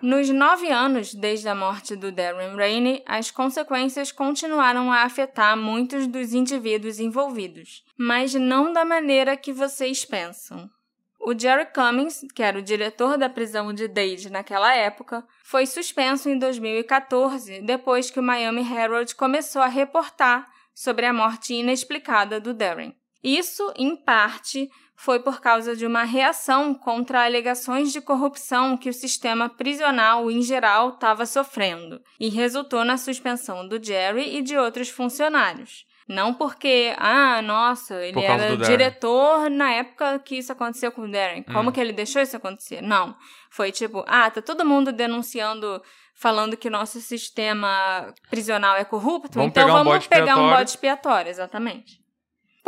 Nos 0.00 0.28
nove 0.28 0.70
anos 0.70 1.12
desde 1.12 1.48
a 1.48 1.56
morte 1.56 1.96
do 1.96 2.12
Darren 2.12 2.54
Rainey, 2.54 3.02
as 3.04 3.32
consequências 3.32 4.12
continuaram 4.12 4.92
a 4.92 5.02
afetar 5.02 5.56
muitos 5.56 6.06
dos 6.06 6.32
indivíduos 6.32 7.00
envolvidos, 7.00 7.84
mas 7.96 8.32
não 8.32 8.72
da 8.72 8.84
maneira 8.84 9.36
que 9.36 9.52
vocês 9.52 10.04
pensam. 10.04 10.70
O 11.18 11.36
Jerry 11.36 11.66
Cummings, 11.74 12.24
que 12.32 12.44
era 12.44 12.60
o 12.60 12.62
diretor 12.62 13.18
da 13.18 13.28
prisão 13.28 13.72
de 13.72 13.88
Dade 13.88 14.30
naquela 14.30 14.72
época, 14.72 15.26
foi 15.42 15.66
suspenso 15.66 16.28
em 16.28 16.38
2014 16.38 17.60
depois 17.62 18.08
que 18.08 18.20
o 18.20 18.22
Miami 18.22 18.62
Herald 18.62 19.16
começou 19.16 19.60
a 19.60 19.66
reportar 19.66 20.48
sobre 20.72 21.06
a 21.06 21.12
morte 21.12 21.54
inexplicada 21.54 22.40
do 22.40 22.54
Darren. 22.54 22.94
Isso, 23.22 23.72
em 23.76 23.96
parte, 23.96 24.70
foi 25.00 25.20
por 25.20 25.40
causa 25.40 25.76
de 25.76 25.86
uma 25.86 26.02
reação 26.02 26.74
contra 26.74 27.24
alegações 27.24 27.92
de 27.92 28.00
corrupção 28.00 28.76
que 28.76 28.90
o 28.90 28.92
sistema 28.92 29.48
prisional 29.48 30.28
em 30.28 30.42
geral 30.42 30.88
estava 30.88 31.24
sofrendo, 31.24 32.02
e 32.18 32.28
resultou 32.28 32.84
na 32.84 32.96
suspensão 32.96 33.66
do 33.66 33.80
Jerry 33.80 34.36
e 34.36 34.42
de 34.42 34.56
outros 34.56 34.88
funcionários. 34.88 35.86
Não 36.08 36.34
porque, 36.34 36.94
ah, 36.98 37.40
nossa, 37.42 37.94
ele 38.04 38.20
era 38.20 38.56
diretor 38.56 39.48
na 39.48 39.70
época 39.70 40.18
que 40.18 40.38
isso 40.38 40.50
aconteceu 40.50 40.90
com 40.90 41.02
o 41.02 41.10
Darren. 41.10 41.44
Como 41.44 41.68
hum. 41.68 41.72
que 41.72 41.80
ele 41.80 41.92
deixou 41.92 42.20
isso 42.20 42.36
acontecer? 42.36 42.80
Não. 42.80 43.14
Foi 43.50 43.70
tipo, 43.70 44.04
ah, 44.08 44.28
tá 44.28 44.42
todo 44.42 44.66
mundo 44.66 44.90
denunciando, 44.90 45.80
falando 46.16 46.56
que 46.56 46.68
nosso 46.68 47.00
sistema 47.00 48.12
prisional 48.28 48.74
é 48.74 48.84
corrupto, 48.84 49.34
vamos 49.34 49.50
então 49.50 49.64
pegar 49.64 49.78
vamos 49.84 50.06
um 50.06 50.08
pegar 50.08 50.36
um 50.38 50.50
bode 50.50 50.70
expiatório, 50.70 51.30
exatamente. 51.30 52.07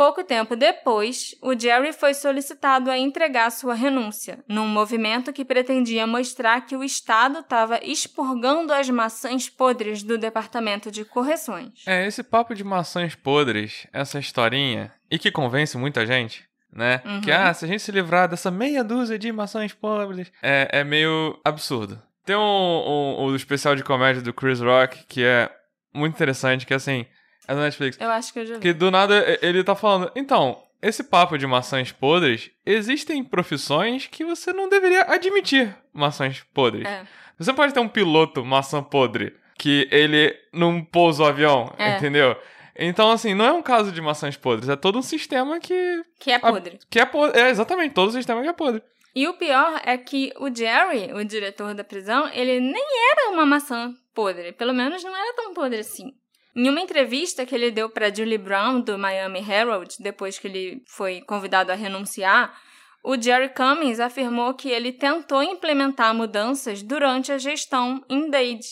Pouco 0.01 0.23
tempo 0.23 0.55
depois, 0.55 1.35
o 1.43 1.53
Jerry 1.53 1.93
foi 1.93 2.15
solicitado 2.15 2.89
a 2.89 2.97
entregar 2.97 3.51
sua 3.51 3.75
renúncia, 3.75 4.43
num 4.47 4.67
movimento 4.67 5.31
que 5.31 5.45
pretendia 5.45 6.07
mostrar 6.07 6.61
que 6.61 6.75
o 6.75 6.83
Estado 6.83 7.37
estava 7.37 7.79
expurgando 7.83 8.73
as 8.73 8.89
maçãs 8.89 9.47
podres 9.47 10.01
do 10.01 10.17
Departamento 10.17 10.89
de 10.89 11.05
Correções. 11.05 11.83
É, 11.85 12.07
esse 12.07 12.23
papo 12.23 12.55
de 12.55 12.63
maçãs 12.63 13.13
podres, 13.13 13.85
essa 13.93 14.17
historinha, 14.17 14.91
e 15.11 15.19
que 15.19 15.29
convence 15.29 15.77
muita 15.77 16.03
gente, 16.03 16.45
né? 16.73 17.03
Uhum. 17.05 17.21
Que, 17.21 17.31
ah, 17.31 17.53
se 17.53 17.65
a 17.65 17.67
gente 17.67 17.83
se 17.83 17.91
livrar 17.91 18.27
dessa 18.27 18.49
meia 18.49 18.83
dúzia 18.83 19.19
de 19.19 19.31
maçãs 19.31 19.71
podres, 19.71 20.31
é, 20.41 20.79
é 20.79 20.83
meio 20.83 21.39
absurdo. 21.45 22.01
Tem 22.25 22.35
um, 22.35 22.39
um, 22.39 23.25
um 23.25 23.35
especial 23.35 23.75
de 23.75 23.83
comédia 23.83 24.23
do 24.23 24.33
Chris 24.33 24.61
Rock 24.61 25.05
que 25.07 25.23
é 25.23 25.47
muito 25.93 26.15
interessante, 26.15 26.65
que 26.65 26.73
é 26.73 26.77
assim 26.77 27.05
é 27.47 27.55
da 27.55 27.61
Netflix. 27.61 27.97
Eu 27.99 28.09
acho 28.09 28.33
que 28.33 28.39
eu 28.39 28.45
já 28.45 28.53
vi. 28.55 28.59
Que 28.61 28.73
do 28.73 28.91
nada 28.91 29.37
ele 29.41 29.63
tá 29.63 29.75
falando. 29.75 30.11
Então, 30.15 30.61
esse 30.81 31.03
papo 31.03 31.37
de 31.37 31.45
maçãs 31.45 31.91
podres, 31.91 32.49
existem 32.65 33.23
profissões 33.23 34.07
que 34.07 34.25
você 34.25 34.51
não 34.51 34.67
deveria 34.67 35.03
admitir 35.03 35.75
maçãs 35.93 36.43
podres. 36.53 36.87
É. 36.87 37.05
Você 37.37 37.53
pode 37.53 37.73
ter 37.73 37.79
um 37.79 37.87
piloto 37.87 38.43
maçã 38.43 38.81
podre 38.83 39.35
que 39.57 39.87
ele 39.91 40.35
não 40.51 40.83
pousa 40.83 41.23
o 41.23 41.25
avião, 41.27 41.73
é. 41.77 41.97
entendeu? 41.97 42.35
Então, 42.75 43.11
assim, 43.11 43.35
não 43.35 43.45
é 43.45 43.51
um 43.51 43.61
caso 43.61 43.91
de 43.91 44.01
maçãs 44.01 44.35
podres, 44.35 44.69
é 44.69 44.75
todo 44.75 44.97
um 44.97 45.03
sistema 45.03 45.59
que. 45.59 46.03
Que 46.19 46.31
é 46.31 46.39
podre. 46.39 46.79
A, 46.81 46.85
que 46.89 46.99
é 46.99 47.05
podre. 47.05 47.39
É, 47.39 47.49
exatamente, 47.49 47.93
todo 47.93 48.09
o 48.09 48.13
sistema 48.13 48.41
que 48.41 48.47
é 48.47 48.53
podre. 48.53 48.81
E 49.13 49.27
o 49.27 49.33
pior 49.33 49.81
é 49.85 49.97
que 49.97 50.33
o 50.39 50.53
Jerry, 50.53 51.13
o 51.13 51.23
diretor 51.23 51.75
da 51.75 51.83
prisão, 51.83 52.29
ele 52.33 52.59
nem 52.59 52.85
era 53.11 53.29
uma 53.31 53.45
maçã 53.45 53.93
podre. 54.15 54.53
Pelo 54.53 54.73
menos 54.73 55.03
não 55.03 55.15
era 55.15 55.35
tão 55.35 55.53
podre 55.53 55.79
assim. 55.79 56.13
Em 56.55 56.69
uma 56.69 56.81
entrevista 56.81 57.45
que 57.45 57.55
ele 57.55 57.71
deu 57.71 57.89
para 57.89 58.13
Julie 58.13 58.37
Brown, 58.37 58.81
do 58.81 58.97
Miami 58.97 59.39
Herald, 59.39 59.95
depois 59.99 60.37
que 60.37 60.47
ele 60.47 60.83
foi 60.85 61.21
convidado 61.21 61.71
a 61.71 61.75
renunciar, 61.75 62.53
o 63.03 63.19
Jerry 63.19 63.49
Cummings 63.49 63.99
afirmou 63.99 64.53
que 64.53 64.69
ele 64.69 64.91
tentou 64.91 65.41
implementar 65.41 66.13
mudanças 66.13 66.83
durante 66.83 67.31
a 67.31 67.37
gestão 67.37 68.03
em 68.09 68.29
Dade, 68.29 68.67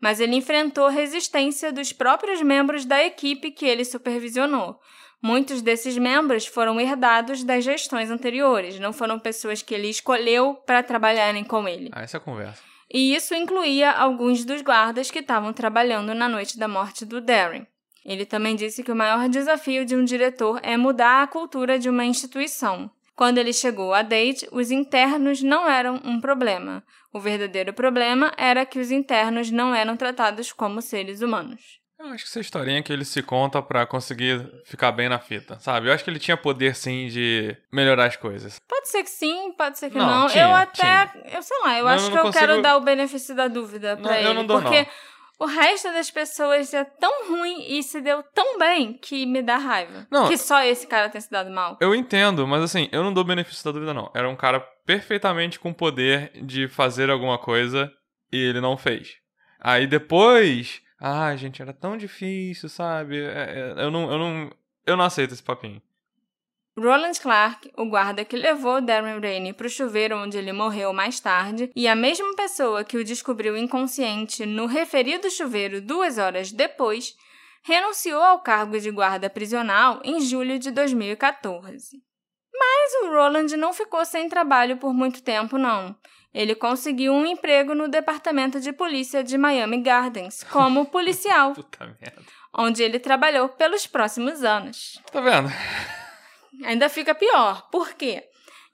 mas 0.00 0.20
ele 0.20 0.36
enfrentou 0.36 0.88
resistência 0.88 1.70
dos 1.70 1.92
próprios 1.92 2.40
membros 2.40 2.84
da 2.84 3.04
equipe 3.04 3.50
que 3.50 3.66
ele 3.66 3.84
supervisionou. 3.84 4.80
Muitos 5.20 5.60
desses 5.60 5.98
membros 5.98 6.46
foram 6.46 6.80
herdados 6.80 7.44
das 7.44 7.62
gestões 7.62 8.10
anteriores, 8.10 8.80
não 8.80 8.92
foram 8.92 9.18
pessoas 9.18 9.62
que 9.62 9.74
ele 9.74 9.88
escolheu 9.88 10.54
para 10.66 10.82
trabalharem 10.82 11.44
com 11.44 11.68
ele. 11.68 11.90
Ah, 11.92 12.02
essa 12.02 12.16
é 12.16 12.20
conversa 12.20 12.67
e 12.90 13.14
isso 13.14 13.34
incluía 13.34 13.90
alguns 13.90 14.44
dos 14.44 14.62
guardas 14.62 15.10
que 15.10 15.18
estavam 15.18 15.52
trabalhando 15.52 16.14
na 16.14 16.28
noite 16.28 16.58
da 16.58 16.66
morte 16.66 17.04
do 17.04 17.20
Darren. 17.20 17.66
Ele 18.04 18.24
também 18.24 18.56
disse 18.56 18.82
que 18.82 18.90
o 18.90 18.96
maior 18.96 19.28
desafio 19.28 19.84
de 19.84 19.94
um 19.94 20.04
diretor 20.04 20.58
é 20.62 20.76
mudar 20.76 21.22
a 21.22 21.26
cultura 21.26 21.78
de 21.78 21.90
uma 21.90 22.04
instituição. 22.04 22.90
Quando 23.14 23.38
ele 23.38 23.52
chegou 23.52 23.92
a 23.92 24.00
Date, 24.00 24.48
os 24.52 24.70
internos 24.70 25.42
não 25.42 25.68
eram 25.68 26.00
um 26.04 26.20
problema. 26.20 26.82
O 27.12 27.20
verdadeiro 27.20 27.72
problema 27.72 28.32
era 28.36 28.64
que 28.64 28.78
os 28.78 28.90
internos 28.90 29.50
não 29.50 29.74
eram 29.74 29.96
tratados 29.96 30.52
como 30.52 30.80
seres 30.80 31.20
humanos. 31.20 31.77
Eu 31.98 32.06
acho 32.06 32.24
que 32.24 32.30
essa 32.30 32.40
historinha 32.40 32.82
que 32.82 32.92
ele 32.92 33.04
se 33.04 33.22
conta 33.22 33.60
para 33.60 33.84
conseguir 33.84 34.48
ficar 34.64 34.92
bem 34.92 35.08
na 35.08 35.18
fita, 35.18 35.58
sabe? 35.58 35.88
Eu 35.88 35.92
acho 35.92 36.04
que 36.04 36.10
ele 36.10 36.20
tinha 36.20 36.36
poder, 36.36 36.76
sim, 36.76 37.08
de 37.08 37.56
melhorar 37.72 38.06
as 38.06 38.16
coisas. 38.16 38.60
Pode 38.68 38.88
ser 38.88 39.02
que 39.02 39.10
sim, 39.10 39.52
pode 39.58 39.78
ser 39.78 39.90
que 39.90 39.98
não. 39.98 40.06
não. 40.06 40.28
Tinha, 40.28 40.44
eu 40.44 40.54
até, 40.54 41.06
tinha. 41.06 41.36
eu 41.36 41.42
sei 41.42 41.58
lá, 41.60 41.78
eu 41.78 41.84
não, 41.84 41.90
acho 41.92 42.06
eu 42.06 42.12
que 42.12 42.18
eu 42.18 42.22
consigo... 42.22 42.46
quero 42.46 42.62
dar 42.62 42.76
o 42.76 42.80
benefício 42.80 43.34
da 43.34 43.48
dúvida 43.48 43.96
pra 43.96 44.12
não, 44.12 44.16
ele. 44.16 44.28
Eu 44.28 44.34
não 44.34 44.46
dou, 44.46 44.62
porque 44.62 44.86
o 45.40 45.46
resto 45.46 45.92
das 45.92 46.08
pessoas 46.08 46.72
é 46.72 46.84
tão 46.84 47.28
ruim 47.28 47.64
e 47.68 47.82
se 47.82 48.00
deu 48.00 48.22
tão 48.34 48.58
bem 48.58 48.92
que 48.92 49.26
me 49.26 49.42
dá 49.42 49.56
raiva. 49.56 50.06
Não, 50.08 50.28
que 50.28 50.36
só 50.36 50.62
esse 50.62 50.86
cara 50.86 51.08
tenha 51.08 51.20
se 51.20 51.30
dado 51.30 51.50
mal. 51.50 51.76
Eu 51.80 51.94
entendo, 51.96 52.46
mas 52.46 52.62
assim, 52.62 52.88
eu 52.92 53.02
não 53.02 53.12
dou 53.12 53.24
benefício 53.24 53.64
da 53.64 53.72
dúvida, 53.72 53.92
não. 53.92 54.08
Era 54.14 54.28
um 54.28 54.36
cara 54.36 54.60
perfeitamente 54.86 55.58
com 55.58 55.72
poder 55.72 56.30
de 56.42 56.68
fazer 56.68 57.10
alguma 57.10 57.38
coisa 57.38 57.92
e 58.32 58.36
ele 58.36 58.60
não 58.60 58.76
fez. 58.76 59.16
Aí 59.60 59.86
depois 59.86 60.80
ah, 61.00 61.34
gente, 61.36 61.62
era 61.62 61.72
tão 61.72 61.96
difícil, 61.96 62.68
sabe? 62.68 63.20
É, 63.20 63.74
é, 63.78 63.84
eu, 63.84 63.90
não, 63.90 64.10
eu, 64.10 64.18
não, 64.18 64.50
eu 64.86 64.96
não 64.96 65.04
aceito 65.04 65.32
esse 65.32 65.42
papinho. 65.42 65.80
Roland 66.76 67.14
Clark, 67.20 67.70
o 67.76 67.86
guarda 67.86 68.24
que 68.24 68.36
levou 68.36 68.80
Darren 68.80 69.20
Rainey 69.20 69.52
para 69.52 69.66
o 69.66 69.70
chuveiro 69.70 70.16
onde 70.16 70.38
ele 70.38 70.52
morreu 70.52 70.92
mais 70.92 71.18
tarde, 71.18 71.70
e 71.74 71.88
a 71.88 71.94
mesma 71.94 72.34
pessoa 72.36 72.84
que 72.84 72.96
o 72.96 73.04
descobriu 73.04 73.56
inconsciente 73.56 74.46
no 74.46 74.66
referido 74.66 75.28
chuveiro 75.28 75.80
duas 75.80 76.18
horas 76.18 76.52
depois, 76.52 77.16
renunciou 77.62 78.22
ao 78.22 78.40
cargo 78.40 78.78
de 78.78 78.90
guarda 78.90 79.28
prisional 79.28 80.00
em 80.04 80.20
julho 80.20 80.58
de 80.58 80.70
2014. 80.70 82.00
Mas 82.54 83.02
o 83.02 83.10
Roland 83.10 83.56
não 83.56 83.72
ficou 83.72 84.04
sem 84.04 84.28
trabalho 84.28 84.76
por 84.76 84.94
muito 84.94 85.22
tempo, 85.22 85.58
não. 85.58 85.96
Ele 86.32 86.54
conseguiu 86.54 87.12
um 87.12 87.26
emprego 87.26 87.74
no 87.74 87.88
departamento 87.88 88.60
de 88.60 88.72
polícia 88.72 89.24
de 89.24 89.38
Miami 89.38 89.80
Gardens 89.80 90.44
como 90.44 90.86
policial. 90.90 91.54
Puta 91.54 91.86
merda. 92.00 92.22
Onde 92.54 92.82
ele 92.82 92.98
trabalhou 92.98 93.48
pelos 93.48 93.86
próximos 93.86 94.42
anos. 94.42 95.00
Tá 95.10 95.20
vendo? 95.20 95.48
Ainda 96.64 96.88
fica 96.88 97.14
pior. 97.14 97.68
Por 97.70 97.94
quê? 97.94 98.24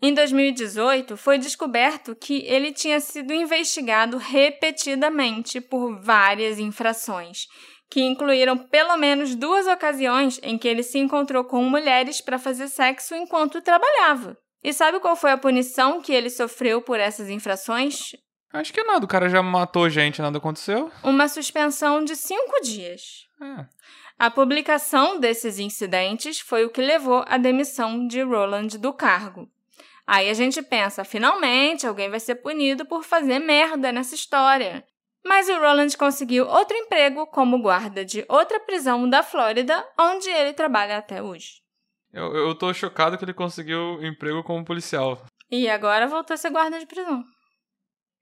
Em 0.02 0.12
2018, 0.12 1.16
foi 1.16 1.38
descoberto 1.38 2.14
que 2.14 2.44
ele 2.46 2.72
tinha 2.72 3.00
sido 3.00 3.32
investigado 3.32 4.18
repetidamente 4.18 5.60
por 5.60 5.98
várias 6.00 6.58
infrações, 6.58 7.46
que 7.90 8.02
incluíram 8.02 8.58
pelo 8.58 8.96
menos 8.96 9.34
duas 9.34 9.66
ocasiões 9.66 10.38
em 10.42 10.58
que 10.58 10.68
ele 10.68 10.82
se 10.82 10.98
encontrou 10.98 11.44
com 11.44 11.62
mulheres 11.64 12.20
para 12.20 12.38
fazer 12.38 12.68
sexo 12.68 13.14
enquanto 13.14 13.62
trabalhava. 13.62 14.36
E 14.64 14.72
sabe 14.72 14.98
qual 14.98 15.14
foi 15.14 15.30
a 15.30 15.36
punição 15.36 16.00
que 16.00 16.10
ele 16.10 16.30
sofreu 16.30 16.80
por 16.80 16.98
essas 16.98 17.28
infrações? 17.28 18.16
Acho 18.50 18.72
que 18.72 18.82
nada, 18.82 19.04
o 19.04 19.08
cara 19.08 19.28
já 19.28 19.42
matou 19.42 19.90
gente, 19.90 20.22
nada 20.22 20.38
aconteceu. 20.38 20.90
Uma 21.02 21.28
suspensão 21.28 22.02
de 22.02 22.16
cinco 22.16 22.62
dias. 22.62 23.26
É. 23.42 23.66
A 24.18 24.30
publicação 24.30 25.20
desses 25.20 25.58
incidentes 25.58 26.40
foi 26.40 26.64
o 26.64 26.70
que 26.70 26.80
levou 26.80 27.24
à 27.28 27.36
demissão 27.36 28.06
de 28.06 28.22
Roland 28.22 28.78
do 28.78 28.92
cargo. 28.92 29.50
Aí 30.06 30.30
a 30.30 30.34
gente 30.34 30.62
pensa, 30.62 31.04
finalmente 31.04 31.86
alguém 31.86 32.08
vai 32.08 32.20
ser 32.20 32.36
punido 32.36 32.86
por 32.86 33.02
fazer 33.02 33.40
merda 33.40 33.92
nessa 33.92 34.14
história. 34.14 34.84
Mas 35.22 35.48
o 35.48 35.58
Roland 35.58 35.96
conseguiu 35.98 36.46
outro 36.46 36.76
emprego 36.76 37.26
como 37.26 37.60
guarda 37.60 38.04
de 38.04 38.24
outra 38.28 38.60
prisão 38.60 39.08
da 39.08 39.22
Flórida, 39.22 39.84
onde 39.98 40.30
ele 40.30 40.52
trabalha 40.52 40.96
até 40.96 41.22
hoje. 41.22 41.63
Eu, 42.14 42.34
eu 42.34 42.54
tô 42.54 42.72
chocado 42.72 43.18
que 43.18 43.24
ele 43.24 43.34
conseguiu 43.34 44.00
emprego 44.00 44.44
como 44.44 44.64
policial. 44.64 45.20
E 45.50 45.68
agora 45.68 46.06
voltou 46.06 46.34
a 46.34 46.36
ser 46.36 46.50
guarda 46.50 46.78
de 46.78 46.86
prisão. 46.86 47.24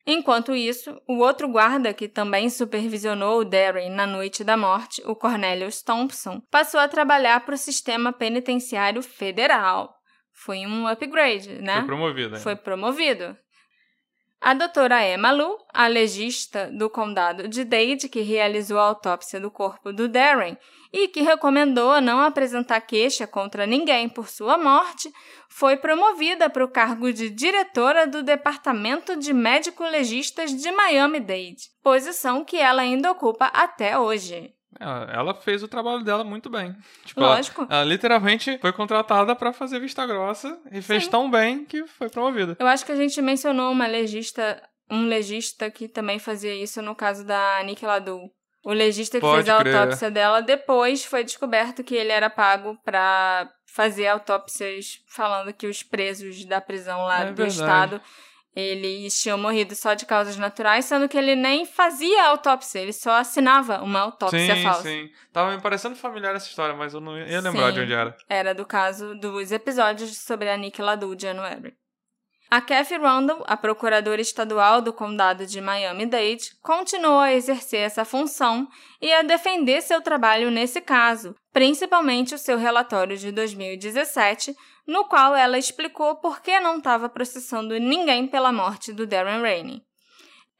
Enquanto 0.07 0.55
isso, 0.55 1.01
o 1.07 1.19
outro 1.19 1.47
guarda 1.47 1.95
que 1.95 2.09
também 2.09 2.51
supervisionou 2.51 3.41
o 3.41 3.45
Darren 3.45 3.91
na 3.91 4.07
noite 4.07 4.43
da 4.43 4.57
morte, 4.57 5.01
o 5.07 5.15
Cornelius 5.15 5.83
Thompson, 5.83 6.41
passou 6.51 6.81
a 6.81 6.89
trabalhar 6.89 7.45
para 7.45 7.55
o 7.55 7.59
sistema 7.59 8.13
penitenciário 8.13 9.03
federal. 9.03 9.95
Foi 10.33 10.67
um 10.67 10.89
upgrade, 10.89 11.61
né? 11.61 11.77
Foi 11.77 11.87
promovido. 11.87 12.35
Hein? 12.35 12.43
Foi 12.43 12.57
promovido. 12.57 13.37
A 14.45 14.55
doutora 14.55 15.07
Emma 15.07 15.31
Lu, 15.31 15.57
a 15.73 15.87
legista 15.87 16.69
do 16.73 16.91
condado 16.91 17.47
de 17.47 17.63
Dade, 17.63 18.09
que 18.09 18.23
realizou 18.23 18.77
a 18.77 18.87
autópsia 18.87 19.39
do 19.39 19.53
corpo 19.53 19.93
do 19.93 20.09
Darren 20.09 20.59
e 20.93 21.07
que 21.07 21.23
recomendou 21.23 22.01
não 22.01 22.19
apresentar 22.21 22.81
queixa 22.81 23.25
contra 23.25 23.67
ninguém 23.67 24.09
por 24.09 24.29
sua 24.29 24.59
morte, 24.59 25.13
foi 25.49 25.77
promovida 25.77 26.51
para 26.51 26.65
o 26.65 26.69
cargo 26.69 27.13
de 27.13 27.31
diretora 27.31 28.05
do 28.05 28.21
Departamento 28.21 29.15
de 29.17 29.33
Médico-Legistas 29.33 30.51
de 30.51 30.73
Miami-Dade, 30.73 31.71
posição 31.81 32.45
que 32.45 32.57
ela 32.57 32.83
ainda 32.83 33.13
ocupa 33.13 33.45
até 33.47 33.97
hoje. 33.97 34.53
É, 34.81 35.17
ela 35.17 35.35
fez 35.35 35.63
o 35.63 35.69
trabalho 35.69 36.03
dela 36.03 36.25
muito 36.25 36.49
bem. 36.51 36.75
Tipo, 37.05 37.21
Lógico. 37.21 37.63
Ela, 37.63 37.77
ela, 37.77 37.85
literalmente 37.85 38.59
foi 38.59 38.73
contratada 38.73 39.35
para 39.35 39.53
fazer 39.53 39.81
vista 39.81 40.07
grossa 40.07 40.59
e 40.71 40.77
Sim. 40.77 40.83
fez 40.83 41.09
tão 41.09 41.31
bem 41.31 41.65
que 41.65 41.87
foi 41.87 42.09
promovida. 42.09 42.57
Eu 42.59 42.67
acho 42.67 42.85
que 42.85 42.93
a 42.93 42.97
gente 42.97 43.21
mencionou 43.21 43.71
uma 43.73 43.87
legista, 43.87 44.63
um 44.91 45.07
legista 45.07 45.71
que 45.71 45.89
também 45.89 46.19
fazia 46.19 46.55
isso 46.55 46.81
no 46.83 46.95
caso 46.95 47.25
da 47.25 47.63
Nick. 47.65 47.85
O 48.65 48.73
legista 48.73 49.19
que 49.19 49.23
Pode 49.23 49.45
fez 49.45 49.49
a 49.49 49.59
crer. 49.59 49.77
autópsia 49.77 50.11
dela 50.11 50.41
depois 50.41 51.05
foi 51.05 51.25
descoberto 51.25 51.83
que 51.83 51.97
ele 51.97 52.13
era 52.13 52.31
pago 52.31 52.79
para 52.85 53.51
fazer 53.67 54.07
autópsias 54.07 55.03
falando 55.09 55.53
que 55.53 55.67
os 55.67 55.83
presos 55.83 56.45
da 56.45 56.61
prisão 56.61 57.03
lá 57.03 57.23
é 57.23 57.25
do 57.33 57.35
verdade. 57.35 57.53
estado 57.53 58.01
eles 58.55 59.21
tinham 59.21 59.39
morrido 59.39 59.75
só 59.75 59.95
de 59.95 60.05
causas 60.05 60.37
naturais, 60.37 60.85
sendo 60.85 61.09
que 61.09 61.17
ele 61.17 61.35
nem 61.35 61.65
fazia 61.65 62.27
autópsia, 62.27 62.81
ele 62.81 62.93
só 62.93 63.13
assinava 63.13 63.83
uma 63.83 64.01
autópsia 64.01 64.55
sim, 64.55 64.63
falsa. 64.63 64.83
Sim, 64.83 65.07
sim. 65.07 65.13
Tava 65.33 65.55
me 65.57 65.63
parecendo 65.63 65.97
familiar 65.97 66.35
essa 66.35 66.49
história, 66.49 66.75
mas 66.75 66.93
eu 66.93 67.01
não 67.01 67.19
ia 67.19 67.41
lembrar 67.41 67.69
sim, 67.69 67.75
de 67.75 67.81
onde 67.81 67.93
era. 67.93 68.17
Era 68.29 68.55
do 68.55 68.67
caso 68.67 69.15
dos 69.15 69.51
episódios 69.53 70.19
sobre 70.19 70.51
a 70.51 70.57
Nick 70.57 70.83
Ladu 70.83 71.17
de 71.17 71.23
January. 71.23 71.75
A 72.51 72.61
Kathy 72.61 72.99
Rundle, 72.99 73.43
a 73.47 73.57
procuradora 73.57 74.21
estadual 74.21 74.83
do 74.83 74.93
condado 74.93 75.47
de 75.47 75.59
Miami-Dade, 75.59 76.51
continuou 76.61 77.21
a 77.21 77.33
exercer 77.33 77.81
essa 77.81 78.05
função 78.05 78.69
e 79.01 79.11
a 79.11 79.23
defender 79.23 79.81
seu 79.81 80.03
trabalho 80.03 80.51
nesse 80.51 80.83
caso, 80.83 81.35
principalmente 81.53 82.35
o 82.35 82.39
seu 82.39 82.57
relatório 82.57 83.17
de 83.17 83.31
2017, 83.31 84.57
no 84.87 85.05
qual 85.05 85.37
ela 85.37 85.59
explicou 85.59 86.17
por 86.17 86.41
que 86.41 86.59
não 86.61 86.79
estava 86.79 87.09
processando 87.09 87.79
ninguém 87.79 88.27
pela 88.27 88.53
morte 88.53 88.93
do 88.93 89.07
Darren 89.07 89.43
Rainey. 89.43 89.83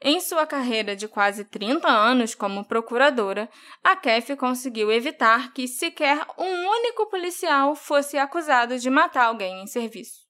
Em 0.05 0.19
sua 0.19 0.45
carreira 0.45 0.97
de 0.97 1.07
quase 1.07 1.45
30 1.45 1.87
anos 1.87 2.35
como 2.35 2.65
procuradora, 2.65 3.49
a 3.81 3.95
Kathy 3.95 4.35
conseguiu 4.35 4.91
evitar 4.91 5.53
que 5.53 5.65
sequer 5.65 6.25
um 6.37 6.69
único 6.69 7.09
policial 7.09 7.73
fosse 7.73 8.17
acusado 8.17 8.77
de 8.77 8.89
matar 8.89 9.27
alguém 9.27 9.63
em 9.63 9.67
serviço. 9.67 10.23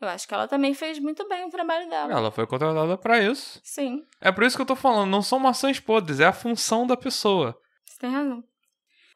Eu 0.00 0.08
acho 0.08 0.26
que 0.26 0.34
ela 0.34 0.46
também 0.46 0.72
fez 0.72 1.00
muito 1.00 1.28
bem 1.28 1.44
o 1.44 1.50
trabalho 1.50 1.88
dela. 1.90 2.12
Ela 2.12 2.30
foi 2.30 2.46
contratada 2.46 2.96
para 2.96 3.20
isso. 3.20 3.60
Sim. 3.64 4.02
É 4.20 4.30
por 4.30 4.44
isso 4.44 4.56
que 4.56 4.62
eu 4.62 4.66
tô 4.66 4.76
falando, 4.76 5.10
não 5.10 5.22
são 5.22 5.38
maçãs 5.38 5.80
podres, 5.80 6.20
é 6.20 6.26
a 6.26 6.32
função 6.32 6.86
da 6.86 6.96
pessoa. 6.96 7.56
Você 7.84 7.98
tem 7.98 8.10
razão. 8.10 8.42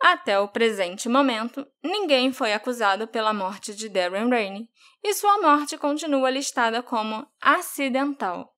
Até 0.01 0.38
o 0.38 0.49
presente 0.49 1.09
momento, 1.09 1.66
ninguém 1.82 2.32
foi 2.32 2.53
acusado 2.53 3.09
pela 3.09 3.32
morte 3.32 3.74
de 3.74 3.88
Darren 3.88 4.28
Rainey, 4.28 4.68
e 5.03 5.14
sua 5.14 5.40
morte 5.40 5.78
continua 5.78 6.30
listada 6.30 6.82
como 6.82 7.26
acidental. 7.40 8.53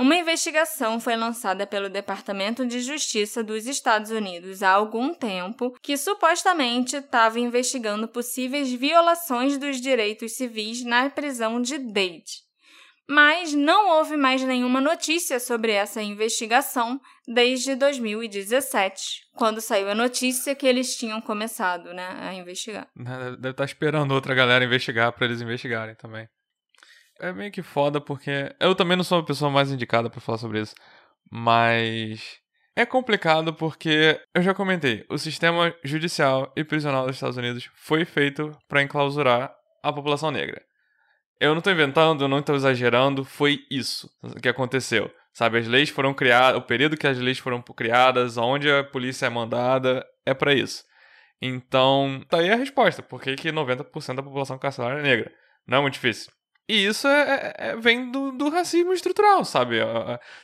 Uma 0.00 0.16
investigação 0.16 0.98
foi 0.98 1.14
lançada 1.14 1.66
pelo 1.66 1.90
Departamento 1.90 2.64
de 2.64 2.80
Justiça 2.80 3.44
dos 3.44 3.66
Estados 3.66 4.10
Unidos 4.10 4.62
há 4.62 4.70
algum 4.70 5.12
tempo 5.12 5.74
que 5.82 5.94
supostamente 5.94 6.96
estava 6.96 7.38
investigando 7.38 8.08
possíveis 8.08 8.72
violações 8.72 9.58
dos 9.58 9.78
direitos 9.78 10.32
civis 10.32 10.82
na 10.82 11.10
prisão 11.10 11.60
de 11.60 11.76
Dade. 11.76 12.49
Mas 13.10 13.52
não 13.52 13.88
houve 13.88 14.16
mais 14.16 14.40
nenhuma 14.42 14.80
notícia 14.80 15.40
sobre 15.40 15.72
essa 15.72 16.00
investigação 16.00 17.00
desde 17.26 17.74
2017, 17.74 19.22
quando 19.34 19.60
saiu 19.60 19.90
a 19.90 19.94
notícia 19.94 20.54
que 20.54 20.66
eles 20.66 20.96
tinham 20.96 21.20
começado 21.20 21.92
né, 21.92 22.08
a 22.20 22.34
investigar. 22.34 22.88
Deve 22.94 23.34
estar 23.36 23.54
tá 23.54 23.64
esperando 23.64 24.12
outra 24.12 24.34
galera 24.34 24.64
investigar 24.64 25.12
para 25.12 25.26
eles 25.26 25.40
investigarem 25.40 25.96
também 25.96 26.28
é 27.20 27.32
meio 27.32 27.52
que 27.52 27.62
foda 27.62 28.00
porque 28.00 28.54
eu 28.58 28.74
também 28.74 28.96
não 28.96 29.04
sou 29.04 29.18
a 29.18 29.24
pessoa 29.24 29.50
mais 29.50 29.70
indicada 29.70 30.08
para 30.08 30.20
falar 30.20 30.38
sobre 30.38 30.60
isso, 30.60 30.74
mas 31.30 32.38
é 32.74 32.86
complicado 32.86 33.52
porque 33.52 34.18
eu 34.34 34.42
já 34.42 34.54
comentei, 34.54 35.04
o 35.08 35.18
sistema 35.18 35.74
judicial 35.84 36.52
e 36.56 36.64
prisional 36.64 37.06
dos 37.06 37.16
Estados 37.16 37.36
Unidos 37.36 37.68
foi 37.74 38.04
feito 38.04 38.56
para 38.66 38.82
enclausurar 38.82 39.54
a 39.82 39.92
população 39.92 40.30
negra. 40.30 40.62
Eu 41.40 41.54
não 41.54 41.62
tô 41.62 41.70
inventando, 41.70 42.22
eu 42.22 42.28
não 42.28 42.42
tô 42.42 42.54
exagerando, 42.54 43.24
foi 43.24 43.64
isso 43.70 44.10
que 44.42 44.48
aconteceu. 44.48 45.10
Sabe, 45.32 45.58
as 45.58 45.66
leis 45.66 45.88
foram 45.88 46.12
criadas, 46.12 46.60
o 46.60 46.62
período 46.62 46.96
que 46.96 47.06
as 47.06 47.16
leis 47.16 47.38
foram 47.38 47.62
criadas, 47.62 48.36
onde 48.36 48.70
a 48.70 48.84
polícia 48.84 49.26
é 49.26 49.30
mandada, 49.30 50.06
é 50.26 50.34
para 50.34 50.52
isso. 50.52 50.84
Então, 51.40 52.22
tá 52.28 52.38
aí 52.38 52.50
a 52.50 52.56
resposta. 52.56 53.02
Por 53.02 53.22
que, 53.22 53.34
que 53.36 53.50
90% 53.50 54.16
da 54.16 54.22
população 54.22 54.58
carcerária 54.58 55.00
é 55.00 55.02
negra? 55.02 55.32
Não 55.66 55.78
é 55.78 55.80
muito 55.80 55.94
difícil. 55.94 56.30
E 56.68 56.84
isso 56.84 57.08
é, 57.08 57.22
é, 57.22 57.54
é, 57.70 57.76
vem 57.76 58.10
do, 58.10 58.32
do, 58.32 58.48
racismo 58.50 58.92
estrutural, 58.92 59.44
sabe? 59.44 59.78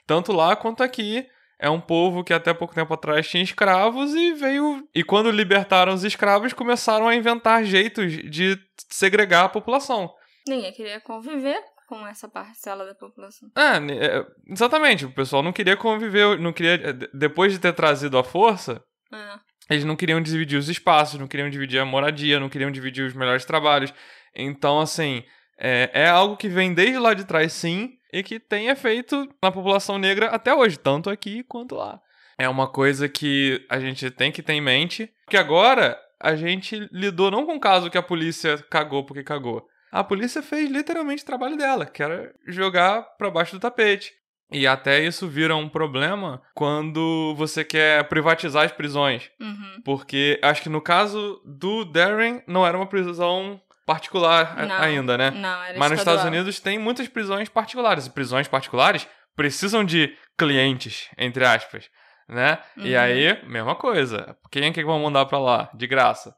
Tanto 0.07 0.33
lá 0.33 0.57
quanto 0.57 0.83
aqui. 0.83 1.27
É 1.59 1.71
um 1.71 1.81
povo 1.81 2.23
que 2.23 2.35
até 2.35 2.53
pouco 2.53 2.75
tempo 2.75 2.93
atrás 2.93 3.29
tinha 3.29 3.43
escravos 3.43 4.15
e 4.15 4.35
veio. 4.35 4.87
E 4.95 5.03
quando 5.03 5.31
libertaram 5.31 5.95
os 5.95 6.05
escravos, 6.05 6.53
começaram 6.53 7.09
a 7.09 7.15
inventar 7.15 7.65
jeitos 7.65 8.13
de 8.13 8.59
segregar 8.89 9.45
a 9.45 9.49
população. 9.49 10.13
Ninguém 10.49 10.73
queria 10.73 11.01
conviver 11.01 11.61
com 11.87 12.07
essa 12.07 12.29
parcela 12.29 12.85
da 12.85 12.95
população. 12.95 13.49
É, 13.57 13.77
é, 13.77 14.27
exatamente. 14.49 15.05
O 15.05 15.13
pessoal 15.13 15.43
não 15.43 15.53
queria 15.53 15.77
conviver, 15.77 16.39
não 16.39 16.53
queria. 16.53 16.93
Depois 17.15 17.53
de 17.53 17.59
ter 17.59 17.73
trazido 17.73 18.19
a 18.19 18.25
força, 18.25 18.83
é. 19.13 19.39
eles 19.71 19.85
não 19.85 19.97
queriam 19.97 20.21
dividir 20.21 20.59
os 20.59 20.69
espaços, 20.69 21.19
não 21.19 21.29
queriam 21.29 21.49
dividir 21.49 21.79
a 21.79 21.85
moradia, 21.85 22.41
não 22.41 22.49
queriam 22.49 22.71
dividir 22.71 23.05
os 23.05 23.15
melhores 23.15 23.45
trabalhos. 23.45 23.93
Então, 24.35 24.81
assim, 24.81 25.23
é, 25.59 25.91
é 25.93 26.09
algo 26.09 26.37
que 26.37 26.49
vem 26.49 26.75
desde 26.75 26.99
lá 26.99 27.15
de 27.15 27.25
trás, 27.25 27.53
sim, 27.53 27.95
e 28.13 28.23
que 28.23 28.39
tem 28.39 28.69
efeito 28.69 29.29
na 29.43 29.51
população 29.51 29.99
negra 29.99 30.29
até 30.29 30.55
hoje, 30.55 30.79
tanto 30.79 31.09
aqui 31.09 31.43
quanto 31.45 31.75
lá. 31.75 32.01
É 32.39 32.49
uma 32.49 32.71
coisa 32.71 33.09
que 33.09 33.65
a 33.71 33.81
gente 33.81 34.11
tem 34.11 34.31
que 34.31 34.43
ter 34.43 34.53
em 34.53 34.61
mente, 34.61 35.11
que 35.29 35.37
agora 35.37 35.99
a 36.21 36.37
gente 36.37 36.89
lidou 36.93 37.31
não 37.31 37.47
com 37.47 37.57
o 37.57 37.61
caso 37.61 37.91
que 37.91 37.99
a 37.99 38.03
polícia 38.03 38.59
cagou 38.71 39.05
porque 39.05 39.23
cagou. 39.23 39.67
A 39.97 40.05
polícia 40.05 40.43
fez 40.43 40.71
literalmente 40.71 41.23
o 41.23 41.27
trabalho 41.27 41.57
dela, 41.57 41.87
que 41.87 42.03
era 42.03 42.31
jogar 42.47 43.01
para 43.17 43.31
baixo 43.31 43.57
do 43.57 43.61
tapete. 43.61 44.13
E 44.53 44.67
até 44.67 45.03
isso 45.03 45.27
vira 45.27 45.57
um 45.57 45.71
problema 45.71 46.43
quando 46.55 47.35
você 47.35 47.65
quer 47.65 48.07
privatizar 48.07 48.65
as 48.65 48.73
prisões. 48.73 49.31
Uhum. 49.41 49.81
Porque 49.83 50.39
acho 50.43 50.63
que 50.63 50.69
no 50.69 50.83
caso 50.83 51.41
do 51.47 51.83
Darren 51.87 52.43
não 52.47 52.67
era 52.67 52.77
uma 52.77 52.87
prisão 52.87 53.59
particular 53.87 54.67
não, 54.67 54.77
ainda, 54.77 55.17
né? 55.17 55.31
Não, 55.31 55.65
era 55.65 55.79
Mas 55.79 55.91
nos 55.91 56.01
Estados 56.01 56.25
Unidos 56.25 56.61
tem 56.61 56.79
muitas 56.79 57.09
prisões 57.09 57.49
particulares. 57.49 58.05
E 58.05 58.11
prisões 58.11 58.47
particulares 58.47 59.09
precisam 59.35 59.83
de 59.83 60.15
clientes, 60.37 61.09
entre 61.17 61.43
aspas, 61.43 61.89
né? 62.29 62.59
Uhum. 62.77 62.85
E 62.85 62.95
aí, 62.95 63.43
mesma 63.47 63.75
coisa. 63.75 64.37
Quem 64.51 64.65
é 64.65 64.73
que 64.73 64.85
vão 64.85 65.01
mandar 65.01 65.25
pra 65.25 65.39
lá? 65.39 65.71
De 65.73 65.87
graça. 65.87 66.37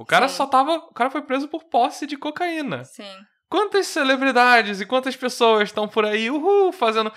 O 0.00 0.04
cara 0.06 0.28
Sim. 0.28 0.36
só 0.36 0.46
tava. 0.46 0.76
O 0.76 0.94
cara 0.94 1.10
foi 1.10 1.20
preso 1.20 1.46
por 1.46 1.64
posse 1.64 2.06
de 2.06 2.16
cocaína. 2.16 2.84
Sim. 2.84 3.14
Quantas 3.50 3.86
celebridades 3.86 4.80
e 4.80 4.86
quantas 4.86 5.14
pessoas 5.14 5.64
estão 5.64 5.86
por 5.86 6.06
aí, 6.06 6.30
uhul, 6.30 6.72
fazendo 6.72 7.12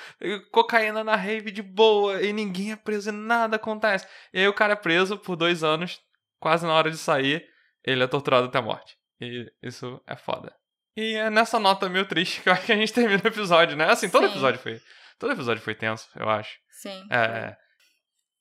cocaína 0.51 1.01
na 1.01 1.15
rave 1.15 1.49
de 1.49 1.61
boa 1.61 2.21
e 2.21 2.33
ninguém 2.33 2.73
é 2.73 2.75
preso 2.75 3.09
e 3.09 3.13
nada 3.13 3.55
acontece. 3.55 4.05
E 4.33 4.39
aí 4.39 4.47
o 4.49 4.53
cara 4.53 4.73
é 4.73 4.75
preso 4.75 5.17
por 5.17 5.37
dois 5.37 5.63
anos, 5.63 6.01
quase 6.41 6.65
na 6.65 6.73
hora 6.73 6.91
de 6.91 6.97
sair, 6.97 7.47
ele 7.85 8.03
é 8.03 8.07
torturado 8.07 8.47
até 8.47 8.57
a 8.57 8.63
morte. 8.63 8.97
E 9.21 9.49
isso 9.61 10.01
é 10.05 10.17
foda. 10.17 10.53
E 10.97 11.13
é 11.13 11.29
nessa 11.29 11.59
nota 11.59 11.87
meio 11.87 12.05
triste 12.05 12.41
que 12.41 12.49
eu 12.49 12.53
acho 12.53 12.65
que 12.65 12.73
a 12.73 12.75
gente 12.75 12.91
termina 12.93 13.21
o 13.23 13.27
episódio, 13.27 13.77
né? 13.77 13.89
Assim, 13.89 14.09
todo 14.09 14.25
Sim. 14.25 14.31
episódio 14.31 14.59
foi. 14.59 14.81
Todo 15.19 15.31
episódio 15.31 15.63
foi 15.63 15.75
tenso, 15.75 16.09
eu 16.17 16.27
acho. 16.27 16.57
Sim. 16.81 17.07
É. 17.09 17.55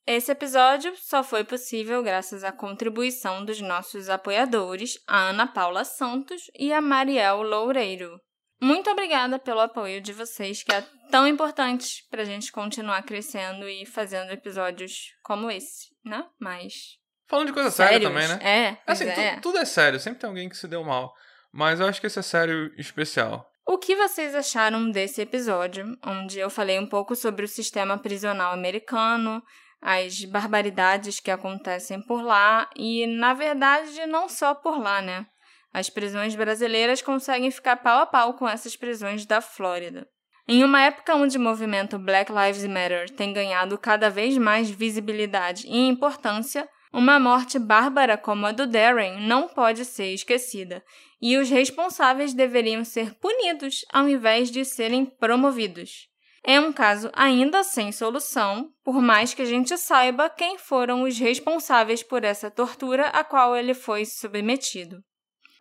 é. 0.05 0.15
Esse 0.15 0.31
episódio 0.31 0.93
só 0.97 1.23
foi 1.23 1.43
possível 1.43 2.03
graças 2.03 2.43
à 2.43 2.51
contribuição 2.51 3.43
dos 3.43 3.61
nossos 3.61 4.09
apoiadores, 4.09 4.93
a 5.07 5.29
Ana 5.29 5.47
Paula 5.47 5.83
Santos 5.83 6.43
e 6.57 6.71
a 6.73 6.81
Mariel 6.81 7.41
Loureiro. 7.41 8.19
Muito 8.61 8.89
obrigada 8.89 9.37
pelo 9.37 9.59
apoio 9.59 9.99
de 9.99 10.13
vocês, 10.13 10.63
que 10.63 10.73
é 10.73 10.85
tão 11.11 11.27
importante 11.27 12.05
para 12.09 12.21
a 12.21 12.25
gente 12.25 12.51
continuar 12.51 13.03
crescendo 13.03 13.67
e 13.67 13.85
fazendo 13.85 14.31
episódios 14.31 15.11
como 15.21 15.51
esse, 15.51 15.87
né? 16.05 16.25
Mas 16.39 16.97
Falando 17.27 17.47
de 17.47 17.53
coisa 17.53 17.71
séria 17.71 17.99
também, 17.99 18.27
né? 18.27 18.39
É. 18.41 18.77
Assim, 18.85 19.05
é. 19.05 19.39
tudo 19.39 19.57
é 19.57 19.65
sério, 19.65 19.99
sempre 19.99 20.19
tem 20.19 20.29
alguém 20.29 20.47
que 20.47 20.55
se 20.55 20.67
deu 20.67 20.83
mal. 20.83 21.13
Mas 21.51 21.79
eu 21.79 21.87
acho 21.87 21.99
que 21.99 22.07
esse 22.07 22.19
é 22.19 22.21
sério 22.21 22.71
especial. 22.77 23.49
O 23.65 23.77
que 23.77 23.95
vocês 23.95 24.35
acharam 24.35 24.91
desse 24.91 25.21
episódio, 25.21 25.97
onde 26.05 26.37
eu 26.37 26.49
falei 26.49 26.77
um 26.77 26.87
pouco 26.87 27.15
sobre 27.15 27.45
o 27.45 27.47
sistema 27.47 27.97
prisional 27.97 28.53
americano, 28.53 29.41
as 29.85 30.23
barbaridades 30.23 31.19
que 31.19 31.29
acontecem 31.29 32.01
por 32.01 32.23
lá 32.23 32.69
e, 32.73 33.05
na 33.05 33.33
verdade, 33.33 34.05
não 34.05 34.29
só 34.29 34.55
por 34.55 34.79
lá, 34.79 35.01
né? 35.01 35.25
As 35.73 35.89
prisões 35.89 36.33
brasileiras 36.35 37.01
conseguem 37.01 37.51
ficar 37.51 37.75
pau 37.75 37.99
a 37.99 38.05
pau 38.05 38.35
com 38.35 38.47
essas 38.47 38.77
prisões 38.77 39.25
da 39.25 39.41
Flórida. 39.41 40.07
Em 40.47 40.63
uma 40.63 40.81
época 40.81 41.15
onde 41.15 41.37
o 41.37 41.41
movimento 41.41 41.99
Black 41.99 42.31
Lives 42.31 42.65
Matter 42.65 43.09
tem 43.09 43.33
ganhado 43.33 43.77
cada 43.77 44.09
vez 44.09 44.37
mais 44.37 44.69
visibilidade 44.69 45.67
e 45.67 45.87
importância, 45.87 46.67
uma 46.93 47.19
morte 47.19 47.59
bárbara 47.59 48.17
como 48.17 48.45
a 48.45 48.53
do 48.53 48.65
Darren 48.65 49.27
não 49.27 49.49
pode 49.49 49.83
ser 49.83 50.13
esquecida, 50.13 50.81
e 51.21 51.37
os 51.37 51.49
responsáveis 51.49 52.33
deveriam 52.33 52.85
ser 52.85 53.15
punidos 53.15 53.83
ao 53.91 54.07
invés 54.07 54.49
de 54.49 54.63
serem 54.63 55.05
promovidos. 55.05 56.12
É 56.45 56.59
um 56.59 56.73
caso 56.73 57.09
ainda 57.13 57.63
sem 57.63 57.91
solução, 57.91 58.69
por 58.83 59.01
mais 59.01 59.33
que 59.33 59.41
a 59.41 59.45
gente 59.45 59.77
saiba 59.77 60.29
quem 60.29 60.57
foram 60.57 61.03
os 61.03 61.17
responsáveis 61.17 62.03
por 62.03 62.23
essa 62.25 62.51
tortura 62.51 63.07
a 63.07 63.23
qual 63.23 63.55
ele 63.55 63.73
foi 63.73 64.05
submetido. 64.05 65.01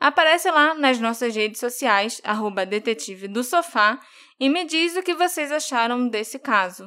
Aparece 0.00 0.50
lá 0.50 0.74
nas 0.74 0.98
nossas 0.98 1.36
redes 1.36 1.60
sociais, 1.60 2.20
arroba 2.24 2.66
detetive 2.66 3.28
do 3.28 3.44
sofá, 3.44 4.00
e 4.40 4.48
me 4.48 4.64
diz 4.64 4.96
o 4.96 5.02
que 5.02 5.14
vocês 5.14 5.52
acharam 5.52 6.08
desse 6.08 6.40
caso. 6.40 6.84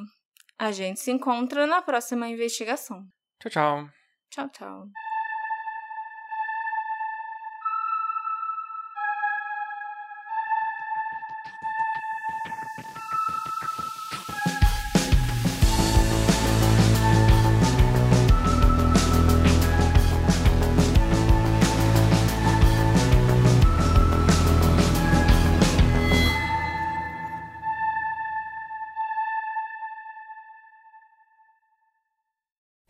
A 0.58 0.70
gente 0.70 1.00
se 1.00 1.10
encontra 1.10 1.66
na 1.66 1.80
próxima 1.80 2.28
investigação. 2.28 3.02
Tchau, 3.40 3.50
tchau. 3.50 3.88
Tchau, 4.30 4.48
tchau. 4.50 5.05